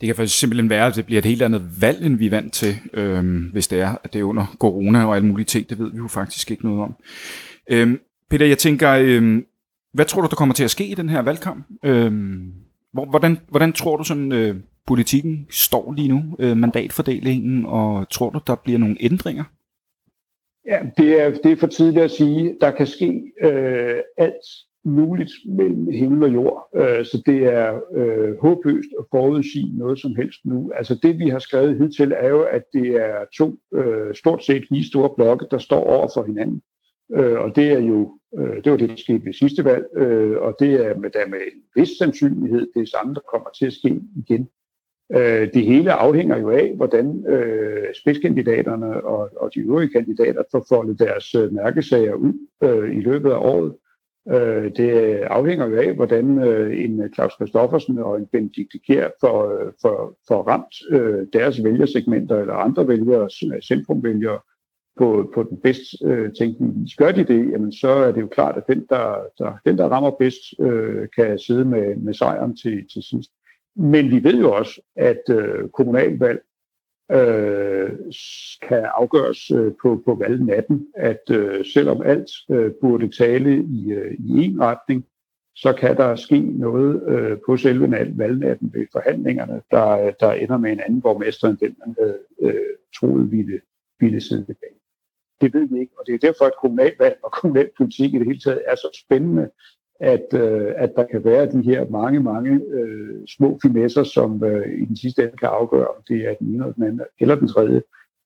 Det 0.02 0.08
kan 0.08 0.16
faktisk 0.16 0.40
simpelthen 0.40 0.70
være, 0.70 0.88
at 0.88 0.96
det 0.96 1.06
bliver 1.06 1.20
et 1.20 1.26
helt 1.26 1.42
andet 1.42 1.82
valg, 1.82 2.06
end 2.06 2.18
vi 2.18 2.26
er 2.26 2.30
vant 2.30 2.54
til, 2.54 2.74
øh, 2.94 3.52
hvis 3.52 3.68
det 3.68 3.80
er, 3.82 3.96
at 4.04 4.14
det 4.14 4.20
er 4.20 4.24
under 4.24 4.56
corona 4.60 5.06
og 5.06 5.16
alle 5.16 5.28
mulige 5.28 5.46
ting. 5.46 5.70
Det 5.70 5.80
ved 5.80 5.92
vi 5.92 5.98
jo 5.98 6.08
faktisk 6.08 6.52
ikke 6.52 6.66
noget 6.66 6.82
om. 6.82 6.96
Øh, 7.72 7.98
Peter, 8.30 8.46
jeg 8.46 8.58
tænker, 8.58 8.92
øh, 8.92 9.42
hvad 9.94 10.06
tror 10.06 10.22
du, 10.22 10.28
der 10.28 10.36
kommer 10.36 10.56
til 10.56 10.64
at 10.64 10.72
ske 10.72 10.88
i 10.88 10.96
den 10.96 11.10
her 11.10 11.22
valgkamp? 11.22 11.66
Øhm, 11.86 12.54
hvor, 12.94 13.06
Hvordan, 13.06 13.38
hvordan 13.50 13.74
tror 13.74 13.98
du 13.98 14.04
sådan 14.04 14.32
øh, 14.32 14.56
politikken 14.88 15.48
står 15.50 15.94
lige 15.94 16.08
nu, 16.08 16.22
øh, 16.40 16.58
mandatfordelingen, 16.58 17.66
og 17.66 18.10
tror 18.10 18.30
du, 18.30 18.40
der 18.48 18.56
bliver 18.56 18.80
nogle 18.80 18.98
ændringer? 19.00 19.44
Ja, 20.66 20.80
det 20.98 21.22
er, 21.22 21.30
det 21.44 21.52
er 21.52 21.56
for 21.56 21.68
tidligt 21.68 22.04
at 22.04 22.12
sige. 22.12 22.56
Der 22.62 22.72
kan 22.72 22.88
ske 22.88 23.32
øh, 23.42 23.96
alt 24.18 24.46
muligt 24.86 25.32
mellem 25.46 25.88
himmel 25.92 26.24
og 26.24 26.34
jord, 26.34 26.70
øh, 26.76 27.06
så 27.06 27.24
det 27.26 27.44
er 27.44 27.80
øh, 27.96 28.38
håbløst 28.42 28.90
at 29.00 29.06
forudsige 29.12 29.78
noget 29.78 30.00
som 30.00 30.16
helst 30.16 30.40
nu. 30.46 30.72
Altså 30.76 31.00
det, 31.04 31.20
vi 31.20 31.30
har 31.30 31.40
skrevet 31.40 31.78
hidtil, 31.78 32.14
er 32.18 32.30
jo, 32.30 32.42
at 32.42 32.64
det 32.74 32.88
er 32.88 33.26
to 33.38 33.58
øh, 33.74 34.16
stort 34.16 34.44
set 34.46 34.72
lige 34.72 34.88
store 34.88 35.10
blokke, 35.18 35.46
der 35.52 35.58
står 35.58 35.84
over 35.84 36.08
for 36.14 36.24
hinanden. 36.24 36.62
Øh, 37.16 37.40
og 37.40 37.56
det 37.56 37.72
er 37.72 37.80
jo 37.80 38.20
øh, 38.40 38.64
det 38.64 38.72
var 38.72 38.78
det, 38.78 38.90
der 38.90 38.96
skete 38.96 39.26
ved 39.26 39.34
sidste 39.34 39.66
valg, 39.66 39.86
øh, 39.96 40.42
og 40.42 40.56
det 40.60 40.74
er 40.86 40.98
med, 40.98 41.10
der 41.10 41.28
med 41.28 41.40
en 41.40 41.62
vis 41.76 41.90
sandsynlighed 41.98 42.68
det 42.76 42.90
samme, 42.90 43.14
der 43.14 43.22
kommer 43.32 43.50
til 43.50 43.66
at 43.66 43.74
ske 43.74 44.02
igen. 44.16 44.50
Øh, 45.16 45.54
det 45.54 45.66
hele 45.66 45.94
afhænger 45.94 46.38
jo 46.38 46.50
af, 46.50 46.74
hvordan 46.76 47.26
øh, 47.28 47.94
spidskandidaterne 48.02 49.04
og, 49.04 49.30
og 49.36 49.52
de 49.56 49.60
øvrige 49.60 49.90
kandidater 49.90 50.44
får 50.52 50.66
foldet 50.70 51.00
deres 51.00 51.36
øh, 51.36 51.54
mærkesager 51.54 52.14
ud 52.14 52.34
øh, 52.64 52.98
i 52.98 53.02
løbet 53.02 53.32
af 53.32 53.38
året. 53.38 53.74
Øh, 54.30 54.72
det 54.78 54.90
afhænger 55.18 55.68
jo 55.68 55.76
af, 55.76 55.94
hvordan 55.94 56.38
øh, 56.44 56.84
en 56.84 57.14
Claus 57.14 57.34
Christoffersen 57.34 57.98
og 57.98 58.18
en 58.18 58.28
Benedikt 58.32 58.76
Kjær 58.88 59.10
får, 59.22 59.52
øh, 59.52 59.72
får, 59.82 60.20
får 60.28 60.44
ramt 60.44 60.76
øh, 60.90 61.28
deres 61.34 61.64
vælgersegmenter 61.64 62.40
eller 62.40 62.54
andre 62.54 62.88
vælgere, 62.88 63.30
øh, 63.54 63.62
centrumvælgere, 63.62 64.40
på, 64.98 65.32
på 65.34 65.44
den 65.44 65.58
bedst 65.58 66.04
øh, 66.06 66.34
tænkelige 66.34 66.74
vis. 66.76 66.96
Gør 66.96 67.12
de 67.12 67.24
det, 67.24 67.52
jamen 67.52 67.72
så 67.72 67.90
er 67.90 68.12
det 68.12 68.22
jo 68.22 68.28
klart, 68.28 68.58
at 68.58 68.68
den, 68.68 68.86
der, 68.90 69.16
der, 69.38 69.54
den, 69.66 69.78
der 69.78 69.88
rammer 69.88 70.12
bedst, 70.12 70.60
øh, 70.60 71.08
kan 71.16 71.40
sidde 71.40 71.66
med, 71.66 71.96
med 71.96 72.14
sejren 72.14 72.58
til, 72.58 72.88
til 72.94 73.04
sidst. 73.04 73.32
Men 73.76 74.12
vi 74.12 74.24
ved 74.24 74.40
jo 74.40 74.54
også, 74.54 74.82
at 74.96 75.22
øh, 75.30 75.70
kommunalvalg 75.70 76.42
øh, 77.12 77.90
kan 78.62 78.86
afgøres 78.96 79.52
øh, 79.52 79.72
på, 79.82 80.02
på 80.06 80.16
valgnatten, 80.16 80.88
at 80.96 81.30
øh, 81.32 81.66
selvom 81.66 82.02
alt 82.02 82.30
øh, 82.52 82.72
burde 82.82 83.10
tale 83.18 83.64
i, 83.64 83.92
øh, 83.92 84.14
i 84.14 84.46
en 84.46 84.62
retning, 84.62 85.06
så 85.56 85.74
kan 85.74 85.98
der 85.98 86.16
ske 86.16 86.40
noget 86.40 87.04
øh, 87.08 87.38
på 87.46 87.58
selve 87.58 87.92
valgnatten 88.18 88.74
ved 88.74 88.86
forhandlingerne, 88.92 89.62
der, 89.72 90.12
der 90.20 90.32
ender 90.32 90.58
med 90.58 90.72
en 90.72 90.80
anden 90.80 91.02
borgmester, 91.02 91.48
end 91.48 91.58
den 91.58 91.76
man 91.86 91.96
havde 92.00 92.20
øh, 92.42 92.76
troet 92.96 93.32
ville, 93.32 93.62
ville 94.00 94.22
sidde 94.22 94.46
tilbage. 94.46 94.81
Det 95.42 95.54
ved 95.54 95.68
vi 95.68 95.80
ikke, 95.80 95.94
og 96.00 96.04
det 96.08 96.14
er 96.14 96.28
derfor, 96.28 96.46
at 96.46 96.60
kommunalvalg 96.62 97.18
og 97.24 97.32
kommunalpolitik 97.32 98.14
i 98.14 98.20
det 98.20 98.28
hele 98.28 98.40
taget 98.40 98.62
er 98.68 98.76
så 98.76 99.04
spændende, 99.06 99.50
at, 100.00 100.28
øh, 100.34 100.74
at 100.76 100.92
der 100.96 101.04
kan 101.04 101.24
være 101.24 101.52
de 101.52 101.62
her 101.62 101.90
mange, 101.90 102.20
mange 102.20 102.62
øh, 102.68 103.28
små 103.28 103.60
finesser, 103.62 104.04
som 104.04 104.44
øh, 104.44 104.82
i 104.82 104.86
den 104.86 104.98
sidste 104.98 105.24
ende 105.24 105.38
kan 105.38 105.50
afgøre, 105.50 105.88
om 105.88 106.04
det 106.08 106.18
er 106.28 106.34
den 106.34 106.48
ene 106.48 106.64
eller 106.64 106.74
den 106.74 106.84
anden, 106.84 107.02
eller 107.20 107.36
den 107.36 107.48
tredje, 107.48 107.82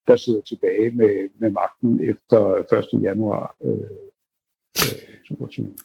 der 0.07 0.15
sidder 0.15 0.41
tilbage 0.41 0.91
med, 0.91 1.29
med 1.39 1.49
magten 1.51 2.09
efter 2.09 2.39
1. 2.93 3.03
januar 3.03 3.55
øh, 3.63 3.97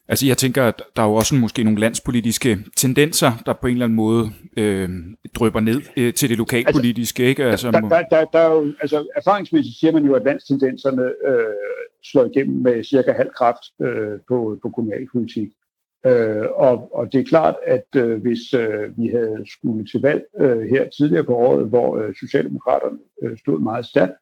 Altså 0.09 0.27
jeg 0.27 0.37
tænker, 0.37 0.65
at 0.65 0.83
der 0.97 1.03
er 1.03 1.07
jo 1.07 1.15
også 1.15 1.35
måske 1.35 1.65
nogle 1.65 1.81
landspolitiske 1.81 2.59
tendenser, 2.77 3.33
der 3.47 3.53
på 3.53 3.67
en 3.67 3.73
eller 3.73 3.85
anden 3.85 3.97
måde 3.97 4.31
øh, 4.57 4.89
drøber 5.35 5.61
ned 5.61 5.81
øh, 5.97 6.15
til 6.15 6.29
det 6.29 6.39
lokalpolitiske. 6.39 7.23
Altså, 7.23 7.29
ikke? 7.29 7.45
Altså, 7.45 7.71
der, 7.71 7.81
der, 7.81 8.03
der, 8.03 8.25
der 8.25 8.39
er 8.39 8.53
jo, 8.55 8.73
altså, 8.81 9.07
erfaringsmæssigt 9.17 9.77
siger 9.77 9.93
man 9.93 10.05
jo, 10.05 10.15
at 10.15 10.25
landstendenserne 10.25 11.03
øh, 11.03 11.45
slår 12.05 12.25
igennem 12.25 12.63
med 12.63 12.85
cirka 12.85 13.13
halv 13.13 13.31
kraft 13.37 13.65
øh, 13.83 14.19
på, 14.29 14.59
på 14.63 14.71
kommunalpolitik. 14.71 15.49
Øh, 16.07 16.47
og, 16.55 16.97
og 16.97 17.13
det 17.13 17.21
er 17.21 17.25
klart, 17.25 17.55
at 17.67 17.87
øh, 17.97 18.21
hvis 18.23 18.55
øh, 18.55 18.99
vi 18.99 19.07
havde 19.09 19.45
skulle 19.47 19.87
til 19.87 20.01
valg 20.01 20.23
øh, 20.41 20.61
her 20.61 20.89
tidligere 20.89 21.25
på 21.25 21.35
året, 21.35 21.69
hvor 21.69 21.97
øh, 21.99 22.15
Socialdemokraterne 22.21 22.99
øh, 23.23 23.39
stod 23.39 23.61
meget 23.61 23.87
stærkt, 23.87 24.13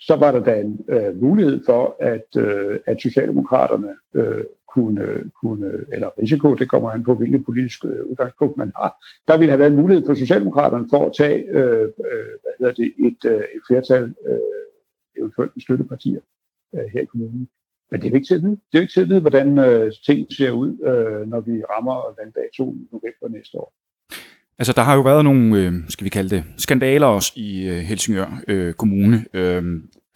så 0.00 0.16
var 0.16 0.32
der 0.32 0.44
da 0.44 0.60
en 0.60 0.84
øh, 0.88 1.22
mulighed 1.22 1.60
for, 1.66 1.96
at, 2.00 2.36
øh, 2.36 2.80
at 2.86 3.00
Socialdemokraterne 3.00 3.96
øh, 4.14 4.44
kunne, 4.68 5.30
kunne, 5.42 5.84
eller 5.92 6.10
risiko, 6.22 6.54
det 6.54 6.70
kommer 6.70 6.90
an 6.90 7.04
på, 7.04 7.14
hvilket 7.14 7.44
politisk 7.44 7.84
øh, 7.84 8.06
udgangspunkt 8.06 8.56
man 8.56 8.72
har, 8.76 8.90
der 9.28 9.38
ville 9.38 9.50
have 9.50 9.58
været 9.58 9.70
en 9.70 9.80
mulighed 9.80 10.06
for 10.06 10.14
Socialdemokraterne 10.14 10.86
for 10.90 11.06
at 11.06 11.12
tage 11.18 11.38
øh, 11.48 11.82
øh, 11.82 12.32
hvad 12.42 12.52
hedder 12.58 12.72
det, 12.72 12.92
et, 12.98 13.30
øh, 13.30 13.44
et 13.56 13.62
flertal, 13.68 14.14
øh, 14.26 14.38
eventuelt 15.18 15.52
med 15.56 15.62
støttepartier 15.62 16.20
øh, 16.74 16.86
her 16.92 17.00
i 17.00 17.04
kommunen. 17.04 17.48
Men 17.90 18.00
det 18.00 18.10
er 18.10 18.14
ikke 18.14 18.26
til 18.26 18.34
at 18.34 18.42
vide. 18.42 18.58
Det 18.72 18.78
er 18.78 18.80
ikke 18.80 18.92
til 18.92 19.00
at 19.00 19.08
vide, 19.08 19.20
hvordan 19.20 19.58
øh, 19.58 19.92
ting 20.06 20.32
ser 20.32 20.50
ud, 20.50 20.70
øh, 20.90 21.28
når 21.30 21.40
vi 21.40 21.62
rammer 21.72 22.14
valgdag 22.18 22.48
2. 22.56 22.64
november 22.64 23.28
næste 23.28 23.58
år. 23.58 23.72
Altså, 24.58 24.72
der 24.72 24.82
har 24.82 24.94
jo 24.94 25.00
været 25.00 25.24
nogle, 25.24 25.58
øh, 25.58 25.72
skal 25.88 26.04
vi 26.04 26.08
kalde 26.08 26.36
det, 26.36 26.44
skandaler 26.56 27.06
også 27.06 27.32
i 27.36 27.68
øh, 27.68 27.78
Helsingør 27.78 28.40
øh, 28.48 28.74
Kommune. 28.74 29.24
Øh, 29.34 29.62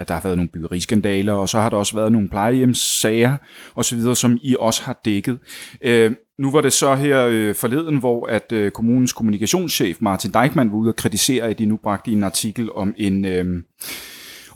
at 0.01 0.09
der 0.09 0.15
har 0.15 0.21
været 0.21 0.37
nogle 0.37 0.49
byggeriskandaler, 0.49 1.33
og 1.33 1.49
så 1.49 1.61
har 1.61 1.71
der 1.71 1.77
også 1.77 1.97
været 1.97 2.13
nogle 2.13 2.29
plejehjemssager 2.29 3.37
osv., 3.75 4.15
som 4.15 4.39
I 4.43 4.57
også 4.59 4.83
har 4.83 5.01
dækket. 5.05 5.39
Øh, 5.83 6.13
nu 6.39 6.51
var 6.51 6.61
det 6.61 6.73
så 6.73 6.95
her 6.95 7.27
øh, 7.27 7.55
forleden, 7.55 7.99
hvor 7.99 8.27
at 8.27 8.53
øh, 8.53 8.71
kommunens 8.71 9.13
kommunikationschef 9.13 9.97
Martin 10.01 10.31
Deichmann 10.31 10.71
var 10.71 10.77
ude 10.77 10.91
og 10.91 10.97
kritisere, 10.97 11.45
at 11.45 11.59
de 11.59 11.67
nu 11.67 11.77
bragte 11.77 12.11
en 12.11 12.25
artikel 12.25 12.73
om 12.73 12.95
en... 12.97 13.25
Øh, 13.25 13.63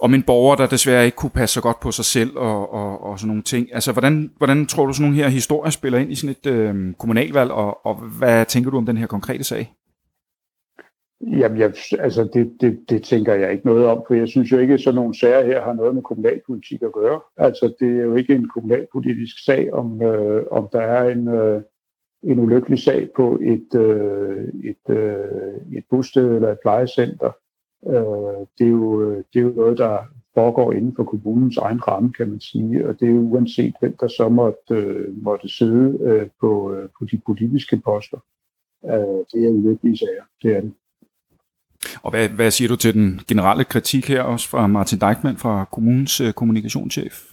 om 0.05 0.14
en 0.14 0.23
borger, 0.23 0.57
der 0.57 0.67
desværre 0.67 1.05
ikke 1.05 1.17
kunne 1.17 1.38
passe 1.40 1.55
så 1.55 1.61
godt 1.61 1.81
på 1.81 1.90
sig 1.90 2.05
selv 2.05 2.37
og, 2.37 2.73
og, 2.73 3.05
og 3.05 3.19
sådan 3.19 3.29
nogle 3.29 3.43
ting. 3.43 3.75
Altså, 3.75 3.93
hvordan, 3.93 4.31
hvordan 4.38 4.67
tror 4.67 4.87
du 4.87 4.93
sådan 4.93 5.11
nogle 5.11 5.23
her 5.23 5.29
historier 5.29 5.71
spiller 5.71 5.99
ind 5.99 6.12
i 6.12 6.14
sådan 6.14 6.37
et 6.38 6.47
øh, 6.47 6.95
kommunalvalg, 6.99 7.51
og, 7.51 7.87
og 7.87 7.95
hvad 8.19 8.47
tænker 8.47 8.71
du 8.71 8.77
om 8.77 8.87
den 8.87 8.97
her 8.97 9.07
konkrete 9.07 9.45
sag? 9.45 9.75
Jamen, 11.21 11.59
jeg, 11.59 11.73
altså 11.99 12.29
det, 12.35 12.53
det, 12.61 12.81
det 12.88 13.03
tænker 13.03 13.35
jeg 13.35 13.53
ikke 13.53 13.67
noget 13.67 13.87
om, 13.87 14.03
for 14.07 14.14
jeg 14.14 14.29
synes 14.29 14.53
jo 14.53 14.59
ikke, 14.59 14.75
at 14.75 14.81
sådan 14.81 14.95
nogle 14.95 15.19
sager 15.19 15.47
her 15.47 15.62
har 15.62 15.73
noget 15.73 15.95
med 15.95 16.03
kommunalpolitik 16.03 16.83
at 16.83 16.93
gøre. 16.93 17.21
Altså, 17.37 17.75
det 17.81 17.88
er 17.88 18.03
jo 18.03 18.17
ikke 18.17 18.35
en 18.35 18.49
kommunalpolitisk 18.49 19.45
sag, 19.45 19.73
om, 19.73 20.03
øh, 20.03 20.45
om 20.51 20.69
der 20.73 20.81
er 20.81 21.09
en, 21.09 21.29
øh, 21.29 21.62
en 22.23 22.38
ulykkelig 22.38 22.79
sag 22.79 23.09
på 23.17 23.38
et, 23.43 23.75
øh, 23.75 24.49
et, 24.64 24.97
øh, 24.97 25.77
et 25.79 25.85
bosted 25.90 26.35
eller 26.35 26.53
et 26.53 26.59
plejecenter. 26.62 27.33
Øh, 27.87 28.47
det, 28.59 28.66
er 28.66 28.70
jo, 28.70 29.14
det 29.14 29.37
er 29.37 29.40
jo 29.40 29.53
noget, 29.57 29.79
der 29.79 29.99
foregår 30.35 30.73
inden 30.73 30.97
for 30.97 31.05
kommunens 31.05 31.57
egen 31.57 31.88
ramme, 31.88 32.12
kan 32.12 32.29
man 32.29 32.40
sige, 32.40 32.88
og 32.88 33.01
det 33.01 33.09
er 33.09 33.12
jo 33.12 33.20
uanset, 33.20 33.75
hvem 33.81 33.97
der 34.01 34.09
så 34.09 34.29
måtte, 34.29 34.75
øh, 34.75 35.23
måtte 35.23 35.49
sidde 35.49 35.99
øh, 36.03 36.29
på, 36.40 36.73
øh, 36.75 36.88
på 36.99 37.05
de 37.05 37.20
politiske 37.27 37.77
poster. 37.77 38.18
Øh, 38.85 39.25
det 39.33 39.44
er 39.44 39.49
ulykkelige 39.49 39.99
sager, 39.99 40.25
det 40.42 40.57
er 40.57 40.61
det. 40.61 40.73
Og 42.03 42.11
hvad, 42.11 42.29
hvad 42.29 42.51
siger 42.51 42.68
du 42.68 42.77
til 42.77 42.94
den 42.94 43.20
generelle 43.29 43.64
kritik 43.64 44.09
her 44.09 44.23
også 44.23 44.49
fra 44.49 44.66
Martin 44.66 44.99
Deichmann 44.99 45.37
fra 45.37 45.64
kommunens 45.73 46.20
øh, 46.20 46.33
kommunikationschef? 46.33 47.33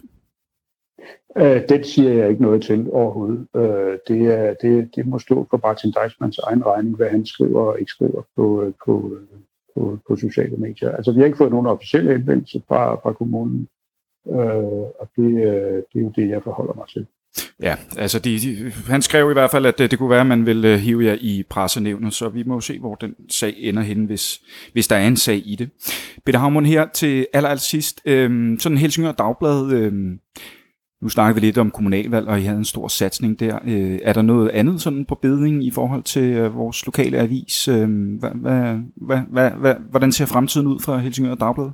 Øh, 1.37 1.61
den 1.69 1.83
siger 1.83 2.13
jeg 2.13 2.29
ikke 2.29 2.41
noget 2.41 2.63
til 2.63 2.89
overhovedet. 2.91 3.47
Øh, 3.55 3.97
det, 4.07 4.21
er, 4.33 4.53
det, 4.61 4.95
det 4.95 5.07
må 5.07 5.19
stå 5.19 5.47
for 5.49 5.59
Martin 5.63 5.91
Deichmanns 5.91 6.37
egen 6.37 6.65
regning, 6.65 6.95
hvad 6.95 7.09
han 7.09 7.25
skriver 7.25 7.61
og 7.61 7.79
ikke 7.79 7.91
skriver 7.91 8.21
på, 8.35 8.63
øh, 8.63 8.73
på, 8.85 9.15
øh, 9.15 9.39
på, 9.75 9.99
på 10.07 10.15
sociale 10.15 10.57
medier. 10.57 10.91
Altså, 10.91 11.11
vi 11.11 11.19
har 11.19 11.25
ikke 11.25 11.37
fået 11.37 11.51
nogen 11.51 11.67
officielle 11.67 12.11
henvendelse 12.11 12.61
fra, 12.67 12.95
fra 12.95 13.13
kommunen, 13.13 13.67
øh, 14.27 14.35
og 14.99 15.09
det, 15.15 15.31
øh, 15.31 15.83
det 15.93 15.95
er 15.95 16.01
jo 16.01 16.11
det, 16.15 16.29
jeg 16.29 16.43
forholder 16.43 16.73
mig 16.73 16.87
til. 16.87 17.05
Ja, 17.61 17.75
altså 17.97 18.19
de, 18.19 18.39
de, 18.39 18.71
han 18.87 19.01
skrev 19.01 19.29
i 19.29 19.33
hvert 19.33 19.51
fald, 19.51 19.65
at 19.65 19.77
det, 19.77 19.91
det 19.91 19.99
kunne 19.99 20.09
være, 20.09 20.21
at 20.21 20.27
man 20.27 20.45
ville 20.45 20.73
øh, 20.73 20.79
hive 20.79 21.05
jer 21.05 21.17
i 21.21 21.43
pressenævnet, 21.49 22.13
så 22.13 22.29
vi 22.29 22.43
må 22.43 22.53
jo 22.53 22.59
se, 22.59 22.79
hvor 22.79 22.95
den 22.95 23.15
sag 23.29 23.53
ender 23.57 23.81
hen, 23.81 24.05
hvis, 24.05 24.41
hvis 24.73 24.87
der 24.87 24.95
er 24.95 25.07
en 25.07 25.17
sag 25.17 25.41
i 25.45 25.55
det. 25.55 25.69
Peter 26.25 26.39
Havmund 26.39 26.65
her 26.65 26.87
til 26.93 27.27
aller, 27.33 27.49
aller 27.49 27.61
sidst. 27.61 28.01
Øhm, 28.05 28.57
sådan 28.59 28.77
Helsingør 28.77 29.11
Dagblad, 29.11 29.71
øhm, 29.71 30.19
nu 31.01 31.09
snakker 31.09 31.33
vi 31.33 31.39
lidt 31.39 31.57
om 31.57 31.71
kommunalvalg, 31.71 32.27
og 32.27 32.39
I 32.39 32.43
havde 32.43 32.57
en 32.57 32.65
stor 32.65 32.87
satsning 32.87 33.39
der. 33.39 33.59
Øh, 33.65 33.99
er 34.03 34.13
der 34.13 34.21
noget 34.21 34.49
andet 34.49 34.81
sådan 34.81 35.05
på 35.05 35.15
beding 35.15 35.65
i 35.65 35.71
forhold 35.71 36.03
til 36.03 36.33
øh, 36.33 36.55
vores 36.55 36.85
lokale 36.85 37.17
avis? 37.17 37.67
Øh, 37.67 38.17
hvad, 38.19 38.31
hvad, 38.35 38.77
hvad, 38.95 39.19
hvad, 39.29 39.51
hvad, 39.51 39.75
hvordan 39.89 40.11
ser 40.11 40.25
fremtiden 40.25 40.67
ud 40.67 40.79
for 40.79 40.97
Helsingør 40.97 41.35
Dagblad? 41.35 41.69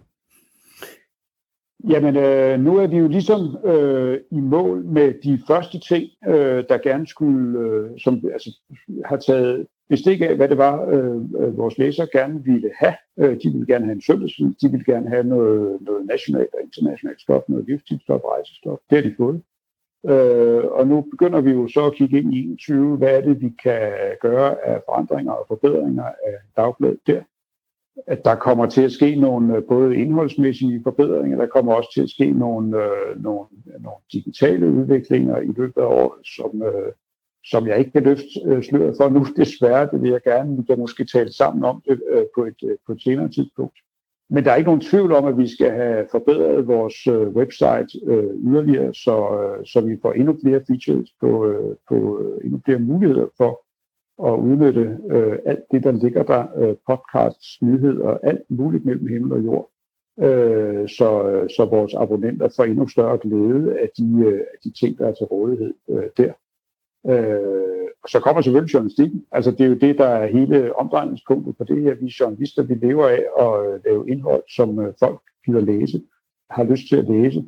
Jamen, 1.89 2.15
øh, 2.15 2.59
nu 2.59 2.77
er 2.77 2.87
vi 2.87 2.97
jo 2.97 3.07
ligesom 3.07 3.57
øh, 3.65 4.19
i 4.31 4.39
mål 4.39 4.85
med 4.85 5.13
de 5.23 5.41
første 5.47 5.79
ting, 5.79 6.03
øh, 6.27 6.63
der 6.69 6.77
gerne 6.77 7.07
skulle, 7.07 7.59
øh, 7.59 7.89
som 7.99 8.21
altså, 8.33 8.59
har 9.05 9.17
taget 9.17 9.67
bestik 9.89 10.21
af, 10.21 10.35
hvad 10.35 10.49
det 10.49 10.57
var, 10.57 10.85
øh, 10.85 11.15
øh, 11.15 11.57
vores 11.57 11.77
læsere 11.77 12.07
gerne 12.11 12.43
ville 12.43 12.71
have. 12.75 12.95
Øh, 13.19 13.37
de 13.43 13.49
ville 13.49 13.67
gerne 13.67 13.85
have 13.85 13.95
en 13.95 14.01
service, 14.01 14.43
de 14.61 14.71
ville 14.71 14.85
gerne 14.85 15.09
have 15.09 15.23
noget, 15.23 15.81
noget 15.81 16.05
nationalt 16.05 16.53
og 16.53 16.61
internationalt 16.63 17.21
stof, 17.21 17.41
noget 17.47 17.65
livstidsstof, 17.67 18.21
rejsestof. 18.21 18.79
Det 18.89 18.97
har 18.97 19.09
de 19.09 19.15
fået. 19.17 19.41
Øh, 20.05 20.63
og 20.65 20.87
nu 20.87 21.01
begynder 21.01 21.41
vi 21.41 21.51
jo 21.51 21.67
så 21.67 21.85
at 21.85 21.95
kigge 21.95 22.17
ind 22.17 22.33
i 22.33 22.39
21, 22.39 22.97
hvad 22.97 23.09
er 23.17 23.21
det, 23.21 23.41
vi 23.41 23.49
kan 23.63 23.91
gøre 24.21 24.65
af 24.67 24.81
forandringer 24.85 25.31
og 25.31 25.45
forbedringer 25.47 26.03
af 26.03 26.35
dagbladet 26.57 26.99
der 27.07 27.21
at 28.07 28.25
der 28.25 28.35
kommer 28.35 28.65
til 28.65 28.81
at 28.81 28.91
ske 28.91 29.15
nogle 29.15 29.55
øh, 29.55 29.63
både 29.63 29.97
indholdsmæssige 29.97 30.81
forbedringer, 30.83 31.37
der 31.37 31.47
kommer 31.47 31.73
også 31.73 31.93
til 31.93 32.01
at 32.01 32.09
ske 32.09 32.31
nogle, 32.31 32.83
øh, 32.83 33.23
nogle, 33.23 33.45
nogle 33.79 33.99
digitale 34.13 34.71
udviklinger 34.71 35.37
i 35.37 35.47
løbet 35.47 35.81
af 35.81 35.85
året, 35.85 36.27
som, 36.27 36.61
øh, 36.61 36.91
som 37.51 37.67
jeg 37.67 37.79
ikke 37.79 37.91
kan 37.91 38.03
løfte 38.03 38.25
øh, 38.45 38.63
sløret 38.63 38.95
for 38.97 39.09
nu. 39.09 39.25
Desværre, 39.35 39.89
det 39.91 40.01
vil 40.01 40.11
jeg 40.11 40.21
gerne. 40.21 40.57
Vi 40.57 40.63
kan 40.63 40.79
måske 40.79 41.05
tale 41.05 41.31
sammen 41.33 41.63
om 41.63 41.81
det 41.87 42.01
øh, 42.11 42.25
på, 42.35 42.45
et, 42.45 42.63
øh, 42.63 42.77
på 42.85 42.91
et 42.91 43.01
senere 43.01 43.29
tidspunkt. 43.29 43.77
Men 44.29 44.43
der 44.43 44.51
er 44.51 44.55
ikke 44.55 44.67
nogen 44.67 44.81
tvivl 44.81 45.11
om, 45.11 45.25
at 45.25 45.37
vi 45.37 45.47
skal 45.47 45.71
have 45.71 46.07
forbedret 46.11 46.67
vores 46.67 47.07
øh, 47.07 47.27
website 47.27 47.89
øh, 48.05 48.35
yderligere, 48.43 48.93
så, 48.93 49.15
øh, 49.41 49.65
så 49.65 49.81
vi 49.81 49.97
får 50.01 50.11
endnu 50.13 50.37
flere 50.43 50.61
features 50.67 51.09
på, 51.21 51.45
øh, 51.45 51.75
på 51.89 52.21
endnu 52.43 52.61
flere 52.65 52.79
muligheder 52.79 53.27
for 53.37 53.63
at 54.27 54.39
udnytte 54.39 54.97
øh, 55.11 55.39
alt 55.45 55.63
det, 55.71 55.83
der 55.83 55.91
ligger 55.91 56.23
der, 56.23 56.45
øh, 56.57 56.75
podcasts, 56.87 57.61
nyheder, 57.61 58.17
alt 58.23 58.41
muligt 58.49 58.85
mellem 58.85 59.07
himmel 59.07 59.33
og 59.33 59.43
jord, 59.45 59.69
øh, 60.19 60.89
så, 60.89 61.09
så 61.57 61.65
vores 61.65 61.93
abonnenter 61.93 62.49
får 62.55 62.63
endnu 62.63 62.87
større 62.87 63.17
glæde 63.17 63.79
af 63.79 63.89
de, 63.97 64.23
øh, 64.25 64.39
af 64.39 64.57
de 64.63 64.71
ting, 64.71 64.97
der 64.97 65.07
er 65.07 65.13
til 65.13 65.25
rådighed 65.25 65.73
øh, 65.89 66.09
der. 66.17 66.33
Øh, 67.07 67.77
og 68.03 68.09
så 68.09 68.19
kommer 68.19 68.41
selvfølgelig 68.41 68.73
journalistikken. 68.73 69.25
Altså 69.31 69.51
det 69.51 69.61
er 69.61 69.65
jo 69.65 69.73
det, 69.75 69.97
der 69.97 70.05
er 70.07 70.27
hele 70.27 70.75
omdrejningspunktet 70.75 71.57
på 71.57 71.63
det 71.63 71.81
her. 71.81 71.95
Vi 71.95 72.13
journalister, 72.19 72.63
vi 72.63 72.73
lever 72.73 73.07
af 73.07 73.23
at 73.39 73.73
øh, 73.73 73.85
lave 73.85 74.09
indhold, 74.09 74.43
som 74.49 74.79
øh, 74.79 74.93
folk 74.99 75.19
gider 75.45 75.61
læse, 75.61 76.01
har 76.49 76.63
lyst 76.63 76.87
til 76.89 76.95
at 76.95 77.09
læse. 77.09 77.45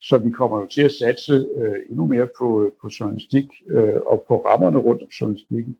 Så 0.00 0.18
vi 0.18 0.30
kommer 0.30 0.60
jo 0.60 0.66
til 0.66 0.82
at 0.82 0.92
satse 0.92 1.46
øh, 1.56 1.74
endnu 1.90 2.06
mere 2.06 2.28
på, 2.38 2.62
øh, 2.62 2.72
på 2.82 2.90
journalistik 3.00 3.46
øh, 3.68 4.00
og 4.06 4.24
på 4.28 4.36
rammerne 4.36 4.78
rundt 4.78 5.02
om 5.02 5.08
journalistikken. 5.08 5.76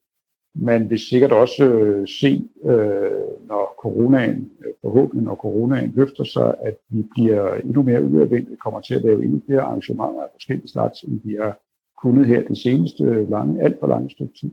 Man 0.55 0.91
vil 0.91 0.99
sikkert 0.99 1.33
også 1.33 1.65
øh, 1.65 2.09
se, 2.09 2.49
øh, 2.65 3.49
når 3.49 3.75
coronaen, 3.79 4.51
øh, 4.67 4.73
forhåbentlig 4.81 5.25
når 5.25 5.35
coronaen 5.35 5.93
løfter 5.97 6.25
sig, 6.25 6.55
at 6.63 6.77
vi 6.89 7.03
bliver 7.15 7.55
endnu 7.55 7.83
mere 7.83 8.05
udadvendte, 8.05 8.57
kommer 8.57 8.81
til 8.81 8.95
at 8.95 9.03
lave 9.03 9.25
endnu 9.25 9.41
flere 9.47 9.61
arrangementer 9.61 10.23
af 10.23 10.29
forskellige 10.33 10.69
slags, 10.69 11.03
end 11.03 11.21
vi 11.25 11.35
har 11.35 11.59
kunnet 12.03 12.27
her 12.27 12.43
den 12.47 12.57
seneste 12.57 13.27
lange, 13.31 13.63
alt 13.63 13.77
for 13.81 13.87
lange 13.87 14.11
stykke 14.11 14.35
tid. 14.41 14.51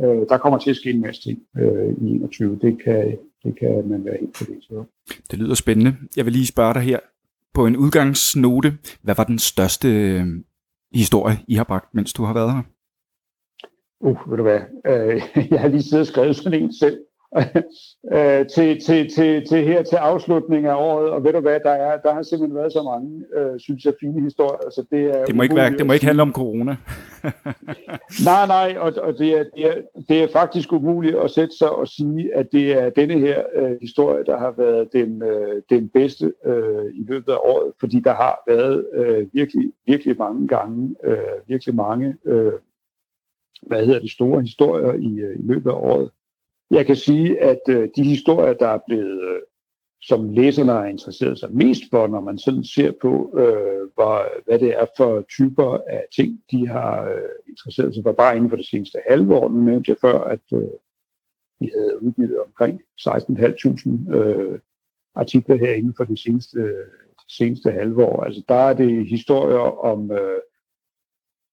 Øh, 0.00 0.28
der 0.28 0.38
kommer 0.38 0.58
til 0.58 0.70
at 0.70 0.76
ske 0.76 0.90
en 0.90 1.00
masse 1.00 1.22
ting 1.22 1.38
øh, 1.58 1.88
i 2.02 2.10
21. 2.10 2.58
Det 2.62 2.82
kan, 2.84 3.18
det 3.44 3.58
kan 3.58 3.88
man 3.88 4.04
være 4.04 4.16
helt 4.20 4.34
på 4.38 4.44
Det 5.30 5.38
lyder 5.38 5.54
spændende. 5.54 5.96
Jeg 6.16 6.24
vil 6.24 6.32
lige 6.32 6.46
spørge 6.46 6.74
dig 6.74 6.82
her 6.82 6.98
på 7.54 7.66
en 7.66 7.76
udgangsnote. 7.76 8.78
Hvad 9.02 9.14
var 9.14 9.24
den 9.24 9.38
største 9.38 9.88
øh, 9.88 10.26
historie, 10.92 11.36
I 11.48 11.54
har 11.54 11.64
bragt, 11.64 11.94
mens 11.94 12.12
du 12.12 12.22
har 12.22 12.34
været 12.34 12.52
her? 12.52 12.62
Uh, 14.00 14.30
ved 14.30 14.36
du 14.36 14.42
hvad? 14.42 14.60
Øh, 14.86 15.22
jeg 15.52 15.60
har 15.60 15.68
lige 15.68 15.82
siddet 15.82 16.00
og 16.00 16.06
skrevet 16.06 16.36
sådan 16.36 16.62
en 16.62 16.72
selv. 16.72 16.98
øh, 18.14 18.46
til, 18.54 18.80
til, 18.80 19.10
til, 19.14 19.46
til 19.46 19.64
her 19.64 19.82
til 19.82 19.96
afslutning 19.96 20.66
af 20.66 20.74
året, 20.74 21.10
og 21.10 21.24
ved 21.24 21.32
du 21.32 21.40
hvad, 21.40 21.60
der, 21.60 21.70
er, 21.70 22.00
der 22.00 22.14
har 22.14 22.22
simpelthen 22.22 22.56
været 22.56 22.72
så 22.72 22.82
mange, 22.82 23.24
øh, 23.36 23.60
synes 23.60 23.84
jeg, 23.84 23.94
fine 24.00 24.22
historier. 24.22 24.58
Altså, 24.64 24.84
det, 24.90 25.04
er 25.04 25.24
det, 25.24 25.36
må 25.36 25.42
ikke 25.42 25.56
være, 25.56 25.70
det 25.70 25.86
må 25.86 25.92
ikke 25.92 26.06
handle 26.06 26.22
om 26.22 26.32
corona. 26.32 26.76
nej, 28.30 28.46
nej, 28.46 28.76
og, 28.78 28.92
og 29.02 29.18
det, 29.18 29.38
er, 29.38 29.44
det, 29.56 29.66
er, 29.66 29.74
det 30.08 30.22
er 30.22 30.28
faktisk 30.32 30.72
umuligt 30.72 31.16
at 31.16 31.30
sætte 31.30 31.56
sig 31.58 31.70
og 31.70 31.88
sige, 31.88 32.34
at 32.34 32.52
det 32.52 32.72
er 32.72 32.90
denne 32.90 33.18
her 33.18 33.42
øh, 33.54 33.76
historie, 33.80 34.24
der 34.24 34.38
har 34.38 34.54
været 34.56 34.92
den, 34.92 35.22
øh, 35.22 35.62
den 35.70 35.88
bedste 35.88 36.32
øh, 36.44 36.84
i 36.94 37.04
løbet 37.08 37.32
af 37.32 37.38
året, 37.44 37.72
fordi 37.80 38.00
der 38.00 38.14
har 38.14 38.42
været 38.46 38.86
øh, 38.94 39.26
virkelig, 39.32 39.72
virkelig 39.86 40.16
mange 40.18 40.48
gange, 40.48 40.94
øh, 41.04 41.18
virkelig 41.48 41.74
mange 41.74 42.16
øh, 42.24 42.52
hvad 43.62 43.86
hedder 43.86 44.00
det, 44.00 44.10
store 44.10 44.40
historier 44.40 44.92
i, 44.92 45.20
øh, 45.20 45.38
i 45.38 45.42
løbet 45.42 45.70
af 45.70 45.74
året. 45.74 46.10
Jeg 46.70 46.86
kan 46.86 46.96
sige, 46.96 47.40
at 47.40 47.60
øh, 47.68 47.88
de 47.96 48.04
historier, 48.04 48.52
der 48.52 48.68
er 48.68 48.78
blevet, 48.86 49.22
øh, 49.22 49.40
som 50.02 50.30
læserne 50.30 50.72
har 50.72 50.86
interesseret 50.86 51.38
sig 51.38 51.52
mest 51.52 51.82
for, 51.90 52.06
når 52.06 52.20
man 52.20 52.38
sådan 52.38 52.64
ser 52.64 52.92
på, 53.00 53.34
øh, 53.38 53.88
hvor, 53.94 54.44
hvad 54.46 54.58
det 54.58 54.70
er 54.80 54.86
for 54.96 55.22
typer 55.22 55.78
af 55.88 56.04
ting, 56.16 56.40
de 56.50 56.68
har 56.68 57.04
øh, 57.04 57.28
interesseret 57.48 57.94
sig 57.94 58.02
for, 58.04 58.12
bare 58.12 58.36
inden 58.36 58.50
for 58.50 58.56
det 58.56 58.66
seneste 58.66 58.98
halve 59.08 59.34
år. 59.34 59.48
Nu 59.48 59.60
nævnte 59.60 59.90
jeg 59.90 59.96
før, 60.00 60.18
at 60.18 60.40
øh, 60.52 60.70
vi 61.60 61.70
havde 61.74 62.02
udgivet 62.02 62.38
omkring 62.46 62.80
16.500 63.00 64.16
øh, 64.16 64.58
artikler 65.14 65.56
her 65.56 65.72
inden 65.72 65.94
for 65.96 66.04
det 66.04 66.18
seneste, 66.18 66.58
det 67.22 67.28
seneste 67.28 67.70
halve 67.70 68.04
år. 68.04 68.24
Altså 68.24 68.42
der 68.48 68.54
er 68.54 68.74
det 68.74 69.08
historier 69.08 69.84
om 69.84 70.10
øh, 70.10 70.40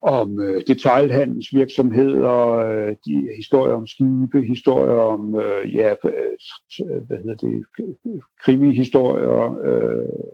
om 0.02 0.39
øh, 0.39 0.62
detaljhandelsvirksomheder, 0.68 2.50
øh, 2.50 2.96
de 3.06 3.30
historier 3.38 3.74
om 3.74 3.88
skibe, 3.88 4.41
historier 4.41 5.00
om 5.00 5.36
øh, 5.36 5.76
ja, 5.76 5.96
øh, 6.06 6.91
øh, 6.91 7.02
hvad 7.08 7.18
hedder 7.18 7.36
det, 7.36 7.66
krimihistorier, 8.43 9.60
øh, 9.64 10.32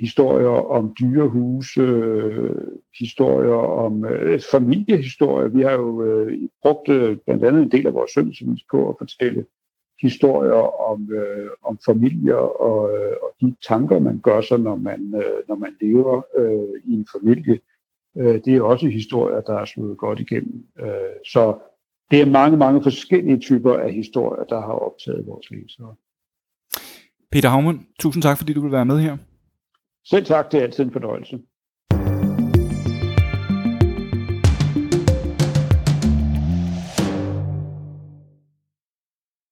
historier 0.00 0.48
om 0.48 0.94
dyrehuse, 1.00 1.80
øh, 1.80 2.50
historier 2.98 3.54
om 3.54 4.04
øh, 4.04 4.40
familiehistorier. 4.50 5.48
Vi 5.48 5.62
har 5.62 5.72
jo 5.72 6.02
øh, 6.02 6.38
brugt 6.62 6.88
øh, 6.88 7.16
blandt 7.16 7.44
andet 7.44 7.62
en 7.62 7.70
del 7.70 7.86
af 7.86 7.94
vores 7.94 8.10
søndagsvis 8.10 8.64
på 8.70 8.88
at 8.88 8.94
fortælle 8.98 9.44
historier 10.00 10.90
om, 10.90 11.12
øh, 11.12 11.50
om 11.62 11.78
familier 11.86 12.34
og, 12.34 12.96
øh, 12.96 13.16
og 13.22 13.34
de 13.40 13.54
tanker, 13.68 13.98
man 13.98 14.20
gør 14.20 14.40
sig, 14.40 14.58
når 14.60 14.76
man, 14.76 15.14
øh, 15.16 15.48
når 15.48 15.54
man 15.54 15.76
lever 15.80 16.22
øh, 16.36 16.80
i 16.84 16.92
en 16.92 17.06
familie. 17.12 17.52
Øh, 17.52 17.73
det 18.14 18.56
er 18.56 18.62
også 18.62 18.86
historier, 18.86 19.40
der 19.40 19.54
er 19.58 19.64
slået 19.64 19.98
godt 19.98 20.20
igennem. 20.20 20.66
Øh, 20.80 20.88
så 21.26 21.58
det 22.10 22.20
er 22.20 22.26
mange, 22.26 22.56
mange 22.56 22.82
forskellige 22.82 23.38
typer 23.38 23.74
af 23.74 23.92
historier, 23.92 24.44
der 24.44 24.60
har 24.60 24.72
optaget 24.72 25.26
vores 25.26 25.50
læsere. 25.50 25.94
Peter 27.32 27.48
Havmund, 27.48 27.80
tusind 28.00 28.22
tak, 28.22 28.38
fordi 28.38 28.52
du 28.52 28.60
vil 28.60 28.72
være 28.72 28.84
med 28.84 28.98
her. 29.00 29.16
Selv 30.04 30.24
tak, 30.24 30.52
det 30.52 30.58
er 30.58 30.62
altid 30.62 30.84
en 30.84 30.92
fornøjelse. 30.92 31.38